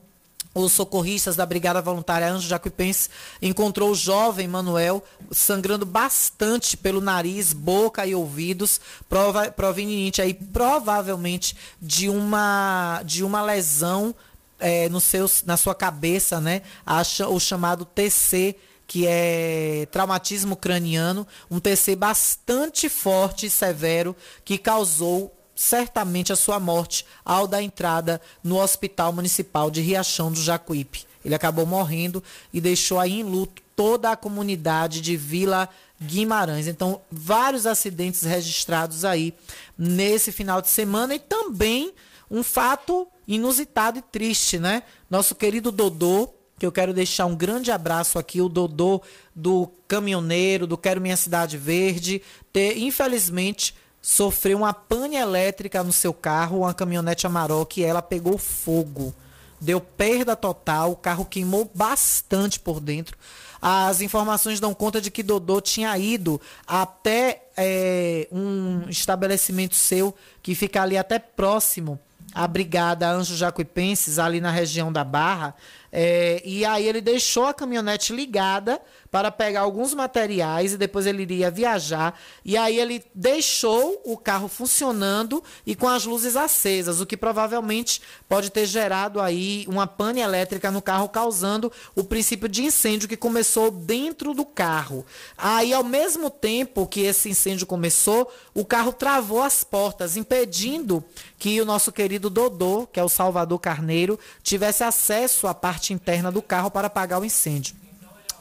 os 0.54 0.74
socorristas 0.74 1.36
da 1.36 1.46
Brigada 1.46 1.82
Voluntária 1.82 2.32
Anjo 2.32 2.48
Jacuipense 2.48 3.10
encontrou 3.42 3.92
o 3.92 3.96
jovem 3.96 4.48
Manuel 4.48 5.04
sangrando 5.32 5.86
bastante 5.86 6.76
pelo 6.76 7.00
nariz, 7.00 7.54
boca 7.54 8.06
e 8.06 8.16
ouvidos, 8.16 8.82
prova, 9.08 9.52
proveniente 9.52 10.22
aí 10.22 10.34
provavelmente 10.34 11.56
de 11.80 12.10
uma 12.10 13.02
de 13.06 13.24
uma 13.24 13.42
lesão 13.42 14.16
é, 14.60 14.90
no 14.90 15.00
na 15.46 15.58
sua 15.58 15.76
cabeça, 15.76 16.42
né? 16.42 16.64
A, 16.84 17.04
o 17.30 17.40
chamado 17.40 17.86
TC 17.86 18.56
que 18.88 19.06
é 19.06 19.86
traumatismo 19.92 20.56
craniano, 20.56 21.28
um 21.52 21.60
TC 21.60 21.96
bastante 21.96 22.88
forte 22.88 23.46
e 23.46 23.50
severo 23.50 24.16
que 24.46 24.58
causou 24.58 25.36
certamente 25.54 26.32
a 26.32 26.36
sua 26.36 26.60
morte 26.60 27.06
ao 27.26 27.48
dar 27.48 27.62
entrada 27.62 28.22
no 28.44 28.58
Hospital 28.58 29.12
Municipal 29.12 29.70
de 29.70 29.82
Riachão 29.82 30.32
do 30.32 30.42
Jacuípe. 30.42 31.06
Ele 31.26 31.36
acabou 31.36 31.66
morrendo 31.66 32.24
e 32.54 32.62
deixou 32.62 33.00
aí 33.00 33.20
em 33.20 33.24
luto 33.24 33.62
toda 33.76 34.12
a 34.12 34.16
comunidade 34.16 35.02
de 35.02 35.18
Vila 35.18 35.68
Guimarães. 36.02 36.68
Então, 36.68 37.02
vários 37.12 37.66
acidentes 37.66 38.22
registrados 38.22 39.04
aí 39.04 39.34
nesse 39.78 40.32
final 40.32 40.62
de 40.62 40.70
semana 40.70 41.16
e 41.16 41.20
também 41.20 41.94
um 42.30 42.44
fato 42.44 43.08
inusitado 43.28 44.00
e 44.00 44.02
triste, 44.02 44.58
né? 44.58 44.84
Nosso 45.10 45.36
querido 45.36 45.72
Dodô, 45.72 46.30
que 46.58 46.66
eu 46.66 46.72
quero 46.72 46.94
deixar 46.94 47.26
um 47.26 47.36
grande 47.36 47.72
abraço 47.72 48.18
aqui, 48.18 48.42
o 48.42 48.50
Dodô 48.50 49.02
do 49.36 49.70
caminhoneiro, 49.88 50.66
do 50.66 50.78
Quero 50.78 51.00
Minha 51.00 51.18
Cidade 51.18 51.58
Verde, 51.58 52.22
ter, 52.52 52.78
infelizmente, 52.78 53.76
sofreu 54.02 54.60
uma 54.60 54.74
pane 54.74 55.16
elétrica 55.16 55.84
no 55.84 55.92
seu 55.92 56.14
carro, 56.14 56.60
uma 56.60 56.74
caminhonete 56.74 57.28
Amarok, 57.28 57.80
e 57.80 57.84
ela 57.84 58.02
pegou 58.02 58.38
fogo. 58.38 59.14
Deu 59.60 59.80
perda 59.80 60.36
total, 60.36 60.92
o 60.92 60.96
carro 60.96 61.26
queimou 61.26 61.70
bastante 61.74 62.60
por 62.60 62.80
dentro. 62.80 63.18
As 63.62 64.02
informações 64.02 64.60
dão 64.60 64.74
conta 64.74 65.02
de 65.02 65.10
que 65.10 65.24
Dodô 65.24 65.60
tinha 65.60 65.98
ido 65.98 66.40
até 66.66 67.44
é, 67.56 68.28
um 68.32 68.88
estabelecimento 68.88 69.76
seu 69.76 70.16
que 70.44 70.54
fica 70.54 70.82
ali 70.82 70.98
até 70.98 71.18
próximo 71.18 72.00
à 72.34 72.48
Brigada 72.48 73.10
Anjo 73.10 73.36
Jacuipenses, 73.36 74.20
ali 74.20 74.40
na 74.40 74.52
região 74.52 74.92
da 74.94 75.04
Barra, 75.04 75.56
é, 76.00 76.44
e 76.46 76.64
aí 76.64 76.88
ele 76.88 77.02
deixou 77.02 77.48
a 77.48 77.54
caminhonete 77.56 78.14
ligada 78.14 78.80
para 79.10 79.32
pegar 79.32 79.62
alguns 79.62 79.94
materiais 79.94 80.74
e 80.74 80.78
depois 80.78 81.06
ele 81.06 81.22
iria 81.22 81.50
viajar. 81.50 82.20
E 82.44 82.58
aí 82.58 82.80
ele 82.80 83.04
deixou 83.14 84.02
o 84.06 84.18
carro 84.18 84.48
funcionando 84.48 85.44
e 85.66 85.76
com 85.76 85.88
as 85.88 86.06
luzes 86.06 86.36
acesas, 86.36 87.00
o 87.00 87.06
que 87.06 87.18
provavelmente 87.18 88.02
pode 88.28 88.50
ter 88.50 88.66
gerado 88.66 89.20
aí 89.20 89.66
uma 89.68 89.88
pane 89.88 90.22
elétrica 90.22 90.72
no 90.72 90.82
carro, 90.82 91.10
causando 91.10 91.72
o 91.96 92.04
princípio 92.04 92.50
de 92.50 92.64
incêndio 92.64 93.08
que 93.08 93.18
começou 93.18 93.72
dentro 93.72 94.34
do 94.34 94.46
carro. 94.46 95.06
Aí, 95.38 95.74
ao 95.74 95.84
mesmo 95.84 96.30
tempo 96.30 96.88
que 96.88 97.02
esse 97.02 97.30
incêndio 97.30 97.66
começou, 97.66 98.32
o 98.54 98.66
carro 98.66 98.92
travou 98.92 99.42
as 99.42 99.64
portas, 99.64 100.18
impedindo 100.18 101.04
que 101.38 101.60
o 101.62 101.66
nosso 101.66 101.92
querido 101.92 102.30
Dodô, 102.30 102.88
que 102.88 103.00
é 103.00 103.04
o 103.04 103.10
Salvador 103.10 103.60
Carneiro, 103.60 104.20
tivesse 104.44 104.84
acesso 104.84 105.48
à 105.48 105.54
parte 105.54 105.94
interna 105.94 106.32
do 106.32 106.42
carro 106.42 106.72
para 106.72 106.88
apagar 106.88 107.22
o 107.22 107.26
incêndio. 107.26 107.87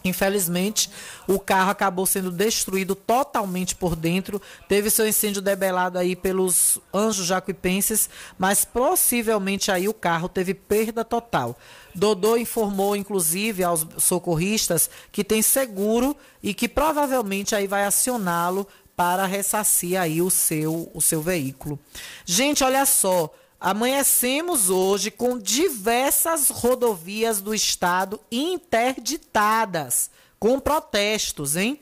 Infelizmente, 0.09 0.90
o 1.26 1.38
carro 1.38 1.70
acabou 1.70 2.07
sendo 2.07 2.30
destruído 2.30 2.94
totalmente 2.94 3.74
por 3.74 3.96
dentro. 3.96 4.40
Teve 4.68 4.90
seu 4.90 5.07
incêndio 5.07 5.42
debelado 5.42 5.98
aí 5.98 6.14
pelos 6.14 6.78
anjos 6.92 7.26
jacuipenses, 7.26 8.09
mas 8.38 8.64
possivelmente 8.64 9.70
aí 9.70 9.88
o 9.88 9.94
carro 9.94 10.28
teve 10.28 10.54
perda 10.54 11.04
total. 11.04 11.57
Dodô 11.94 12.36
informou, 12.36 12.94
inclusive, 12.94 13.64
aos 13.64 13.86
socorristas 13.98 14.90
que 15.11 15.24
tem 15.24 15.42
seguro 15.42 16.16
e 16.42 16.52
que 16.52 16.68
provavelmente 16.68 17.54
aí 17.54 17.66
vai 17.66 17.84
acioná-lo 17.84 18.66
para 18.96 19.26
ressarcir 19.26 20.00
aí 20.00 20.22
o 20.22 20.30
seu, 20.30 20.90
o 20.94 21.00
seu 21.00 21.20
veículo. 21.20 21.78
Gente, 22.24 22.64
olha 22.64 22.86
só. 22.86 23.32
Amanhecemos 23.59 24.68
hoje 24.68 25.11
com 25.11 25.38
diversas 25.38 26.50
rodovias 26.50 27.40
do 27.40 27.54
estado 27.54 28.20
interditadas, 28.30 30.11
com 30.38 30.61
protestos, 30.61 31.57
hein? 31.57 31.80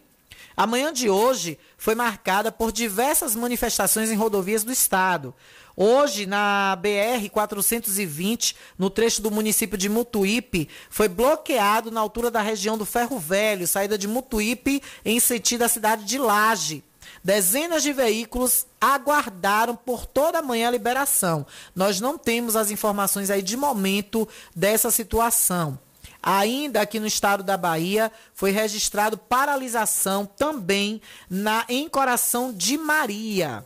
A 0.56 0.68
manhã 0.68 0.92
de 0.92 1.10
hoje 1.10 1.58
foi 1.76 1.96
marcada 1.96 2.52
por 2.52 2.70
diversas 2.70 3.34
manifestações 3.34 4.08
em 4.08 4.14
rodovias 4.14 4.62
do 4.62 4.70
estado. 4.70 5.34
Hoje, 5.76 6.26
na 6.26 6.76
BR 6.76 7.28
420, 7.28 8.54
no 8.78 8.88
trecho 8.88 9.20
do 9.20 9.32
município 9.32 9.76
de 9.76 9.88
Mutuípe, 9.88 10.68
foi 10.88 11.08
bloqueado 11.08 11.90
na 11.90 12.00
altura 12.00 12.30
da 12.30 12.40
região 12.40 12.78
do 12.78 12.86
Ferro 12.86 13.18
Velho, 13.18 13.66
saída 13.66 13.98
de 13.98 14.06
Mutuípe 14.06 14.80
em 15.04 15.18
sentido 15.18 15.62
à 15.62 15.68
cidade 15.68 16.04
de 16.04 16.18
Laje. 16.18 16.84
Dezenas 17.24 17.82
de 17.82 17.90
veículos 17.90 18.66
aguardaram 18.78 19.74
por 19.74 20.04
toda 20.04 20.40
a 20.40 20.42
manhã 20.42 20.68
a 20.68 20.72
liberação. 20.72 21.46
Nós 21.74 21.98
não 21.98 22.18
temos 22.18 22.54
as 22.54 22.70
informações 22.70 23.30
aí 23.30 23.40
de 23.40 23.56
momento 23.56 24.28
dessa 24.54 24.90
situação. 24.90 25.78
Ainda 26.22 26.82
aqui 26.82 27.00
no 27.00 27.06
estado 27.06 27.42
da 27.42 27.56
Bahia, 27.56 28.12
foi 28.34 28.50
registrado 28.50 29.16
paralisação 29.16 30.26
também 30.26 31.00
na 31.28 31.64
em 31.66 31.88
Coração 31.88 32.52
de 32.52 32.76
Maria. 32.76 33.64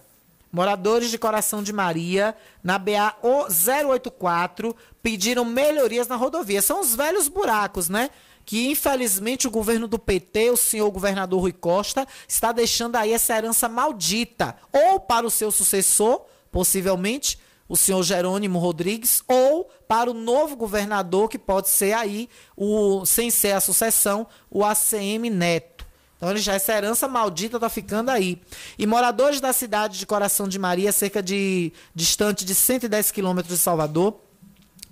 Moradores 0.52 1.10
de 1.10 1.18
Coração 1.18 1.60
de 1.60 1.72
Maria, 1.72 2.36
na 2.62 2.78
BA 2.78 3.16
084, 3.22 4.74
pediram 5.02 5.44
melhorias 5.44 6.06
na 6.06 6.16
rodovia. 6.16 6.62
São 6.62 6.80
os 6.80 6.94
velhos 6.94 7.26
buracos, 7.28 7.88
né? 7.88 8.08
Que 8.48 8.70
infelizmente 8.70 9.46
o 9.46 9.50
governo 9.50 9.86
do 9.86 9.98
PT, 9.98 10.48
o 10.48 10.56
senhor 10.56 10.90
governador 10.90 11.38
Rui 11.38 11.52
Costa, 11.52 12.08
está 12.26 12.50
deixando 12.50 12.96
aí 12.96 13.12
essa 13.12 13.36
herança 13.36 13.68
maldita. 13.68 14.56
Ou 14.72 14.98
para 14.98 15.26
o 15.26 15.30
seu 15.30 15.50
sucessor, 15.50 16.22
possivelmente, 16.50 17.38
o 17.68 17.76
senhor 17.76 18.02
Jerônimo 18.02 18.58
Rodrigues, 18.58 19.22
ou 19.28 19.68
para 19.86 20.10
o 20.10 20.14
novo 20.14 20.56
governador, 20.56 21.28
que 21.28 21.38
pode 21.38 21.68
ser 21.68 21.92
aí, 21.92 22.26
o, 22.56 23.04
sem 23.04 23.30
ser 23.30 23.52
a 23.52 23.60
sucessão, 23.60 24.26
o 24.50 24.64
ACM 24.64 25.28
Neto. 25.28 25.86
Então 26.16 26.34
já 26.38 26.54
essa 26.54 26.72
herança 26.72 27.06
maldita 27.06 27.60
tá 27.60 27.68
ficando 27.68 28.08
aí. 28.10 28.40
E 28.78 28.86
moradores 28.86 29.42
da 29.42 29.52
cidade 29.52 29.98
de 29.98 30.06
Coração 30.06 30.48
de 30.48 30.58
Maria, 30.58 30.90
cerca 30.90 31.22
de 31.22 31.70
distante 31.94 32.46
de 32.46 32.54
110 32.54 33.10
quilômetros 33.10 33.58
de 33.58 33.62
Salvador, 33.62 34.18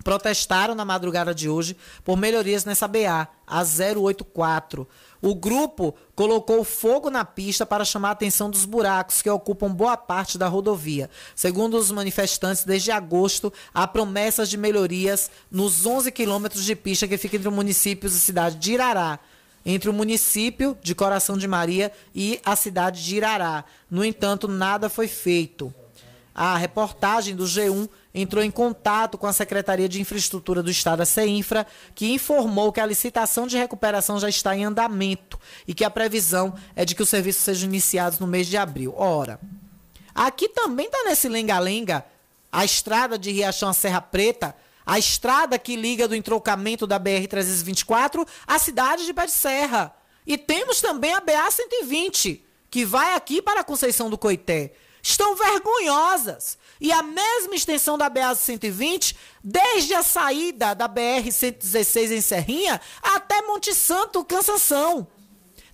protestaram 0.06 0.72
na 0.72 0.84
madrugada 0.84 1.34
de 1.34 1.48
hoje 1.48 1.76
por 2.04 2.16
melhorias 2.16 2.64
nessa 2.64 2.86
BA, 2.86 3.26
a 3.44 3.64
084. 3.64 4.86
O 5.20 5.34
grupo 5.34 5.96
colocou 6.14 6.62
fogo 6.62 7.10
na 7.10 7.24
pista 7.24 7.66
para 7.66 7.84
chamar 7.84 8.10
a 8.10 8.12
atenção 8.12 8.48
dos 8.48 8.64
buracos 8.64 9.20
que 9.20 9.28
ocupam 9.28 9.68
boa 9.68 9.96
parte 9.96 10.38
da 10.38 10.46
rodovia. 10.46 11.10
Segundo 11.34 11.76
os 11.76 11.90
manifestantes, 11.90 12.62
desde 12.62 12.92
agosto 12.92 13.52
há 13.74 13.84
promessas 13.84 14.48
de 14.48 14.56
melhorias 14.56 15.28
nos 15.50 15.84
11 15.84 16.12
quilômetros 16.12 16.64
de 16.64 16.76
pista 16.76 17.08
que 17.08 17.18
fica 17.18 17.34
entre 17.34 17.48
os 17.48 17.54
municípios 17.54 18.14
e 18.14 18.20
cidade 18.20 18.54
de 18.58 18.74
Irará 18.74 19.18
entre 19.68 19.90
o 19.90 19.92
município 19.92 20.78
de 20.80 20.94
Coração 20.94 21.36
de 21.36 21.48
Maria 21.48 21.90
e 22.14 22.40
a 22.44 22.54
cidade 22.54 23.04
de 23.04 23.16
Irará. 23.16 23.64
No 23.90 24.04
entanto, 24.04 24.46
nada 24.46 24.88
foi 24.88 25.08
feito. 25.08 25.74
A 26.32 26.56
reportagem 26.56 27.34
do 27.34 27.42
G1 27.42 27.88
entrou 28.16 28.42
em 28.42 28.50
contato 28.50 29.18
com 29.18 29.26
a 29.26 29.32
Secretaria 29.32 29.86
de 29.86 30.00
Infraestrutura 30.00 30.62
do 30.62 30.70
Estado, 30.70 31.02
a 31.02 31.06
CEINFRA, 31.06 31.66
que 31.94 32.12
informou 32.12 32.72
que 32.72 32.80
a 32.80 32.86
licitação 32.86 33.46
de 33.46 33.58
recuperação 33.58 34.18
já 34.18 34.28
está 34.28 34.56
em 34.56 34.64
andamento 34.64 35.38
e 35.68 35.74
que 35.74 35.84
a 35.84 35.90
previsão 35.90 36.54
é 36.74 36.86
de 36.86 36.94
que 36.94 37.02
os 37.02 37.10
serviços 37.10 37.42
sejam 37.42 37.68
iniciados 37.68 38.18
no 38.18 38.26
mês 38.26 38.46
de 38.46 38.56
abril. 38.56 38.94
Ora, 38.96 39.38
aqui 40.14 40.48
também 40.48 40.86
está 40.86 41.04
nesse 41.04 41.28
lenga-lenga 41.28 42.04
a 42.50 42.64
estrada 42.64 43.18
de 43.18 43.30
Riachão 43.30 43.68
a 43.68 43.74
Serra 43.74 44.00
Preta, 44.00 44.56
a 44.86 44.98
estrada 44.98 45.58
que 45.58 45.76
liga 45.76 46.08
do 46.08 46.14
entrocamento 46.14 46.86
da 46.86 46.98
BR-324 46.98 48.26
à 48.46 48.58
cidade 48.58 49.04
de 49.04 49.12
Pé 49.12 49.26
de 49.26 49.32
Serra. 49.32 49.94
E 50.26 50.38
temos 50.38 50.80
também 50.80 51.12
a 51.12 51.20
BA-120, 51.20 52.40
que 52.70 52.84
vai 52.84 53.14
aqui 53.14 53.42
para 53.42 53.60
a 53.60 53.64
Conceição 53.64 54.08
do 54.08 54.16
Coité. 54.16 54.72
Estão 55.08 55.36
vergonhosas. 55.36 56.58
E 56.80 56.90
a 56.90 57.00
mesma 57.00 57.54
extensão 57.54 57.96
da 57.96 58.10
BA-120, 58.10 59.14
desde 59.42 59.94
a 59.94 60.02
saída 60.02 60.74
da 60.74 60.88
BR-116 60.88 62.10
em 62.10 62.20
Serrinha 62.20 62.80
até 63.00 63.40
Monte 63.42 63.72
Santo, 63.72 64.24
Cansação. 64.24 65.06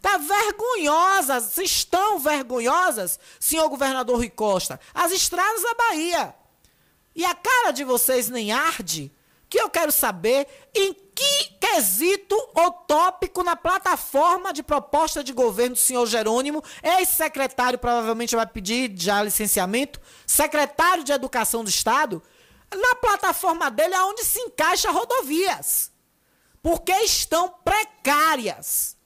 Tá 0.03 0.19
vergonhosas, 0.19 1.57
estão 1.57 2.19
vergonhosas, 2.19 3.19
senhor 3.41 3.71
governador 3.71 4.17
Rui 4.17 4.29
Costa, 4.29 4.79
as 4.93 5.13
estradas 5.13 5.63
da 5.63 5.75
Bahia. 5.77 6.35
E 7.17 7.25
a 7.25 7.35
cara 7.35 7.71
de 7.71 7.85
vocês 7.85 8.29
nem 8.29 8.53
arde, 8.53 9.11
que 9.49 9.59
eu 9.59 9.71
quero 9.71 9.91
saber 9.91 10.47
em 10.75 10.93
que 11.15 11.53
quesito 11.61 12.35
ou 12.55 12.71
tópico 12.73 13.43
na 13.43 13.57
plataforma 13.57 14.53
de 14.53 14.63
proposta 14.63 15.23
de 15.23 15.33
governo 15.33 15.75
do 15.75 15.81
senhor 15.81 16.07
Jerônimo, 16.07 16.63
ex-secretário 16.83 17.79
provavelmente 17.79 18.37
vai 18.37 18.47
pedir 18.47 18.93
já 18.97 19.23
licenciamento, 19.23 20.01
secretário 20.27 21.05
de 21.05 21.13
Educação 21.13 21.63
do 21.63 21.71
Estado, 21.71 22.23
na 22.75 22.95
plataforma 22.95 23.71
dele 23.71 23.95
aonde 23.95 24.25
se 24.25 24.41
encaixa 24.41 24.91
rodovias. 24.91 25.91
Porque 26.63 26.93
estão 26.93 27.49
precárias. 27.65 28.97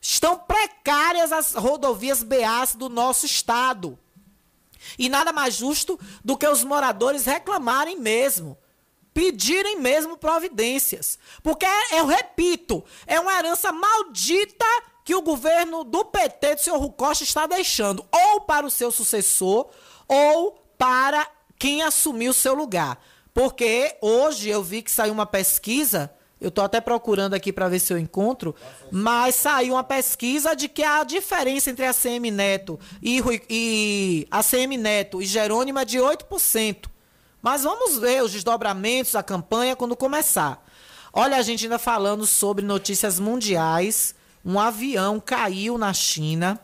Estão 0.00 0.38
precárias 0.38 1.32
as 1.32 1.52
rodovias 1.52 2.22
BAs 2.22 2.74
do 2.74 2.88
nosso 2.88 3.26
estado. 3.26 3.98
E 4.98 5.08
nada 5.08 5.32
mais 5.32 5.54
justo 5.54 5.98
do 6.24 6.36
que 6.36 6.46
os 6.46 6.64
moradores 6.64 7.24
reclamarem 7.24 7.98
mesmo. 7.98 8.58
Pedirem 9.14 9.78
mesmo 9.78 10.16
providências. 10.16 11.18
Porque, 11.42 11.66
eu 11.92 12.06
repito, 12.06 12.84
é 13.06 13.20
uma 13.20 13.36
herança 13.38 13.70
maldita 13.72 14.66
que 15.04 15.14
o 15.14 15.22
governo 15.22 15.84
do 15.84 16.04
PT, 16.04 16.54
do 16.54 16.60
senhor 16.60 16.78
Rucosta, 16.78 17.24
está 17.24 17.46
deixando. 17.46 18.04
Ou 18.10 18.40
para 18.42 18.66
o 18.66 18.70
seu 18.70 18.90
sucessor, 18.90 19.68
ou 20.08 20.62
para 20.78 21.26
quem 21.58 21.82
assumiu 21.82 22.30
o 22.30 22.34
seu 22.34 22.54
lugar. 22.54 23.02
Porque 23.34 23.96
hoje 24.00 24.48
eu 24.48 24.62
vi 24.62 24.82
que 24.82 24.90
saiu 24.90 25.12
uma 25.12 25.26
pesquisa 25.26 26.10
eu 26.42 26.48
estou 26.48 26.64
até 26.64 26.80
procurando 26.80 27.34
aqui 27.34 27.52
para 27.52 27.68
ver 27.68 27.78
se 27.78 27.92
eu 27.92 27.98
encontro, 27.98 28.52
mas 28.90 29.36
saiu 29.36 29.74
uma 29.74 29.84
pesquisa 29.84 30.56
de 30.56 30.68
que 30.68 30.82
a 30.82 31.04
diferença 31.04 31.70
entre 31.70 31.86
a 31.86 31.94
CM 31.94 32.32
Neto 32.32 32.80
e, 33.00 33.22
e 33.48 34.26
a 34.28 34.42
CM 34.42 34.76
Neto 34.76 35.22
e 35.22 35.24
Jerônimo 35.24 35.78
é 35.78 35.84
de 35.84 35.98
8%. 35.98 36.91
Mas 37.42 37.64
vamos 37.64 37.98
ver 37.98 38.22
os 38.22 38.30
desdobramentos 38.30 39.12
da 39.12 39.22
campanha 39.22 39.74
quando 39.74 39.96
começar. 39.96 40.64
Olha, 41.12 41.36
a 41.36 41.42
gente 41.42 41.64
ainda 41.64 41.78
falando 41.78 42.24
sobre 42.24 42.64
notícias 42.64 43.18
mundiais. 43.18 44.14
Um 44.44 44.58
avião 44.58 45.20
caiu 45.20 45.76
na 45.76 45.92
China. 45.92 46.58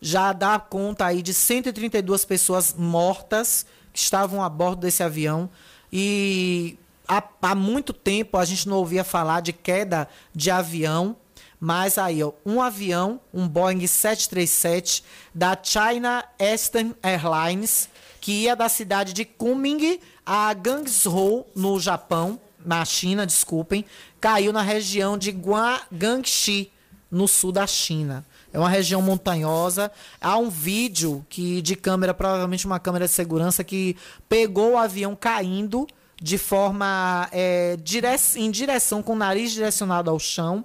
Já 0.00 0.32
dá 0.32 0.58
conta 0.58 1.06
aí 1.06 1.22
de 1.22 1.32
132 1.32 2.24
pessoas 2.24 2.74
mortas 2.74 3.64
que 3.92 4.00
estavam 4.00 4.42
a 4.42 4.48
bordo 4.48 4.80
desse 4.80 5.02
avião. 5.02 5.48
E 5.92 6.76
há, 7.06 7.22
há 7.40 7.54
muito 7.54 7.92
tempo 7.92 8.36
a 8.36 8.44
gente 8.44 8.68
não 8.68 8.78
ouvia 8.78 9.04
falar 9.04 9.40
de 9.40 9.52
queda 9.52 10.08
de 10.34 10.50
avião. 10.50 11.16
Mas 11.60 11.96
aí, 11.96 12.24
ó, 12.24 12.32
um 12.44 12.60
avião, 12.60 13.20
um 13.32 13.46
Boeing 13.46 13.86
737 13.86 15.04
da 15.32 15.56
China 15.62 16.24
Eastern 16.36 16.92
Airlines, 17.00 17.88
que 18.22 18.44
ia 18.44 18.54
da 18.54 18.68
cidade 18.68 19.12
de 19.12 19.24
Kunming 19.24 19.98
a 20.24 20.52
Guangzhou, 20.52 21.50
no 21.56 21.80
Japão, 21.80 22.40
na 22.64 22.84
China, 22.84 23.26
desculpem, 23.26 23.84
caiu 24.20 24.52
na 24.52 24.62
região 24.62 25.18
de 25.18 25.32
Guangxi, 25.32 26.70
no 27.10 27.26
sul 27.26 27.50
da 27.50 27.66
China. 27.66 28.24
É 28.52 28.58
uma 28.60 28.68
região 28.68 29.02
montanhosa. 29.02 29.90
Há 30.20 30.38
um 30.38 30.48
vídeo 30.48 31.26
que 31.28 31.60
de 31.60 31.74
câmera, 31.74 32.14
provavelmente 32.14 32.64
uma 32.64 32.78
câmera 32.78 33.06
de 33.06 33.12
segurança, 33.12 33.64
que 33.64 33.96
pegou 34.28 34.74
o 34.74 34.78
avião 34.78 35.16
caindo 35.16 35.84
de 36.22 36.38
forma 36.38 37.28
é, 37.32 37.76
dire 37.82 38.06
em 38.36 38.52
direção, 38.52 39.02
com 39.02 39.14
o 39.14 39.16
nariz 39.16 39.50
direcionado 39.50 40.08
ao 40.08 40.18
chão. 40.20 40.64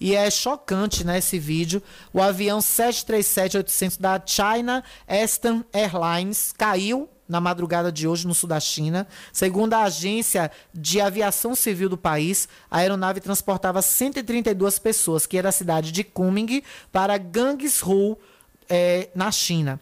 E 0.00 0.14
é 0.14 0.30
chocante, 0.30 1.04
né, 1.04 1.18
esse 1.18 1.38
vídeo. 1.38 1.82
O 2.12 2.22
avião 2.22 2.58
737-800 2.58 4.00
da 4.00 4.22
China 4.24 4.84
Eastern 5.08 5.64
Airlines 5.72 6.52
caiu 6.56 7.08
na 7.28 7.40
madrugada 7.40 7.92
de 7.92 8.08
hoje 8.08 8.26
no 8.26 8.34
sul 8.34 8.48
da 8.48 8.58
China. 8.58 9.06
Segundo 9.32 9.74
a 9.74 9.82
agência 9.82 10.50
de 10.72 11.00
aviação 11.00 11.54
civil 11.54 11.88
do 11.88 11.98
país, 11.98 12.48
a 12.70 12.78
aeronave 12.78 13.20
transportava 13.20 13.82
132 13.82 14.78
pessoas, 14.78 15.26
que 15.26 15.36
era 15.36 15.50
a 15.50 15.52
cidade 15.52 15.92
de 15.92 16.02
Kunming, 16.02 16.62
para 16.90 17.16
Guangzhou, 17.16 18.18
é, 18.68 19.08
na 19.14 19.30
China. 19.30 19.78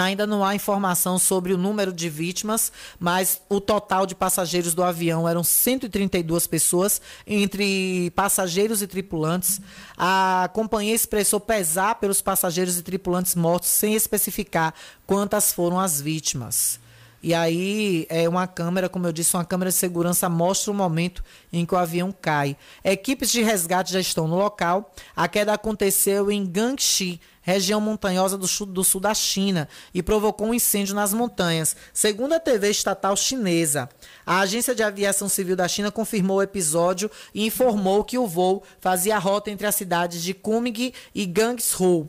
Ainda 0.00 0.26
não 0.26 0.44
há 0.44 0.54
informação 0.54 1.18
sobre 1.18 1.52
o 1.52 1.58
número 1.58 1.92
de 1.92 2.08
vítimas, 2.08 2.72
mas 2.98 3.40
o 3.48 3.60
total 3.60 4.06
de 4.06 4.14
passageiros 4.14 4.74
do 4.74 4.82
avião 4.82 5.28
eram 5.28 5.44
132 5.44 6.46
pessoas, 6.46 7.00
entre 7.26 8.10
passageiros 8.16 8.82
e 8.82 8.86
tripulantes. 8.86 9.60
A 9.96 10.48
companhia 10.52 10.94
expressou 10.94 11.38
pesar 11.38 11.96
pelos 11.96 12.22
passageiros 12.22 12.78
e 12.78 12.82
tripulantes 12.82 13.34
mortos, 13.34 13.68
sem 13.68 13.94
especificar 13.94 14.74
quantas 15.06 15.52
foram 15.52 15.78
as 15.78 16.00
vítimas. 16.00 16.80
E 17.22 17.34
aí, 17.34 18.06
é 18.08 18.26
uma 18.26 18.46
câmera, 18.46 18.88
como 18.88 19.06
eu 19.06 19.12
disse, 19.12 19.36
uma 19.36 19.44
câmera 19.44 19.70
de 19.70 19.76
segurança 19.76 20.26
mostra 20.26 20.70
o 20.70 20.74
momento 20.74 21.22
em 21.52 21.66
que 21.66 21.74
o 21.74 21.78
avião 21.78 22.10
cai. 22.18 22.56
Equipes 22.82 23.30
de 23.30 23.42
resgate 23.42 23.92
já 23.92 24.00
estão 24.00 24.26
no 24.26 24.36
local. 24.36 24.90
A 25.14 25.28
queda 25.28 25.52
aconteceu 25.52 26.30
em 26.30 26.46
Gangxi, 26.46 27.20
região 27.42 27.80
montanhosa 27.80 28.36
do 28.36 28.46
sul, 28.46 28.66
do 28.66 28.84
sul 28.84 29.00
da 29.00 29.14
China, 29.14 29.68
e 29.94 30.02
provocou 30.02 30.48
um 30.48 30.54
incêndio 30.54 30.94
nas 30.94 31.12
montanhas. 31.12 31.76
Segundo 31.92 32.32
a 32.34 32.40
TV 32.40 32.70
estatal 32.70 33.16
chinesa, 33.16 33.88
a 34.24 34.40
Agência 34.40 34.74
de 34.74 34.82
Aviação 34.82 35.28
Civil 35.28 35.56
da 35.56 35.68
China 35.68 35.90
confirmou 35.90 36.38
o 36.38 36.42
episódio 36.42 37.10
e 37.34 37.46
informou 37.46 38.04
que 38.04 38.18
o 38.18 38.26
voo 38.26 38.62
fazia 38.80 39.18
rota 39.18 39.50
entre 39.50 39.66
as 39.66 39.74
cidades 39.74 40.22
de 40.22 40.34
Kunming 40.34 40.92
e 41.14 41.24
Guangzhou. 41.24 42.08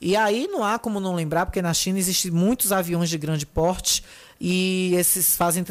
E 0.00 0.16
aí 0.16 0.48
não 0.48 0.64
há 0.64 0.80
como 0.80 0.98
não 0.98 1.14
lembrar, 1.14 1.46
porque 1.46 1.62
na 1.62 1.72
China 1.72 1.96
existem 1.96 2.32
muitos 2.32 2.72
aviões 2.72 3.08
de 3.08 3.16
grande 3.16 3.46
porte 3.46 4.02
e 4.44 4.92
esses 4.96 5.36
fazem, 5.36 5.64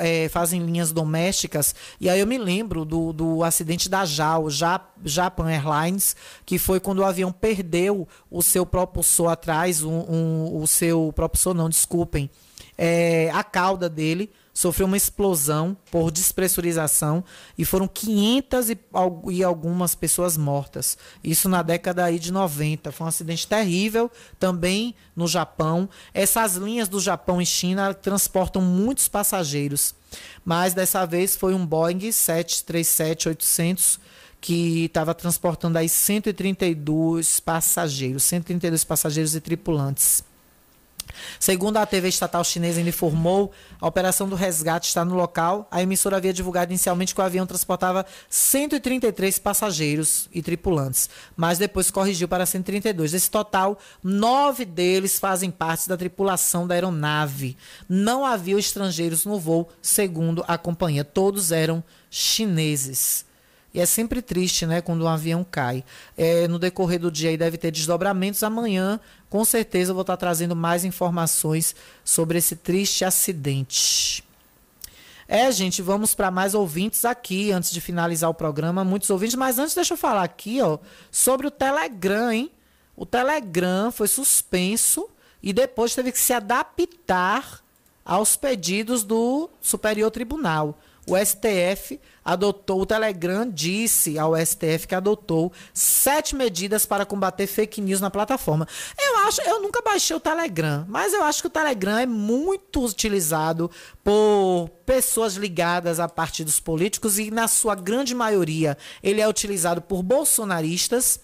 é, 0.00 0.30
fazem 0.30 0.64
linhas 0.64 0.90
domésticas. 0.92 1.74
E 2.00 2.08
aí 2.08 2.18
eu 2.18 2.26
me 2.26 2.38
lembro 2.38 2.82
do, 2.82 3.12
do 3.12 3.44
acidente 3.44 3.86
da 3.86 4.06
JAL, 4.06 4.48
Ja- 4.48 4.80
Japan 5.04 5.50
Airlines, 5.50 6.16
que 6.46 6.58
foi 6.58 6.80
quando 6.80 7.00
o 7.00 7.04
avião 7.04 7.30
perdeu 7.30 8.08
o 8.30 8.42
seu 8.42 8.64
propulsor 8.64 9.28
atrás, 9.30 9.82
um- 9.82 9.90
um- 10.08 10.62
o 10.62 10.66
seu 10.66 11.12
propulsor 11.14 11.52
não, 11.52 11.68
desculpem, 11.68 12.30
é, 12.78 13.30
a 13.34 13.44
cauda 13.44 13.90
dele 13.90 14.30
sofreu 14.54 14.86
uma 14.86 14.96
explosão 14.96 15.76
por 15.90 16.10
despressurização 16.12 17.24
e 17.58 17.64
foram 17.64 17.88
500 17.88 18.70
e, 18.70 18.78
e 19.32 19.42
algumas 19.42 19.96
pessoas 19.96 20.36
mortas. 20.36 20.96
Isso 21.22 21.48
na 21.48 21.60
década 21.60 22.04
aí 22.04 22.20
de 22.20 22.32
90. 22.32 22.92
Foi 22.92 23.04
um 23.04 23.08
acidente 23.08 23.48
terrível 23.48 24.08
também 24.38 24.94
no 25.16 25.26
Japão. 25.26 25.88
Essas 26.14 26.54
linhas 26.54 26.88
do 26.88 27.00
Japão 27.00 27.42
e 27.42 27.46
China 27.46 27.92
transportam 27.92 28.62
muitos 28.62 29.08
passageiros, 29.08 29.92
mas 30.44 30.72
dessa 30.72 31.04
vez 31.04 31.34
foi 31.34 31.52
um 31.52 31.66
Boeing 31.66 31.98
737-800 31.98 33.98
que 34.40 34.84
estava 34.84 35.14
transportando 35.14 35.78
aí 35.78 35.88
132 35.88 37.40
passageiros, 37.40 38.22
132 38.24 38.84
passageiros 38.84 39.34
e 39.34 39.40
tripulantes. 39.40 40.22
Segundo 41.38 41.76
a 41.76 41.86
TV 41.86 42.08
estatal 42.08 42.44
chinesa 42.44 42.78
ainda 42.78 42.88
informou, 42.88 43.52
a 43.80 43.86
operação 43.86 44.28
do 44.28 44.36
resgate 44.36 44.88
está 44.88 45.04
no 45.04 45.14
local. 45.14 45.68
A 45.70 45.82
emissora 45.82 46.16
havia 46.16 46.32
divulgado 46.32 46.72
inicialmente 46.72 47.14
que 47.14 47.20
o 47.20 47.24
avião 47.24 47.46
transportava 47.46 48.06
133 48.28 49.38
passageiros 49.38 50.28
e 50.32 50.42
tripulantes, 50.42 51.08
mas 51.36 51.58
depois 51.58 51.90
corrigiu 51.90 52.28
para 52.28 52.46
132. 52.46 53.12
Desse 53.12 53.30
total, 53.30 53.78
nove 54.02 54.64
deles 54.64 55.18
fazem 55.18 55.50
parte 55.50 55.88
da 55.88 55.96
tripulação 55.96 56.66
da 56.66 56.74
aeronave. 56.74 57.56
Não 57.88 58.24
havia 58.24 58.58
estrangeiros 58.58 59.24
no 59.24 59.38
voo, 59.38 59.68
segundo 59.82 60.44
a 60.46 60.56
companhia. 60.56 61.04
Todos 61.04 61.52
eram 61.52 61.82
chineses. 62.10 63.26
E 63.74 63.80
é 63.80 63.86
sempre 63.86 64.22
triste, 64.22 64.64
né, 64.64 64.80
quando 64.80 65.04
um 65.04 65.08
avião 65.08 65.44
cai. 65.44 65.84
É, 66.16 66.46
no 66.46 66.60
decorrer 66.60 67.00
do 67.00 67.10
dia 67.10 67.30
aí 67.30 67.36
deve 67.36 67.58
ter 67.58 67.72
desdobramentos. 67.72 68.44
Amanhã, 68.44 69.00
com 69.28 69.44
certeza, 69.44 69.90
eu 69.90 69.94
vou 69.94 70.02
estar 70.02 70.16
trazendo 70.16 70.54
mais 70.54 70.84
informações 70.84 71.74
sobre 72.04 72.38
esse 72.38 72.54
triste 72.54 73.04
acidente. 73.04 74.22
É, 75.26 75.50
gente, 75.50 75.82
vamos 75.82 76.14
para 76.14 76.30
mais 76.30 76.54
ouvintes 76.54 77.04
aqui 77.04 77.50
antes 77.50 77.72
de 77.72 77.80
finalizar 77.80 78.30
o 78.30 78.34
programa. 78.34 78.84
Muitos 78.84 79.10
ouvintes, 79.10 79.34
mas 79.34 79.58
antes 79.58 79.74
deixa 79.74 79.94
eu 79.94 79.98
falar 79.98 80.22
aqui, 80.22 80.62
ó, 80.62 80.78
sobre 81.10 81.48
o 81.48 81.50
Telegram, 81.50 82.30
hein? 82.30 82.52
O 82.96 83.04
Telegram 83.04 83.90
foi 83.90 84.06
suspenso 84.06 85.08
e 85.42 85.52
depois 85.52 85.94
teve 85.96 86.12
que 86.12 86.18
se 86.18 86.32
adaptar 86.32 87.60
aos 88.04 88.36
pedidos 88.36 89.02
do 89.02 89.50
Superior 89.60 90.12
Tribunal. 90.12 90.78
O 91.06 91.16
STF 91.16 92.00
adotou, 92.24 92.80
o 92.80 92.86
Telegram 92.86 93.48
disse 93.48 94.18
ao 94.18 94.34
STF 94.34 94.88
que 94.88 94.94
adotou 94.94 95.52
sete 95.72 96.34
medidas 96.34 96.86
para 96.86 97.04
combater 97.04 97.46
fake 97.46 97.80
news 97.80 98.00
na 98.00 98.10
plataforma. 98.10 98.66
Eu 98.98 99.18
acho, 99.26 99.42
eu 99.42 99.60
nunca 99.60 99.82
baixei 99.82 100.16
o 100.16 100.20
Telegram, 100.20 100.86
mas 100.88 101.12
eu 101.12 101.22
acho 101.22 101.42
que 101.42 101.48
o 101.48 101.50
Telegram 101.50 101.98
é 101.98 102.06
muito 102.06 102.84
utilizado 102.84 103.70
por 104.02 104.70
pessoas 104.86 105.34
ligadas 105.34 106.00
a 106.00 106.08
partidos 106.08 106.58
políticos 106.58 107.18
e, 107.18 107.30
na 107.30 107.48
sua 107.48 107.74
grande 107.74 108.14
maioria, 108.14 108.78
ele 109.02 109.20
é 109.20 109.28
utilizado 109.28 109.82
por 109.82 110.02
bolsonaristas 110.02 111.20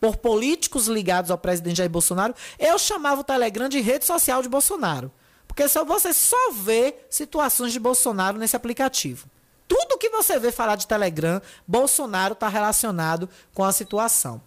por 0.00 0.16
políticos 0.16 0.86
ligados 0.86 1.30
ao 1.30 1.38
presidente 1.38 1.78
Jair 1.78 1.90
Bolsonaro, 1.90 2.34
eu 2.58 2.78
chamava 2.78 3.22
o 3.22 3.24
Telegram 3.24 3.68
de 3.68 3.80
rede 3.80 4.04
social 4.04 4.42
de 4.42 4.48
Bolsonaro. 4.48 5.10
Porque 5.54 5.68
só 5.68 5.84
você 5.84 6.12
só 6.12 6.50
vê 6.50 6.96
situações 7.08 7.72
de 7.72 7.78
Bolsonaro 7.78 8.36
nesse 8.36 8.56
aplicativo. 8.56 9.28
Tudo 9.68 9.96
que 9.96 10.10
você 10.10 10.36
vê 10.36 10.50
falar 10.50 10.74
de 10.74 10.84
Telegram, 10.84 11.40
Bolsonaro 11.64 12.32
está 12.32 12.48
relacionado 12.48 13.28
com 13.54 13.62
a 13.62 13.70
situação. 13.70 14.42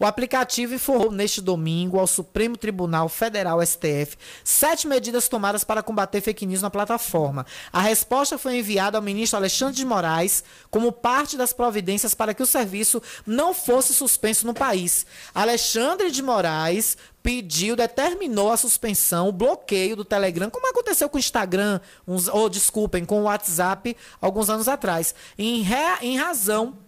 O 0.00 0.06
aplicativo 0.06 0.74
informou 0.74 1.12
neste 1.12 1.42
domingo 1.42 2.00
ao 2.00 2.06
Supremo 2.06 2.56
Tribunal 2.56 3.06
Federal 3.06 3.60
STF 3.60 4.16
sete 4.42 4.88
medidas 4.88 5.28
tomadas 5.28 5.62
para 5.62 5.82
combater 5.82 6.22
fake 6.22 6.46
news 6.46 6.62
na 6.62 6.70
plataforma. 6.70 7.44
A 7.70 7.82
resposta 7.82 8.38
foi 8.38 8.56
enviada 8.56 8.96
ao 8.96 9.02
ministro 9.02 9.36
Alexandre 9.36 9.76
de 9.76 9.84
Moraes 9.84 10.42
como 10.70 10.90
parte 10.90 11.36
das 11.36 11.52
providências 11.52 12.14
para 12.14 12.32
que 12.32 12.42
o 12.42 12.46
serviço 12.46 13.02
não 13.26 13.52
fosse 13.52 13.92
suspenso 13.92 14.46
no 14.46 14.54
país. 14.54 15.04
Alexandre 15.34 16.10
de 16.10 16.22
Moraes 16.22 16.96
pediu, 17.22 17.76
determinou 17.76 18.50
a 18.50 18.56
suspensão, 18.56 19.28
o 19.28 19.32
bloqueio 19.32 19.96
do 19.96 20.04
Telegram, 20.06 20.48
como 20.48 20.66
aconteceu 20.66 21.10
com 21.10 21.18
o 21.18 21.20
Instagram, 21.20 21.78
uns, 22.08 22.26
ou 22.26 22.48
desculpem, 22.48 23.04
com 23.04 23.20
o 23.20 23.24
WhatsApp 23.24 23.94
alguns 24.18 24.48
anos 24.48 24.66
atrás, 24.66 25.14
em, 25.36 25.62
em 26.00 26.16
razão 26.16 26.78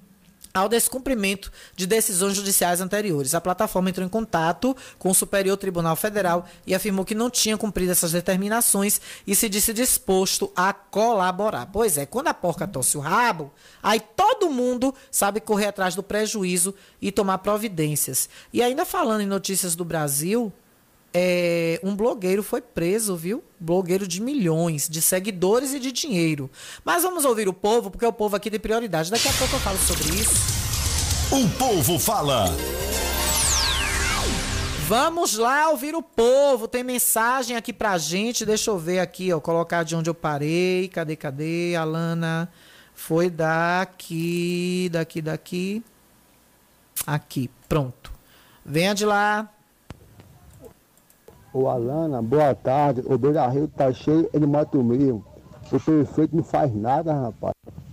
ao 0.55 0.69
descumprimento 0.69 1.51
de 1.75 1.87
decisões 1.87 2.37
judiciais 2.37 2.81
anteriores. 2.81 3.35
A 3.35 3.41
plataforma 3.41 3.91
entrou 3.91 4.07
em 4.07 4.11
contato 4.11 4.77
com 4.99 5.11
o 5.11 5.15
Superior 5.15 5.57
Tribunal 5.57 5.97
Federal 5.97 6.47
e 6.67 6.75
afirmou 6.75 7.05
que 7.05 7.15
não 7.15 7.31
tinha 7.31 7.57
cumprido 7.57 7.93
essas 7.93 8.13
determinações 8.13 9.01
e 9.27 9.35
se 9.35 9.49
disse 9.49 9.73
disposto 9.73 10.53
a 10.55 10.73
colaborar. 10.73 11.67
Pois 11.73 11.97
é, 11.97 12.07
quando 12.07 12.29
a 12.29 12.35
porca 12.35 12.67
torce 12.67 12.97
o 12.97 13.01
rabo, 13.01 13.53
aí 13.83 14.01
todo 14.01 14.51
mundo 14.51 14.95
sabe 15.11 15.41
correr 15.41 15.67
atrás 15.67 15.95
do 15.95 16.03
prejuízo 16.03 16.75
e 17.01 17.11
tomar 17.11 17.39
providências. 17.39 18.29
E 18.53 18.63
ainda 18.63 18.85
falando 18.85 19.23
em 19.23 19.27
notícias 19.27 19.75
do 19.75 19.85
Brasil, 19.85 20.53
é, 21.15 21.79
um 21.83 21.95
blogueiro 21.95 22.43
foi 22.43 22.61
preso, 22.61 23.15
viu? 23.17 23.45
Blogueiro 23.61 24.09
de 24.09 24.21
milhões, 24.21 24.89
de 24.89 25.03
seguidores 25.03 25.75
e 25.75 25.79
de 25.79 25.93
dinheiro. 25.93 26.51
Mas 26.85 27.03
vamos 27.03 27.25
ouvir 27.25 27.49
o 27.49 27.53
povo, 27.53 27.91
porque 27.91 28.07
o 28.07 28.13
povo 28.13 28.37
aqui 28.37 28.51
tem 28.51 28.59
prioridade. 28.59 29.11
Daqui 29.11 29.29
a 29.29 29.33
pouco 29.33 29.55
eu 29.55 29.61
falo 29.61 29.79
sobre 29.79 30.15
isso. 30.15 30.35
O 31.31 31.49
povo 31.59 31.99
fala. 31.99 32.47
Vamos 34.89 35.39
lá 35.39 35.71
ouvir 35.71 35.95
o 35.95 36.03
povo. 36.03 36.67
Tem 36.67 36.83
mensagem 36.83 37.57
aqui 37.57 37.73
pra 37.73 37.97
gente. 37.99 38.45
Deixa 38.45 38.71
eu 38.71 38.79
ver 38.79 38.99
aqui, 38.99 39.33
ó. 39.33 39.41
Colocar 39.41 39.83
de 39.83 39.95
onde 39.95 40.09
eu 40.09 40.15
parei. 40.15 40.89
Cadê, 40.89 41.17
cadê? 41.17 41.75
Alana. 41.77 42.51
Foi 42.95 43.29
daqui, 43.29 44.89
daqui, 44.93 45.23
daqui. 45.23 45.83
Aqui, 47.07 47.51
pronto. 47.69 48.13
Venha 48.65 48.95
de 48.95 49.05
lá. 49.05 49.52
Ô 51.55 51.69
Alana, 51.69 52.23
boa 52.23 52.55
tarde. 52.55 53.03
O 53.05 53.19
Beira 53.19 53.47
Rio 53.49 53.69
tá 53.69 53.93
cheio, 53.93 54.29
ele 54.33 54.47
mata 54.47 54.79
o 54.79 54.83
meio. 54.83 55.23
O 55.71 55.79
prefeito 55.79 56.35
não 56.35 56.43
faz 56.43 56.75
nada, 56.75 57.13
rapaz. 57.13 57.53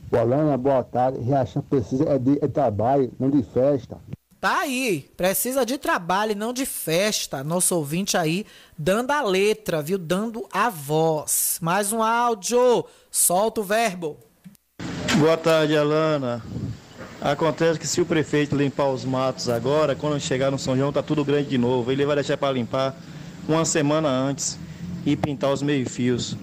Ô 0.10 0.18
Alana, 0.18 0.57
boa 0.57 0.81
tarde. 0.81 1.19
Riachão 1.19 1.61
precisa 1.61 2.06
é 2.06 2.18
de 2.18 2.40
é 2.41 2.48
trabalho, 2.48 3.11
não 3.19 3.30
de 3.30 3.44
festa. 3.44 3.98
Tá 4.40 4.60
aí, 4.60 5.10
precisa 5.18 5.65
de 5.65 5.77
trabalho 5.77 6.31
e 6.31 6.36
não 6.36 6.53
de 6.53 6.65
festa. 6.65 7.44
Nosso 7.44 7.76
ouvinte 7.76 8.15
aí 8.15 8.45
dando 8.77 9.11
a 9.11 9.22
letra, 9.22 9.81
viu? 9.81 9.98
Dando 9.98 10.48
a 10.53 10.69
voz. 10.69 11.60
Mais 11.61 11.91
um 11.91 12.02
áudio. 12.02 12.86
Solta 13.11 13.60
o 13.60 13.64
verbo. 13.65 14.18
Boa 15.18 15.36
tarde, 15.36 15.76
Alana. 15.76 16.41
Acontece 17.19 17.77
que 17.77 17.86
se 17.86 17.99
o 17.99 18.06
prefeito 18.06 18.56
limpar 18.56 18.88
os 18.88 19.03
matos 19.03 19.49
agora, 19.49 19.94
quando 19.94 20.18
chegar 20.22 20.49
no 20.49 20.57
São 20.57 20.77
João 20.77 20.94
tá 20.94 21.03
tudo 21.03 21.26
grande 21.26 21.49
de 21.49 21.57
novo. 21.57 21.91
Ele 21.91 22.06
vai 22.06 22.15
deixar 22.15 22.38
para 22.38 22.53
limpar 22.53 22.95
uma 23.49 23.65
semana 23.65 24.07
antes 24.09 24.57
e 25.05 25.15
pintar 25.15 25.51
os 25.51 25.61
meio-fios. 25.61 26.38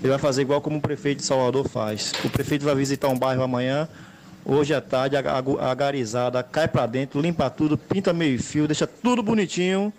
Ele 0.00 0.10
vai 0.10 0.18
fazer 0.18 0.42
igual 0.42 0.60
como 0.60 0.78
o 0.78 0.80
prefeito 0.80 1.18
de 1.18 1.24
Salvador 1.24 1.68
faz. 1.68 2.12
O 2.24 2.30
prefeito 2.30 2.64
vai 2.64 2.74
visitar 2.74 3.08
um 3.08 3.18
bairro 3.18 3.42
amanhã, 3.42 3.88
hoje 4.44 4.72
à 4.74 4.80
tarde, 4.80 5.16
a, 5.16 5.20
a, 5.20 5.70
a 5.70 5.74
garizada 5.74 6.42
cai 6.42 6.68
para 6.68 6.86
dentro, 6.86 7.20
limpa 7.20 7.48
tudo, 7.50 7.76
pinta 7.76 8.12
meio-fio, 8.12 8.66
deixa 8.68 8.86
tudo 8.86 9.22
bonitinho 9.22 9.92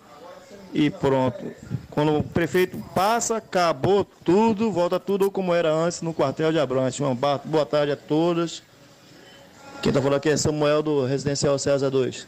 e 0.74 0.90
pronto. 0.90 1.52
Quando 1.90 2.18
o 2.18 2.24
prefeito 2.24 2.78
passa, 2.94 3.38
acabou 3.38 4.06
tudo, 4.06 4.72
volta 4.72 5.00
tudo 5.00 5.32
como 5.32 5.54
era 5.54 5.74
antes 5.74 6.02
no 6.02 6.14
quartel 6.14 6.52
de 6.52 6.60
Abrantes. 6.60 7.00
Ba- 7.18 7.42
boa 7.44 7.66
tarde 7.66 7.92
a 7.92 7.98
todos. 7.98 8.62
Quem 9.82 9.90
está 9.90 10.02
falando 10.02 10.18
aqui 10.18 10.30
é 10.30 10.38
Samuel 10.38 10.82
do 10.84 11.06
Residencial 11.06 11.58
César 11.60 11.90
2. 11.90 12.28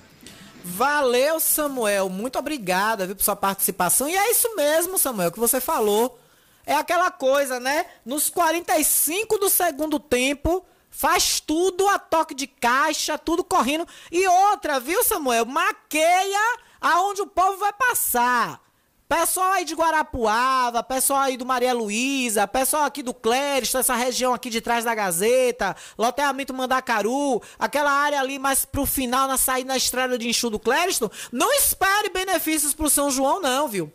Valeu, 0.70 1.40
Samuel. 1.40 2.10
Muito 2.10 2.38
obrigada, 2.38 3.06
viu, 3.06 3.16
por 3.16 3.24
sua 3.24 3.38
participação. 3.38 4.10
E 4.10 4.18
é 4.18 4.32
isso 4.32 4.54
mesmo, 4.56 4.98
Samuel, 4.98 5.32
que 5.32 5.40
você 5.40 5.62
falou. 5.62 6.20
É 6.66 6.76
aquela 6.76 7.10
coisa, 7.10 7.58
né? 7.58 7.86
Nos 8.06 8.30
45 8.30 9.38
do 9.38 9.50
segundo 9.50 9.98
tempo, 9.98 10.66
faz 10.90 11.40
tudo 11.40 11.88
a 11.88 11.98
toque 11.98 12.36
de 12.36 12.48
caixa, 12.48 13.18
tudo 13.18 13.46
correndo. 13.46 13.88
E 14.12 14.28
outra, 14.28 14.78
viu, 14.78 15.02
Samuel? 15.06 15.46
Maqueia 15.46 16.58
aonde 16.82 17.22
o 17.22 17.28
povo 17.28 17.58
vai 17.58 17.72
passar. 17.72 18.62
Pessoal 19.08 19.54
aí 19.54 19.64
de 19.64 19.74
Guarapuava, 19.74 20.84
pessoal 20.84 21.22
aí 21.22 21.38
do 21.38 21.46
Maria 21.46 21.74
Luísa, 21.74 22.46
pessoal 22.46 22.84
aqui 22.84 23.02
do 23.02 23.14
Clériston, 23.14 23.80
essa 23.80 23.96
região 23.96 24.34
aqui 24.34 24.50
de 24.50 24.60
trás 24.60 24.84
da 24.84 24.94
Gazeta, 24.94 25.78
loteamento 25.98 26.54
Mandacaru, 26.54 27.42
aquela 27.58 27.90
área 27.90 28.20
ali 28.20 28.38
mais 28.38 28.66
pro 28.66 28.86
final, 28.86 29.26
na 29.26 29.38
saída 29.38 29.70
na 29.70 29.78
estrada 29.78 30.18
de 30.18 30.28
Enxu 30.28 30.50
do 30.50 30.60
Clériston, 30.60 31.10
não 31.32 31.54
espere 31.54 32.10
benefícios 32.10 32.74
pro 32.74 32.90
São 32.90 33.10
João 33.10 33.40
não, 33.40 33.70
viu? 33.70 33.90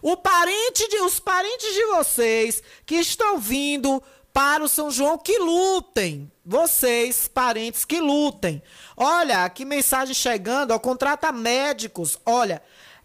O 0.00 0.16
parente 0.16 0.88
de, 0.88 0.96
os 1.00 1.20
parentes 1.20 1.74
de 1.74 1.84
vocês 1.84 2.62
que 2.86 2.94
estão 2.94 3.38
vindo 3.38 4.02
para 4.32 4.64
o 4.64 4.68
São 4.68 4.90
João 4.90 5.18
que 5.18 5.38
lutem. 5.38 6.32
Vocês, 6.44 7.28
parentes 7.28 7.84
que 7.84 8.00
lutem. 8.00 8.62
Olha, 8.96 9.48
que 9.48 9.64
mensagem 9.64 10.14
chegando, 10.14 10.72
ó, 10.72 10.78
contrata 10.78 11.30
médicos. 11.30 12.18
Olha, 12.26 12.62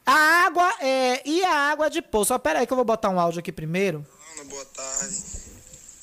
a 0.09 0.45
água 0.45 0.73
é. 0.81 1.21
E 1.23 1.43
a 1.43 1.71
água 1.71 1.89
de 1.89 2.01
poço? 2.01 2.33
Ó, 2.33 2.39
pera 2.39 2.59
aí 2.59 2.67
que 2.67 2.73
eu 2.73 2.75
vou 2.75 2.85
botar 2.85 3.09
um 3.09 3.19
áudio 3.19 3.39
aqui 3.39 3.51
primeiro. 3.51 4.05
Boa 4.45 4.65
tarde. 4.65 5.15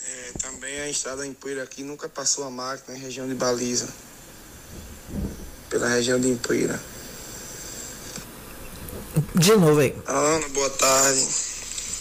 É, 0.08 0.32
também 0.38 0.80
a 0.80 0.88
estrada 0.88 1.26
em 1.26 1.32
Poeira 1.32 1.64
aqui 1.64 1.82
nunca 1.82 2.08
passou 2.08 2.44
a 2.44 2.50
máquina 2.50 2.96
em 2.96 3.00
região 3.00 3.26
de 3.26 3.34
baliza. 3.34 3.88
Pela 5.68 5.88
região 5.88 6.20
de 6.20 6.28
Empoeira. 6.28 6.80
De 9.34 9.56
novo 9.56 9.80
aí. 9.80 9.96
Ana, 10.06 10.48
boa 10.50 10.70
tarde. 10.70 11.26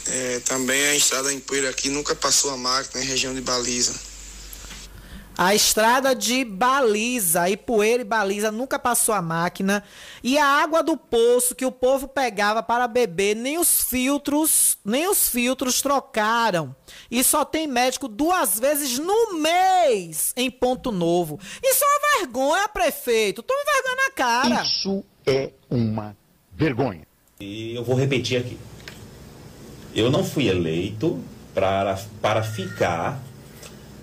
É, 0.08 0.40
também 0.42 0.86
a 0.88 0.96
estrada 0.96 1.34
em 1.34 1.40
Poeira 1.40 1.70
aqui 1.72 1.90
nunca 1.90 2.14
passou 2.14 2.52
a 2.52 2.58
máquina 2.58 3.04
em 3.04 3.08
região 3.08 3.34
de 3.34 3.42
baliza. 3.42 3.94
A 5.38 5.54
estrada 5.54 6.16
de 6.16 6.46
baliza, 6.46 7.50
Ipueira 7.50 8.02
e 8.02 8.06
baliza 8.06 8.52
nunca 8.52 8.80
passou 8.80 9.14
a 9.14 9.22
máquina. 9.22 9.84
E 10.24 10.38
a 10.38 10.46
água 10.46 10.82
do 10.82 10.96
poço 10.96 11.54
que 11.54 11.66
o 11.66 11.72
povo 11.72 12.08
pegava 12.08 12.64
para 12.64 12.88
beber, 12.88 13.36
nem 13.36 13.58
os 13.58 13.82
filtros, 13.84 14.78
nem 14.84 15.10
os 15.10 15.30
filtros 15.30 15.82
trocaram. 15.82 16.74
E 17.12 17.22
só 17.22 17.44
tem 17.44 17.68
médico 17.68 18.08
duas 18.08 18.58
vezes 18.58 18.98
no 18.98 19.34
mês 19.34 20.32
em 20.38 20.50
Ponto 20.50 20.90
Novo. 20.90 21.38
Isso 21.62 21.84
é 21.84 21.88
uma 21.88 22.20
vergonha, 22.20 22.70
prefeito. 22.70 23.44
Tome 23.44 23.60
vergonha 23.66 23.96
na 24.08 24.12
cara. 24.14 24.64
Isso 24.64 25.04
é 25.28 25.52
uma 25.70 26.16
vergonha. 26.54 27.06
E 27.42 27.76
eu 27.76 27.84
vou 27.84 27.96
repetir 27.96 28.40
aqui. 28.40 28.58
Eu 29.94 30.10
não 30.10 30.24
fui 30.24 30.48
eleito 30.48 31.22
para, 31.54 32.00
para 32.22 32.42
ficar 32.42 33.22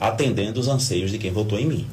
atendendo 0.09 0.59
os 0.59 0.69
anseios 0.69 1.11
de 1.11 1.19
quem 1.19 1.31
votou 1.31 1.59
em 1.59 1.66
mim. 1.66 1.87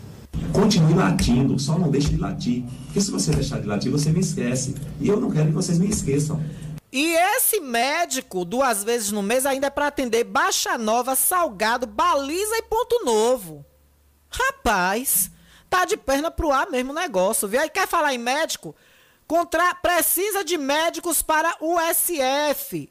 Continue 0.52 0.94
latindo, 0.94 1.60
só 1.60 1.78
não 1.78 1.92
deixe 1.92 2.10
de 2.10 2.18
latir. 2.18 2.64
Porque 2.86 3.02
se 3.02 3.12
você 3.12 3.32
deixar 3.32 3.62
de 3.62 3.68
latir, 3.68 3.92
você 3.92 4.10
me 4.12 4.20
esquece. 4.20 4.76
E 5.00 5.08
eu 5.08 5.20
não 5.20 5.30
quero 5.30 5.48
que 5.48 5.54
vocês 5.54 5.78
me 5.78 5.88
esqueçam. 5.90 6.44
E 6.92 7.14
esse 7.14 7.60
médico, 7.60 8.44
duas 8.44 8.84
vezes 8.84 9.12
no 9.12 9.22
mês, 9.22 9.46
ainda 9.46 9.68
é 9.68 9.70
para 9.70 9.88
atender 9.88 10.24
Baixa 10.24 10.76
Nova, 10.78 11.16
Salgado, 11.16 11.86
Baliza 11.86 12.58
e 12.58 12.64
Ponto 12.64 13.06
Novo. 13.06 13.64
Rapaz, 14.30 15.30
tá 15.70 15.86
de 15.86 15.96
perna 15.96 16.32
pro 16.32 16.52
ar 16.52 16.70
mesmo 16.70 16.92
o 16.92 16.96
negócio, 16.96 17.48
viu? 17.48 17.62
Aí 17.62 17.70
quer 17.70 17.88
falar 17.88 18.14
em 18.14 18.18
médico? 18.18 18.76
Contra... 19.28 19.76
Precisa 19.76 20.44
de 20.44 20.58
médicos 20.58 21.22
para 21.22 21.56
o 21.62 21.76
SF. 21.80 22.90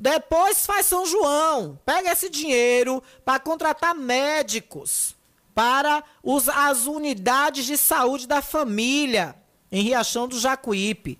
Depois 0.00 0.64
faz 0.64 0.86
São 0.86 1.04
João. 1.04 1.78
Pega 1.84 2.12
esse 2.12 2.30
dinheiro 2.30 3.02
para 3.24 3.40
contratar 3.40 3.94
médicos 3.94 5.16
para 5.54 6.04
os, 6.22 6.48
as 6.48 6.86
unidades 6.86 7.66
de 7.66 7.76
saúde 7.76 8.28
da 8.28 8.40
família 8.40 9.34
em 9.72 9.82
Riachão 9.82 10.28
do 10.28 10.38
Jacuípe. 10.38 11.18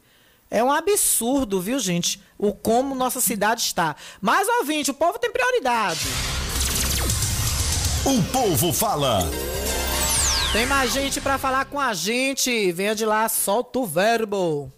É 0.49 0.63
um 0.63 0.73
absurdo, 0.73 1.61
viu, 1.61 1.79
gente? 1.79 2.23
O 2.39 2.55
como 2.55 2.95
nossa 2.95 3.21
cidade 3.21 3.63
está. 3.63 3.97
Mas, 4.21 4.49
ouvinte, 4.61 4.93
o 4.93 4.95
povo 4.95 5.19
tem 5.19 5.31
prioridade. 5.31 6.07
O 8.05 8.23
povo 8.33 8.73
fala. 8.73 9.19
Tem 10.53 10.65
mais 10.67 10.93
gente 10.93 11.21
para 11.21 11.37
falar 11.37 11.67
com 11.67 11.79
a 11.79 11.93
gente. 11.93 12.73
Venha 12.73 12.95
de 12.95 13.05
lá, 13.05 13.29
solta 13.29 13.81
o 13.81 13.87
verbo. 13.87 14.73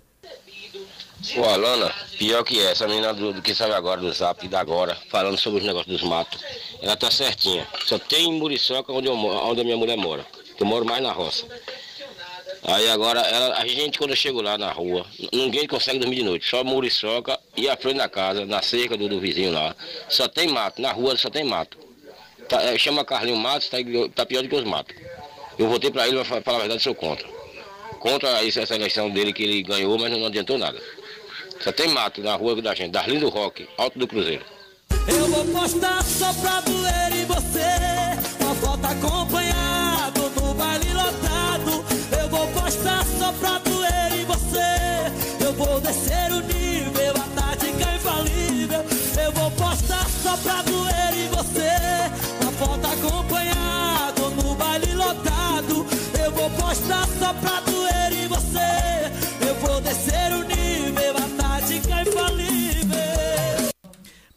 Pô, 1.34 1.44
Alana, 1.44 1.94
pior 2.18 2.42
que 2.42 2.58
essa, 2.60 2.86
a 2.86 2.88
menina 2.88 3.12
do, 3.12 3.34
do 3.34 3.42
que 3.42 3.54
saiu 3.54 3.74
agora 3.74 4.00
do 4.00 4.10
zap 4.10 4.46
da 4.48 4.58
agora, 4.58 4.96
falando 5.10 5.36
sobre 5.36 5.60
os 5.60 5.66
negócios 5.66 6.00
dos 6.00 6.08
matos, 6.08 6.42
ela 6.80 6.96
tá 6.96 7.10
certinha. 7.10 7.66
Só 7.84 7.98
tem 7.98 8.32
Muriçoca 8.32 8.90
onde, 8.90 9.08
onde 9.08 9.60
a 9.60 9.64
minha 9.64 9.76
mulher 9.76 9.98
mora. 9.98 10.26
Eu 10.58 10.66
moro 10.66 10.84
mais 10.84 11.02
na 11.02 11.12
roça. 11.12 11.46
Aí 12.62 12.88
agora, 12.88 13.20
ela, 13.20 13.58
a 13.58 13.66
gente 13.66 13.98
quando 13.98 14.10
eu 14.10 14.16
chego 14.16 14.40
lá 14.40 14.56
na 14.56 14.72
rua, 14.72 15.04
ninguém 15.32 15.66
consegue 15.66 15.98
dormir 15.98 16.16
de 16.16 16.22
noite. 16.22 16.48
Só 16.48 16.64
Muriçoca 16.64 17.38
e 17.56 17.68
a 17.68 17.76
frente 17.76 17.98
da 17.98 18.08
casa, 18.08 18.46
na 18.46 18.62
cerca 18.62 18.96
do, 18.96 19.08
do 19.08 19.20
vizinho 19.20 19.52
lá. 19.52 19.76
Só 20.08 20.26
tem 20.26 20.48
mato, 20.48 20.80
na 20.80 20.90
rua 20.90 21.16
só 21.16 21.28
tem 21.28 21.44
mato. 21.44 21.78
Tá, 22.48 22.62
é, 22.62 22.76
chama 22.78 23.04
Carlinho 23.04 23.36
Matos, 23.36 23.68
tá, 23.68 23.76
tá 24.14 24.26
pior 24.26 24.42
do 24.42 24.48
que 24.48 24.56
os 24.56 24.64
matos. 24.64 24.96
Eu 25.58 25.68
votei 25.68 25.90
pra 25.90 26.08
ele, 26.08 26.22
pra 26.24 26.40
falar 26.40 26.56
a 26.56 26.60
verdade, 26.60 26.82
sou 26.82 26.94
contra. 26.94 27.28
Contra 28.00 28.44
essa 28.44 28.74
eleição 28.74 29.10
dele 29.10 29.32
que 29.32 29.42
ele 29.42 29.62
ganhou, 29.62 29.98
mas 29.98 30.10
não 30.10 30.26
adiantou 30.26 30.56
nada. 30.58 30.80
Só 31.60 31.70
tem 31.70 31.88
mato 31.88 32.22
na 32.22 32.34
rua 32.36 32.60
da 32.62 32.74
gente, 32.74 32.92
Darlindo 32.92 33.28
Rock, 33.28 33.68
Alto 33.76 33.98
do 33.98 34.08
Cruzeiro. 34.08 34.42
Eu 35.06 35.28
vou 35.28 35.44
postar 35.44 36.02
só 36.02 36.32
pra 36.32 36.60
doer 36.62 37.12
em 37.12 37.26
você, 37.26 38.40
uma 38.40 38.54
foto 38.54 38.86
acompanhado 38.86 40.30
no 40.40 40.54
baile 40.54 40.90
lotado. 40.94 41.84
Eu 42.18 42.28
vou 42.30 42.46
postar 42.48 43.04
só 43.18 43.30
pra 43.34 43.58
doer 43.58 44.20
em 44.20 44.24
você, 44.24 45.44
eu 45.44 45.52
vou 45.52 45.80
descer 45.82 46.32
o 46.32 46.40
nível, 46.40 47.14
a 47.16 47.40
tática 47.40 47.94
infalível. 47.94 48.82
Eu 49.22 49.32
vou 49.32 49.50
postar 49.50 50.06
só 50.22 50.36
pra 50.38 50.62
doer 50.62 51.14
em 51.14 51.28
você, 51.28 52.40
uma 52.40 52.52
foto 52.52 52.86
acompanhado 52.86 54.30
no 54.30 54.54
baile 54.54 54.94
lotado. 54.94 55.86
Eu 56.24 56.32
vou 56.32 56.48
postar 56.52 57.06
só 57.18 57.34
pra 57.34 57.60
doer 57.60 57.69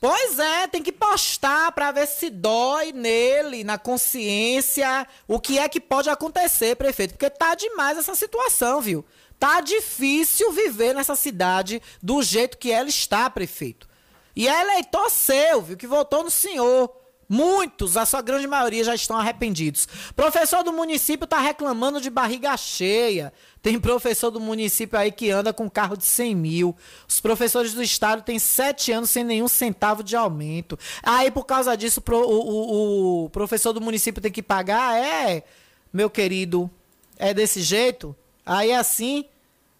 Pois 0.03 0.38
é, 0.38 0.67
tem 0.67 0.84
que 0.84 0.91
postar 0.91 1.71
para 1.71 1.89
ver 1.93 2.05
se 2.07 2.30
dói 2.30 2.91
nele, 2.91 3.63
na 3.63 3.77
consciência, 3.77 5.07
o 5.25 5.39
que 5.39 5.57
é 5.57 5.69
que 5.69 5.80
pode 5.80 6.09
acontecer, 6.09 6.75
prefeito, 6.75 7.11
porque 7.11 7.30
tá 7.30 7.55
demais 7.55 7.97
essa 7.97 8.13
situação, 8.13 8.81
viu? 8.81 9.05
Tá 9.39 9.61
difícil 9.61 10.51
viver 10.51 10.93
nessa 10.93 11.15
cidade 11.15 11.81
do 12.01 12.21
jeito 12.21 12.57
que 12.57 12.69
ela 12.69 12.89
está, 12.89 13.30
prefeito. 13.30 13.88
E 14.35 14.45
é 14.45 14.61
eleitor 14.63 15.09
seu, 15.09 15.61
viu, 15.61 15.77
que 15.77 15.88
votou 15.88 16.21
no 16.21 16.30
senhor. 16.30 16.93
Muitos, 17.34 17.97
a 17.97 18.05
sua 18.05 18.22
grande 18.22 18.45
maioria, 18.45 18.84
já 18.84 18.93
estão 18.93 19.18
arrependidos. 19.18 19.88
Professor 20.15 20.61
do 20.61 20.72
município 20.72 21.23
está 21.23 21.39
reclamando 21.39 21.99
de 21.99 22.11
barriga 22.11 22.55
cheia. 22.55 23.34
Tem 23.60 23.80
professor 23.80 24.30
do 24.30 24.39
município 24.39 24.99
aí 24.99 25.11
que 25.11 25.31
anda 25.31 25.51
com 25.51 25.68
carro 25.68 25.97
de 25.97 26.05
100 26.05 26.35
mil. 26.35 26.77
Os 27.07 27.19
professores 27.19 27.73
do 27.73 27.81
estado 27.81 28.22
têm 28.22 28.38
sete 28.38 28.91
anos 28.91 29.10
sem 29.10 29.23
nenhum 29.23 29.47
centavo 29.47 30.03
de 30.03 30.15
aumento. 30.15 30.77
Aí, 31.01 31.31
por 31.31 31.45
causa 31.45 31.76
disso, 31.76 32.03
o, 32.07 32.14
o, 32.14 33.26
o 33.26 33.30
professor 33.31 33.73
do 33.73 33.81
município 33.81 34.22
tem 34.22 34.31
que 34.31 34.43
pagar? 34.43 34.95
É, 34.95 35.43
meu 35.91 36.11
querido, 36.11 36.69
é 37.18 37.34
desse 37.34 37.64
jeito? 37.64 38.15
Aí 38.45 38.69
é 38.69 38.77
assim? 38.77 39.26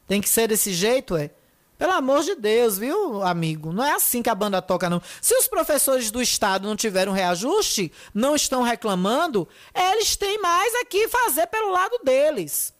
Tem 0.08 0.20
que 0.20 0.28
ser 0.28 0.48
desse 0.48 0.74
jeito, 0.74 1.16
é? 1.16 1.30
Pelo 1.84 1.96
amor 1.96 2.24
de 2.24 2.36
Deus, 2.36 2.78
viu, 2.78 3.22
amigo? 3.24 3.74
Não 3.74 3.84
é 3.84 3.92
assim 3.92 4.24
que 4.24 4.30
a 4.30 4.36
banda 4.36 4.62
toca, 4.62 4.90
não. 4.90 5.02
Se 5.22 5.36
os 5.36 5.50
professores 5.50 6.10
do 6.10 6.22
Estado 6.22 6.66
não 6.66 6.78
tiveram 6.78 7.12
reajuste, 7.12 7.92
não 8.14 8.38
estão 8.38 8.62
reclamando, 8.62 9.46
eles 9.76 10.16
têm 10.16 10.40
mais 10.40 10.74
aqui 10.76 11.10
fazer 11.10 11.46
pelo 11.48 11.74
lado 11.74 12.00
deles. 12.02 12.74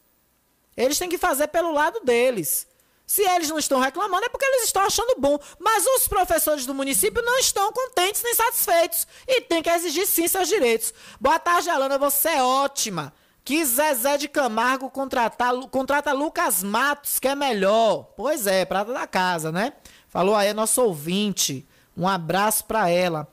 Eles 0.74 0.98
têm 0.98 1.10
que 1.10 1.18
fazer 1.18 1.48
pelo 1.48 1.70
lado 1.70 2.00
deles. 2.00 2.66
Se 3.06 3.20
eles 3.20 3.50
não 3.50 3.58
estão 3.58 3.78
reclamando, 3.78 4.24
é 4.24 4.30
porque 4.30 4.46
eles 4.46 4.64
estão 4.64 4.80
achando 4.80 5.20
bom. 5.20 5.38
Mas 5.58 5.84
os 5.84 6.08
professores 6.08 6.64
do 6.64 6.72
município 6.72 7.22
não 7.22 7.38
estão 7.38 7.70
contentes 7.74 8.22
nem 8.22 8.34
satisfeitos. 8.34 9.06
E 9.28 9.42
tem 9.42 9.62
que 9.62 9.68
exigir 9.68 10.06
sim 10.06 10.26
seus 10.26 10.48
direitos. 10.48 10.94
Boa 11.20 11.38
tarde, 11.38 11.68
Alana. 11.68 11.98
Você 11.98 12.30
é 12.30 12.42
ótima. 12.42 13.12
Que 13.44 13.62
Zezé 13.64 14.16
de 14.16 14.26
Camargo 14.26 14.88
contratar, 14.88 15.54
contrata 15.70 16.12
Lucas 16.12 16.62
Matos, 16.62 17.18
que 17.18 17.28
é 17.28 17.34
melhor. 17.34 18.04
Pois 18.16 18.46
é, 18.46 18.64
prata 18.64 18.92
da 18.92 19.06
casa, 19.06 19.52
né? 19.52 19.74
Falou 20.08 20.34
aí, 20.34 20.54
nosso 20.54 20.80
ouvinte. 20.82 21.66
Um 21.96 22.08
abraço 22.08 22.64
para 22.64 22.88
ela. 22.88 23.28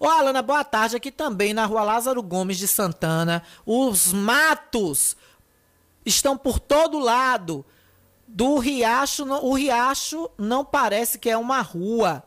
Ô, 0.00 0.08
Alana, 0.08 0.42
boa 0.42 0.64
tarde. 0.64 0.96
Aqui 0.96 1.12
também 1.12 1.54
na 1.54 1.64
rua 1.64 1.84
Lázaro 1.84 2.22
Gomes 2.22 2.58
de 2.58 2.66
Santana. 2.66 3.42
Os 3.64 4.12
matos 4.12 5.16
estão 6.04 6.36
por 6.36 6.58
todo 6.58 6.98
lado. 6.98 7.64
Do 8.26 8.58
riacho, 8.58 9.24
o 9.24 9.54
riacho 9.54 10.28
não 10.36 10.64
parece 10.64 11.18
que 11.18 11.30
é 11.30 11.36
uma 11.36 11.60
rua. 11.60 12.24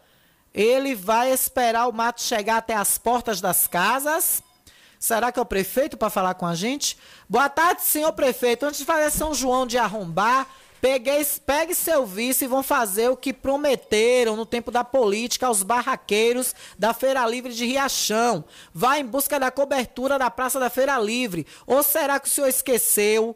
Ele 0.53 0.95
vai 0.95 1.31
esperar 1.31 1.88
o 1.88 1.93
mato 1.93 2.22
chegar 2.22 2.57
até 2.57 2.76
as 2.76 2.98
portas 2.98 3.39
das 3.41 3.68
casas. 3.68 4.41
Será 5.02 5.32
que 5.32 5.40
é 5.40 5.41
o 5.41 5.45
prefeito 5.48 5.98
para 5.98 6.11
falar 6.11 6.36
com 6.36 6.45
a 6.45 6.53
gente? 6.53 6.95
Boa 7.28 7.49
tarde, 7.49 7.82
senhor 7.82 8.14
prefeito. 8.14 8.68
Antes 8.68 8.82
de 8.82 8.86
fazer 8.86 9.10
São 9.10 9.34
João 9.34 9.65
de 9.65 9.76
arrombar, 9.76 10.48
peguei, 10.80 11.26
pegue 11.44 11.73
seu 11.73 12.06
vice 12.06 12.45
e 12.45 12.48
vão 12.48 12.61
fazer 12.61 13.10
o 13.10 13.18
que 13.18 13.34
prometeram 13.34 14.36
no 14.36 14.45
tempo 14.45 14.69
da 14.69 14.84
política 14.84 15.48
aos 15.48 15.64
barraqueiros 15.64 16.53
da 16.78 16.94
Feira 16.94 17.26
Livre 17.26 17.52
de 17.52 17.65
Riachão. 17.65 18.45
Vá 18.72 18.99
em 18.99 19.03
busca 19.03 19.40
da 19.40 19.49
cobertura 19.49 20.19
da 20.19 20.30
Praça 20.30 20.60
da 20.60 20.69
Feira 20.69 20.99
Livre. 20.99 21.48
Ou 21.65 21.82
será 21.82 22.19
que 22.19 22.28
o 22.28 22.32
senhor 22.32 22.48
esqueceu? 22.48 23.36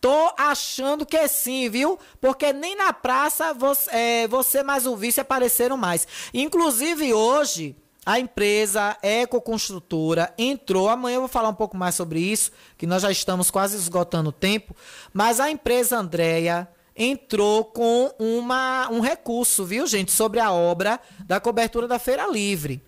Tô 0.00 0.32
achando 0.38 1.04
que 1.04 1.26
sim, 1.26 1.68
viu? 1.68 1.98
Porque 2.20 2.52
nem 2.52 2.76
na 2.76 2.92
praça 2.92 3.52
você, 3.52 3.90
é, 3.90 4.28
você 4.28 4.62
mais 4.62 4.86
o 4.86 4.96
vice 4.96 5.20
apareceram 5.20 5.76
mais. 5.76 6.06
Inclusive 6.32 7.12
hoje, 7.12 7.74
a 8.04 8.18
empresa 8.18 8.96
Ecoconstrutora 9.02 10.32
entrou. 10.38 10.88
Amanhã 10.88 11.16
eu 11.16 11.20
vou 11.20 11.28
falar 11.28 11.48
um 11.48 11.54
pouco 11.54 11.76
mais 11.76 11.94
sobre 11.94 12.20
isso, 12.20 12.50
que 12.78 12.86
nós 12.86 13.02
já 13.02 13.10
estamos 13.10 13.50
quase 13.50 13.76
esgotando 13.76 14.30
o 14.30 14.32
tempo. 14.32 14.74
Mas 15.12 15.38
a 15.40 15.50
empresa 15.50 15.98
Andréia 15.98 16.68
entrou 16.96 17.64
com 17.64 18.12
uma, 18.18 18.88
um 18.90 19.00
recurso, 19.00 19.64
viu, 19.64 19.86
gente, 19.86 20.12
sobre 20.12 20.40
a 20.40 20.52
obra 20.52 21.00
da 21.26 21.40
cobertura 21.40 21.86
da 21.86 21.98
Feira 21.98 22.26
Livre. 22.26 22.82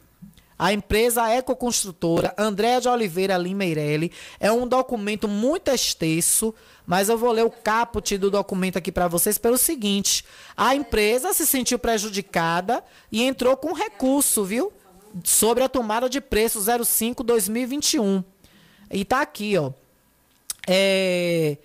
A 0.58 0.72
empresa 0.72 1.28
Ecoconstrutora 1.28 2.34
Andréa 2.38 2.80
de 2.80 2.88
Oliveira 2.88 3.36
Limeirelli 3.36 4.12
é 4.38 4.52
um 4.52 4.66
documento 4.66 5.26
muito 5.26 5.70
extenso, 5.72 6.54
mas 6.86 7.08
eu 7.08 7.18
vou 7.18 7.32
ler 7.32 7.44
o 7.44 7.50
caput 7.50 8.16
do 8.16 8.30
documento 8.30 8.76
aqui 8.76 8.92
para 8.92 9.08
vocês 9.08 9.38
pelo 9.38 9.58
seguinte: 9.58 10.24
a 10.56 10.74
empresa 10.74 11.32
se 11.32 11.46
sentiu 11.46 11.78
prejudicada 11.78 12.84
e 13.10 13.24
entrou 13.24 13.56
com 13.56 13.72
recurso, 13.72 14.44
viu? 14.44 14.72
Sobre 15.24 15.62
a 15.62 15.68
tomada 15.68 16.08
de 16.08 16.20
preço 16.20 16.60
05-2021. 16.60 18.24
E 18.90 19.04
tá 19.04 19.20
aqui, 19.20 19.56
ó. 19.56 19.72
É, 20.66 21.58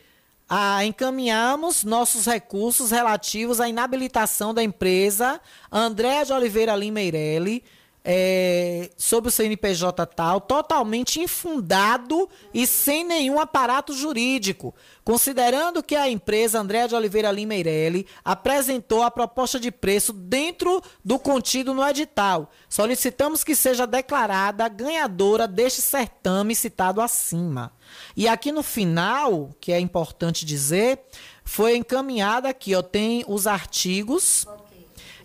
a, 0.49 0.86
encaminhamos 0.86 1.84
nossos 1.84 2.26
recursos 2.26 2.91
relativos 2.91 3.60
à 3.60 3.68
inabilitação 3.68 4.53
da 4.53 4.64
empresa 4.64 5.41
Andréa 5.72 6.26
de 6.26 6.34
Oliveira 6.34 6.76
Limeirelli 6.76 7.64
é, 8.10 8.90
sob 8.96 9.28
o 9.28 9.32
CNPJ 9.32 10.06
tal, 10.06 10.40
totalmente 10.40 11.20
infundado 11.20 12.30
e 12.54 12.66
sem 12.66 13.04
nenhum 13.04 13.38
aparato 13.38 13.94
jurídico, 13.94 14.74
considerando 15.04 15.84
que 15.84 15.94
a 15.94 16.10
empresa 16.10 16.62
Andréa 16.62 16.88
de 16.88 16.96
Oliveira 16.96 17.30
Limeirelli 17.30 18.08
apresentou 18.24 19.04
a 19.04 19.12
proposta 19.12 19.60
de 19.60 19.70
preço 19.72 20.14
dentro 20.14 20.82
do 21.04 21.20
contido 21.20 21.74
no 21.74 21.86
edital. 21.86 22.50
Solicitamos 22.70 23.44
que 23.44 23.54
seja 23.54 23.86
declarada 23.86 24.70
ganhadora 24.70 25.46
deste 25.46 25.82
certame 25.82 26.56
citado 26.56 27.02
acima. 27.02 27.74
E 28.16 28.26
aqui 28.26 28.54
no 28.54 28.64
final, 28.64 29.50
que 29.60 29.74
é 29.74 29.82
importante 29.82 30.46
dizer, 30.46 31.02
foi 31.44 31.76
encaminhada 31.76 32.48
aqui, 32.48 32.74
ó, 32.74 32.82
tem 32.82 33.26
os 33.28 33.48
artigos. 33.48 34.46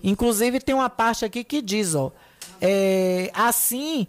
Inclusive 0.03 0.59
tem 0.59 0.75
uma 0.75 0.91
parte 0.91 1.25
aqui 1.25 1.45
que 1.45 1.63
diz, 1.63 1.95
ó, 1.95 2.11
é, 2.65 3.29
assim, 3.35 4.07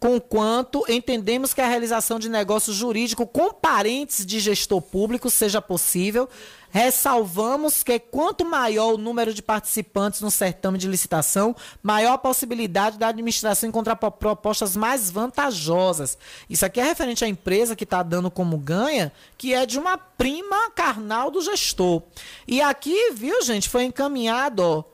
conquanto 0.00 0.82
entendemos 0.88 1.52
que 1.52 1.60
a 1.60 1.68
realização 1.68 2.18
de 2.18 2.30
negócio 2.30 2.72
jurídico 2.72 3.26
com 3.26 3.52
parentes 3.52 4.24
de 4.24 4.40
gestor 4.40 4.80
público 4.80 5.28
seja 5.28 5.60
possível, 5.60 6.26
ressalvamos 6.70 7.82
que 7.82 7.98
quanto 7.98 8.46
maior 8.46 8.94
o 8.94 8.98
número 8.98 9.34
de 9.34 9.42
participantes 9.42 10.22
no 10.22 10.30
certame 10.30 10.78
de 10.78 10.88
licitação, 10.88 11.54
maior 11.82 12.14
a 12.14 12.18
possibilidade 12.18 12.98
da 12.98 13.08
administração 13.08 13.68
encontrar 13.68 13.94
propostas 13.96 14.74
mais 14.74 15.10
vantajosas. 15.10 16.16
Isso 16.48 16.64
aqui 16.64 16.80
é 16.80 16.84
referente 16.84 17.26
à 17.26 17.28
empresa 17.28 17.76
que 17.76 17.84
está 17.84 18.02
dando 18.02 18.30
como 18.30 18.56
ganha, 18.56 19.12
que 19.36 19.52
é 19.52 19.66
de 19.66 19.78
uma 19.78 19.98
prima 19.98 20.70
carnal 20.70 21.30
do 21.30 21.42
gestor. 21.42 22.02
E 22.48 22.62
aqui, 22.62 23.12
viu, 23.12 23.42
gente, 23.42 23.68
foi 23.68 23.84
encaminhado, 23.84 24.62
ó, 24.62 24.91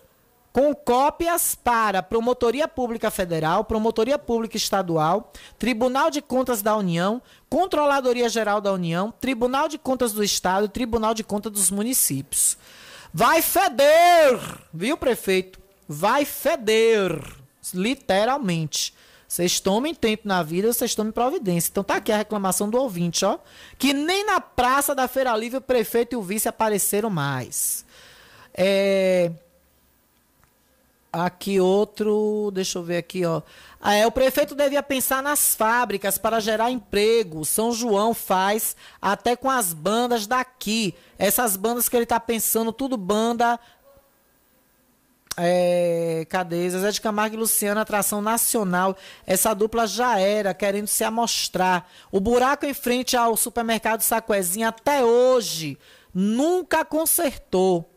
com 0.53 0.75
cópias 0.75 1.55
para 1.55 2.03
Promotoria 2.03 2.67
Pública 2.67 3.11
Federal, 3.11 3.65
Promotoria 3.65 4.19
Pública 4.19 4.57
Estadual, 4.57 5.33
Tribunal 5.59 6.11
de 6.11 6.21
Contas 6.21 6.63
da 6.63 6.77
União, 6.77 7.23
Controladoria 7.49 8.29
Geral 8.29 8.61
da 8.61 8.73
União, 8.73 9.13
Tribunal 9.21 9.69
de 9.69 9.79
Contas 9.79 10.13
do 10.13 10.25
Estado 10.25 10.67
e 10.67 10.69
Tribunal 10.69 11.15
de 11.15 11.23
Contas 11.23 11.53
dos 11.53 11.71
Municípios. 11.71 12.57
Vai 13.13 13.43
feder, 13.43 14.39
viu, 14.73 14.97
prefeito? 14.97 15.59
Vai 15.89 16.25
feder, 16.25 17.21
literalmente. 17.73 18.95
Vocês 19.27 19.61
tomem 19.61 19.95
tempo 19.95 20.27
na 20.27 20.43
vida, 20.43 20.73
vocês 20.73 20.95
tomem 20.95 21.13
providência. 21.13 21.69
Então 21.71 21.85
tá 21.85 21.97
aqui 21.97 22.11
a 22.11 22.17
reclamação 22.17 22.71
do 22.71 22.79
ouvinte, 22.79 23.27
ó. 23.27 23.39
Que 23.77 23.93
nem 23.93 24.25
na 24.25 24.41
praça 24.41 24.95
da 24.95 25.07
Feira 25.07 25.37
Livre 25.37 25.59
o 25.59 25.61
prefeito 25.61 26.15
e 26.15 26.17
o 26.17 26.23
vice 26.23 26.49
apareceram 26.49 27.11
mais. 27.11 27.85
É... 28.55 29.31
Aqui 31.11 31.59
outro, 31.59 32.51
deixa 32.53 32.79
eu 32.79 32.83
ver 32.83 32.99
aqui, 32.99 33.25
ó. 33.25 33.41
Ah, 33.81 33.95
é, 33.95 34.07
o 34.07 34.13
prefeito 34.13 34.55
devia 34.55 34.83
pensar 34.83 35.23
nas 35.23 35.55
fábricas 35.55 36.19
para 36.19 36.39
gerar 36.39 36.71
emprego. 36.71 37.47
São 37.47 37.73
João 37.73 38.13
faz 38.13 38.77
até 39.01 39.35
com 39.35 39.51
as 39.51 39.73
bandas 39.73 40.27
daqui. 40.27 40.95
Essas 41.19 41.57
bandas 41.57 41.89
que 41.89 41.97
ele 41.97 42.03
está 42.03 42.21
pensando, 42.21 42.73
tudo 42.75 42.99
banda. 42.99 43.59
É, 45.35 46.27
cadê? 46.29 46.69
Zezé 46.69 46.91
de 46.91 47.01
Camargo 47.01 47.37
e 47.37 47.39
Luciano, 47.39 47.81
atração 47.81 48.21
nacional. 48.21 48.95
Essa 49.27 49.55
dupla 49.55 49.87
já 49.87 50.19
era, 50.19 50.53
querendo 50.53 50.89
se 50.89 51.05
amostrar. 51.05 51.89
O 52.13 52.21
buraco 52.21 52.67
em 52.67 52.75
frente 52.75 53.17
ao 53.17 53.35
supermercado 53.35 54.03
Saquezinho 54.03 54.69
até 54.69 55.03
hoje 55.03 55.79
nunca 56.13 56.85
consertou. 56.85 57.89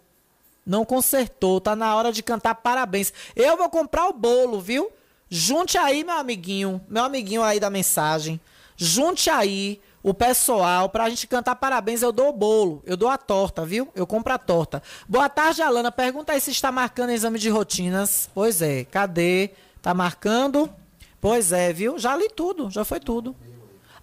Não 0.65 0.85
consertou, 0.85 1.59
tá 1.59 1.75
na 1.75 1.95
hora 1.95 2.11
de 2.11 2.21
cantar 2.21 2.55
parabéns. 2.55 3.13
Eu 3.35 3.57
vou 3.57 3.69
comprar 3.69 4.07
o 4.07 4.13
bolo, 4.13 4.59
viu? 4.59 4.91
Junte 5.29 5.77
aí, 5.77 6.03
meu 6.03 6.15
amiguinho, 6.15 6.81
meu 6.89 7.03
amiguinho 7.03 7.41
aí 7.41 7.59
da 7.59 7.69
mensagem. 7.69 8.39
Junte 8.75 9.29
aí 9.29 9.81
o 10.03 10.13
pessoal 10.13 10.89
pra 10.89 11.09
gente 11.09 11.27
cantar 11.27 11.55
parabéns. 11.55 12.01
Eu 12.01 12.11
dou 12.11 12.29
o 12.29 12.33
bolo, 12.33 12.81
eu 12.85 12.97
dou 12.97 13.09
a 13.09 13.17
torta, 13.17 13.65
viu? 13.65 13.87
Eu 13.95 14.05
compro 14.05 14.33
a 14.33 14.37
torta. 14.37 14.83
Boa 15.07 15.29
tarde, 15.29 15.61
Alana. 15.61 15.91
Pergunta 15.91 16.33
aí 16.33 16.41
se 16.41 16.51
está 16.51 16.71
marcando 16.71 17.11
exame 17.11 17.39
de 17.39 17.49
rotinas. 17.49 18.29
Pois 18.33 18.61
é, 18.61 18.83
cadê? 18.83 19.51
Tá 19.81 19.93
marcando? 19.93 20.69
Pois 21.19 21.51
é, 21.51 21.71
viu? 21.71 21.97
Já 21.97 22.15
li 22.15 22.27
tudo, 22.29 22.69
já 22.69 22.83
foi 22.83 22.99
tudo. 22.99 23.35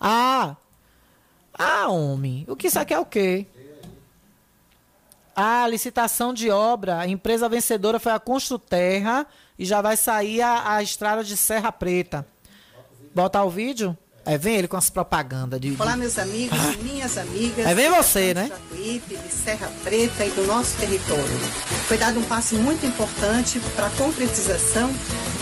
Ah! 0.00 0.56
Ah, 1.52 1.88
homem, 1.88 2.44
o 2.48 2.54
que 2.54 2.68
isso 2.68 2.78
aqui 2.78 2.94
é 2.94 2.98
o 3.00 3.04
quê? 3.04 3.46
A 5.40 5.68
licitação 5.68 6.34
de 6.34 6.50
obra, 6.50 6.98
a 6.98 7.06
empresa 7.06 7.48
vencedora 7.48 8.00
foi 8.00 8.10
a 8.10 8.18
Construterra 8.18 9.24
e 9.56 9.64
já 9.64 9.80
vai 9.80 9.96
sair 9.96 10.42
a, 10.42 10.74
a 10.74 10.82
estrada 10.82 11.22
de 11.22 11.36
Serra 11.36 11.70
Preta. 11.70 12.26
Bota 13.14 13.40
o 13.44 13.48
vídeo? 13.48 13.96
É, 14.26 14.36
vem 14.36 14.56
ele 14.56 14.66
com 14.66 14.76
as 14.76 14.90
propagandas 14.90 15.60
de. 15.60 15.76
Olá, 15.78 15.96
meus 15.96 16.18
amigos 16.18 16.58
e 16.74 16.82
minhas 16.82 17.16
amigas. 17.16 17.64
É 17.64 17.72
vem 17.72 17.88
você, 17.88 18.34
né? 18.34 18.48
Jacuípe, 18.48 19.16
de 19.16 19.32
Serra 19.32 19.70
Preta 19.84 20.26
e 20.26 20.30
do 20.32 20.44
nosso 20.44 20.76
território. 20.76 21.38
Foi 21.86 21.96
dado 21.96 22.18
um 22.18 22.24
passo 22.24 22.56
muito 22.56 22.84
importante 22.84 23.60
para 23.76 23.86
a 23.86 23.90
concretização 23.90 24.90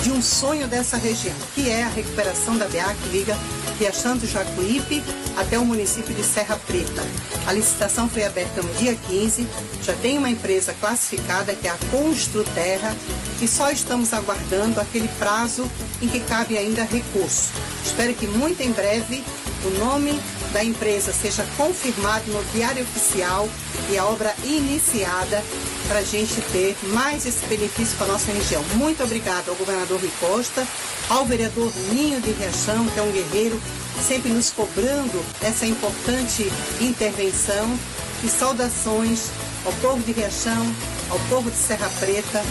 de 0.02 0.10
um 0.10 0.22
sonho 0.22 0.66
dessa 0.68 0.96
região, 0.96 1.34
que 1.54 1.70
é 1.70 1.82
a 1.82 1.88
recuperação 1.88 2.56
da 2.56 2.66
BA 2.66 2.94
que 3.02 3.08
liga 3.08 3.36
Riachão 3.78 4.16
do 4.16 4.26
Jacuípe 4.26 5.02
até 5.36 5.58
o 5.58 5.64
município 5.64 6.14
de 6.14 6.22
Serra 6.22 6.58
Preta. 6.66 7.02
A 7.46 7.52
licitação 7.52 8.08
foi 8.08 8.24
aberta 8.24 8.62
no 8.62 8.72
dia 8.74 8.94
15, 8.94 9.46
já 9.82 9.92
tem 9.94 10.16
uma 10.16 10.30
empresa 10.30 10.74
classificada 10.80 11.54
que 11.54 11.68
é 11.68 11.70
a 11.70 11.78
Construterra 11.90 12.94
e 13.40 13.46
só 13.46 13.70
estamos 13.70 14.14
aguardando 14.14 14.80
aquele 14.80 15.08
prazo 15.18 15.70
em 16.00 16.08
que 16.08 16.20
cabe 16.20 16.56
ainda 16.56 16.84
recurso. 16.84 17.50
Espero 17.84 18.14
que 18.14 18.26
muito 18.26 18.60
em 18.62 18.72
breve 18.72 19.22
o 19.64 19.78
nome 19.78 20.18
da 20.52 20.62
empresa 20.64 21.12
seja 21.12 21.46
confirmado 21.56 22.30
no 22.30 22.42
Diário 22.52 22.82
Oficial 22.82 23.48
e 23.90 23.98
a 23.98 24.04
obra 24.04 24.34
iniciada 24.44 25.42
para 25.88 25.98
a 26.00 26.02
gente 26.02 26.40
ter 26.52 26.76
mais 26.88 27.26
esse 27.26 27.46
benefício 27.46 27.96
para 27.96 28.06
a 28.06 28.12
nossa 28.12 28.32
região. 28.32 28.62
Muito 28.74 29.02
obrigado 29.02 29.48
ao 29.48 29.54
governador 29.54 30.00
Rui 30.00 30.10
Costa, 30.20 30.66
ao 31.08 31.24
vereador 31.24 31.72
Ninho 31.92 32.20
de 32.20 32.30
Riachão, 32.32 32.86
que 32.86 32.98
é 32.98 33.02
um 33.02 33.12
guerreiro, 33.12 33.60
sempre 34.06 34.30
nos 34.30 34.50
cobrando 34.50 35.24
essa 35.42 35.66
importante 35.66 36.50
intervenção. 36.80 37.78
E 38.24 38.28
saudações 38.28 39.30
ao 39.64 39.72
povo 39.74 40.02
de 40.02 40.12
Riachão, 40.12 40.74
ao 41.10 41.18
povo 41.28 41.50
de 41.50 41.56
Serra 41.56 41.90
Preta, 42.00 42.42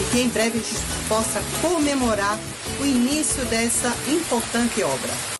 e 0.00 0.10
que 0.10 0.20
em 0.22 0.28
breve 0.28 0.58
a 0.58 0.62
gente 0.62 0.80
possa 1.08 1.42
comemorar 1.60 2.38
o 2.80 2.86
início 2.86 3.44
dessa 3.44 3.94
importante 4.08 4.82
obra. 4.82 5.39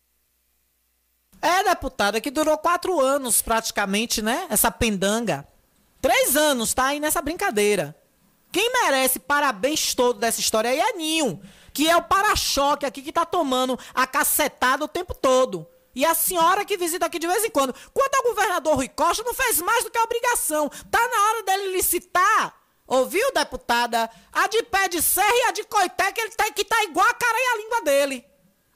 É, 1.43 1.65
deputada, 1.65 2.21
que 2.21 2.31
durou 2.31 2.57
quatro 2.59 3.01
anos 3.01 3.41
praticamente, 3.41 4.21
né? 4.21 4.47
Essa 4.51 4.71
pendanga. 4.71 5.47
Três 6.01 6.37
anos, 6.37 6.75
tá 6.75 6.87
aí 6.87 7.01
nessa 7.01 7.23
brincadeira. 7.23 7.97
Quem 8.53 8.71
merece 8.73 9.19
parabéns 9.19 9.95
todo 9.95 10.19
dessa 10.19 10.41
história 10.41 10.71
aí 10.71 10.81
é 10.81 10.93
Ninho, 10.95 11.41
que 11.73 11.89
é 11.89 11.97
o 11.97 12.03
para-choque 12.03 12.85
aqui 12.85 13.01
que 13.01 13.13
tá 13.13 13.25
tomando 13.25 13.79
a 13.95 14.07
cacetada 14.07 14.85
o 14.85 14.89
tempo 14.89 15.15
todo. 15.15 15.67
E 15.95 16.05
a 16.05 16.15
senhora 16.15 16.65
que 16.65 16.77
visita 16.77 17.07
aqui 17.07 17.19
de 17.19 17.27
vez 17.27 17.45
em 17.45 17.51
quando. 17.51 17.75
Quanto 17.93 18.15
ao 18.15 18.23
governador 18.23 18.77
Rui 18.77 18.89
Costa, 18.89 19.25
não 19.25 19.35
fez 19.35 19.61
mais 19.61 19.85
do 19.85 19.91
que 19.91 19.99
a 19.99 20.05
obrigação. 20.05 20.69
Tá 20.91 20.99
na 20.99 21.23
hora 21.29 21.43
dele 21.43 21.73
licitar. 21.73 22.55
Ouviu, 22.87 23.33
deputada? 23.33 24.11
A 24.33 24.47
de 24.49 24.63
pé 24.65 24.89
de 24.89 25.03
serra 25.03 25.33
e 25.33 25.43
a 25.49 25.51
de 25.53 25.65
coité, 25.65 26.13
que 26.13 26.21
ele 26.21 26.31
tá, 26.31 26.51
que 26.51 26.65
tá 26.65 26.83
igual 26.85 27.07
a 27.07 27.15
cara 27.15 27.37
e 27.39 27.55
a 27.55 27.63
língua 27.63 27.83
dele. 27.83 28.25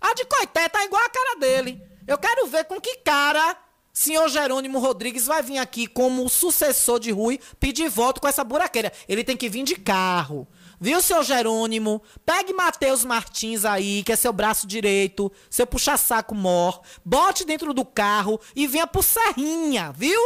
A 0.01 0.15
de 0.15 0.25
coité 0.25 0.69
tá 0.69 0.85
igual 0.85 1.03
a 1.03 1.09
cara 1.09 1.37
dele. 1.37 1.94
Eu 2.07 2.19
quero 2.19 2.47
ver 2.47 2.65
com 2.65 2.81
que 2.81 2.97
cara 2.97 3.57
senhor 3.95 4.29
Jerônimo 4.29 4.81
Rodrigues 4.81 5.25
vai 5.25 5.41
vir 5.41 5.59
aqui 5.59 5.87
como 5.87 6.29
sucessor 6.29 6.99
de 6.99 7.13
Rui 7.13 7.39
pedir 7.61 7.89
voto 7.89 8.21
com 8.21 8.27
essa 8.27 8.43
buraqueira. 8.43 8.93
Ele 9.09 9.23
tem 9.23 9.37
que 9.37 9.49
vir 9.49 9.63
de 9.63 9.77
carro. 9.77 10.49
Viu, 10.81 11.01
seu 11.01 11.23
Jerônimo? 11.23 12.03
Pegue 12.27 12.53
Matheus 12.53 13.05
Martins 13.05 13.65
aí, 13.65 14.03
que 14.03 14.13
é 14.13 14.17
seu 14.17 14.33
braço 14.33 14.67
direito, 14.67 15.31
seu 15.49 15.67
puxa-saco 15.67 16.35
mor, 16.35 16.83
bote 17.05 17.45
dentro 17.45 17.73
do 17.73 17.85
carro 17.85 18.41
e 18.55 18.67
venha 18.67 18.87
pro 18.87 19.01
Serrinha, 19.01 19.93
viu? 19.93 20.21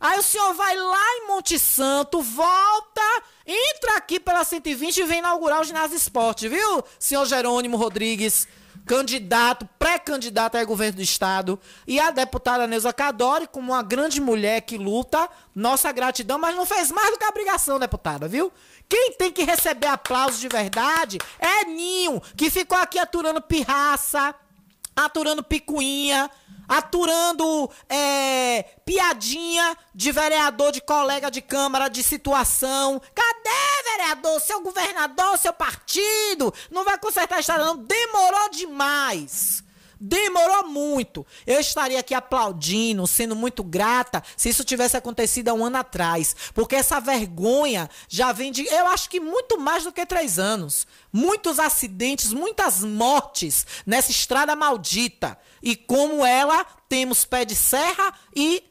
Aí 0.00 0.18
o 0.18 0.22
senhor 0.22 0.54
vai 0.54 0.76
lá 0.76 1.16
em 1.16 1.26
Monte 1.26 1.58
Santo, 1.58 2.22
volta, 2.22 3.22
entra 3.44 3.96
aqui 3.96 4.18
pela 4.18 4.44
120 4.44 4.96
e 4.96 5.04
vem 5.04 5.18
inaugurar 5.18 5.60
o 5.60 5.64
ginásio 5.64 5.96
esporte, 5.96 6.48
viu, 6.48 6.82
senhor 6.98 7.26
Jerônimo 7.26 7.76
Rodrigues? 7.76 8.48
Candidato, 8.88 9.68
pré-candidato 9.78 10.56
ao 10.56 10.66
governo 10.66 10.96
do 10.96 11.02
estado. 11.02 11.60
E 11.86 12.00
a 12.00 12.10
deputada 12.10 12.66
Neuza 12.66 12.90
Cadori, 12.90 13.46
como 13.46 13.72
uma 13.72 13.82
grande 13.82 14.18
mulher 14.18 14.62
que 14.62 14.78
luta, 14.78 15.28
nossa 15.54 15.92
gratidão, 15.92 16.38
mas 16.38 16.56
não 16.56 16.64
fez 16.64 16.90
mais 16.90 17.10
do 17.10 17.18
que 17.18 17.24
a 17.24 17.28
obrigação, 17.28 17.78
deputada, 17.78 18.26
viu? 18.26 18.50
Quem 18.88 19.12
tem 19.12 19.30
que 19.30 19.44
receber 19.44 19.88
aplausos 19.88 20.40
de 20.40 20.48
verdade 20.48 21.18
é 21.38 21.66
Ninho, 21.66 22.22
que 22.34 22.48
ficou 22.48 22.78
aqui 22.78 22.98
aturando 22.98 23.42
pirraça, 23.42 24.34
aturando 24.96 25.42
picuinha, 25.42 26.30
aturando 26.68 27.70
é, 27.88 28.62
piadinha 28.84 29.76
de 29.94 30.12
vereador, 30.12 30.70
de 30.70 30.80
colega 30.80 31.30
de 31.30 31.40
câmara, 31.40 31.88
de 31.88 32.02
situação. 32.02 33.00
Cadê, 33.14 33.90
vereador? 33.96 34.40
Seu 34.40 34.60
governador, 34.60 35.38
seu 35.38 35.52
partido? 35.52 36.52
Não 36.70 36.84
vai 36.84 36.98
consertar 36.98 37.36
a 37.36 37.40
estrada, 37.40 37.64
não. 37.64 37.76
Demorou 37.76 38.50
demais. 38.50 39.64
Demorou 40.00 40.68
muito. 40.68 41.26
Eu 41.46 41.58
estaria 41.58 41.98
aqui 41.98 42.14
aplaudindo, 42.14 43.06
sendo 43.06 43.34
muito 43.34 43.64
grata, 43.64 44.22
se 44.36 44.48
isso 44.48 44.64
tivesse 44.64 44.96
acontecido 44.96 45.48
há 45.48 45.54
um 45.54 45.64
ano 45.64 45.78
atrás. 45.78 46.36
Porque 46.54 46.76
essa 46.76 47.00
vergonha 47.00 47.90
já 48.08 48.32
vem 48.32 48.52
de, 48.52 48.64
eu 48.66 48.86
acho 48.88 49.10
que 49.10 49.18
muito 49.18 49.58
mais 49.58 49.84
do 49.84 49.92
que 49.92 50.06
três 50.06 50.38
anos. 50.38 50.86
Muitos 51.12 51.58
acidentes, 51.58 52.32
muitas 52.32 52.82
mortes 52.82 53.66
nessa 53.84 54.10
estrada 54.10 54.54
maldita. 54.54 55.38
E 55.62 55.74
como 55.74 56.24
ela, 56.24 56.64
temos 56.88 57.24
pé 57.24 57.44
de 57.44 57.56
serra 57.56 58.14
e 58.34 58.62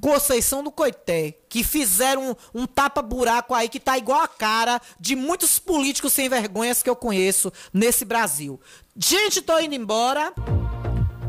Conceição 0.00 0.64
do 0.64 0.72
Coité, 0.72 1.38
que 1.48 1.62
fizeram 1.62 2.30
um, 2.54 2.62
um 2.62 2.66
tapa-buraco 2.66 3.54
aí 3.54 3.68
que 3.68 3.78
tá 3.78 3.96
igual 3.96 4.20
a 4.20 4.26
cara 4.26 4.80
de 4.98 5.14
muitos 5.14 5.60
políticos 5.60 6.12
sem 6.12 6.28
vergonhas 6.28 6.82
que 6.82 6.90
eu 6.90 6.96
conheço 6.96 7.52
nesse 7.72 8.04
Brasil. 8.04 8.60
Gente, 8.96 9.40
tô 9.40 9.58
indo 9.58 9.74
embora. 9.74 10.32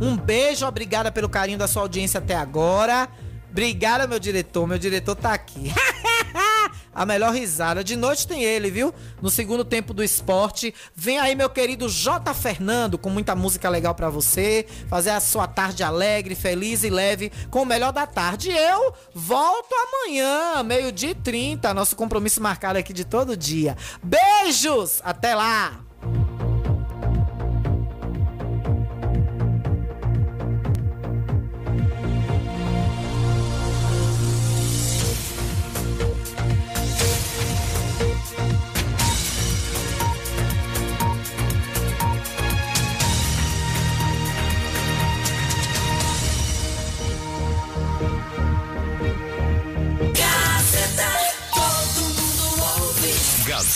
Um 0.02 0.18
beijo, 0.18 0.66
obrigada 0.66 1.12
pelo 1.12 1.30
carinho 1.30 1.58
da 1.58 1.68
sua 1.68 1.84
audiência 1.84 2.18
até 2.18 2.36
agora. 2.36 3.08
Obrigada, 3.50 4.06
meu 4.06 4.20
diretor. 4.20 4.68
Meu 4.68 4.78
diretor 4.78 5.16
tá 5.16 5.34
aqui. 5.34 5.72
a 6.94 7.06
melhor 7.06 7.34
risada. 7.34 7.84
De 7.84 7.96
noite 7.96 8.28
tem 8.28 8.44
ele, 8.44 8.70
viu? 8.70 8.94
No 9.22 9.30
segundo 9.30 9.64
tempo 9.64 9.94
do 9.94 10.04
esporte. 10.04 10.74
Vem 10.94 11.20
aí, 11.20 11.36
meu 11.36 11.50
querido 11.50 11.88
J. 11.88 12.34
Fernando, 12.34 12.98
com 12.98 13.10
muita 13.10 13.36
música 13.36 13.70
legal 13.70 13.96
para 13.96 14.10
você. 14.10 14.66
Fazer 14.90 15.12
a 15.12 15.22
sua 15.22 15.48
tarde 15.48 15.84
alegre, 15.84 16.36
feliz 16.36 16.84
e 16.84 16.90
leve 16.90 17.32
com 17.50 17.62
o 17.62 17.66
melhor 17.66 17.94
da 17.94 18.06
tarde. 18.06 18.52
Eu 18.52 18.94
volto 19.14 19.74
amanhã, 19.74 20.64
meio-dia 20.64 21.12
e 21.12 21.16
30. 21.16 21.74
Nosso 21.74 21.96
compromisso 21.96 22.42
marcado 22.42 22.78
aqui 22.78 22.92
de 22.92 23.06
todo 23.06 23.38
dia. 23.38 23.78
Beijos! 24.04 25.00
Até 25.04 25.34
lá! 25.34 25.83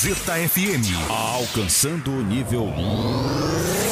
Gazeta 0.07 0.35
FM. 0.35 1.09
Alcançando 1.09 2.11
o 2.11 2.23
nível 2.23 2.65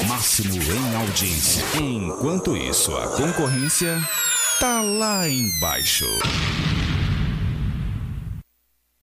máximo 0.08 0.56
em 0.56 0.96
audiência. 0.96 1.62
Enquanto 1.78 2.56
isso, 2.56 2.96
a 2.96 3.08
concorrência 3.08 4.02
tá 4.58 4.80
lá 4.80 5.28
embaixo. 5.28 6.08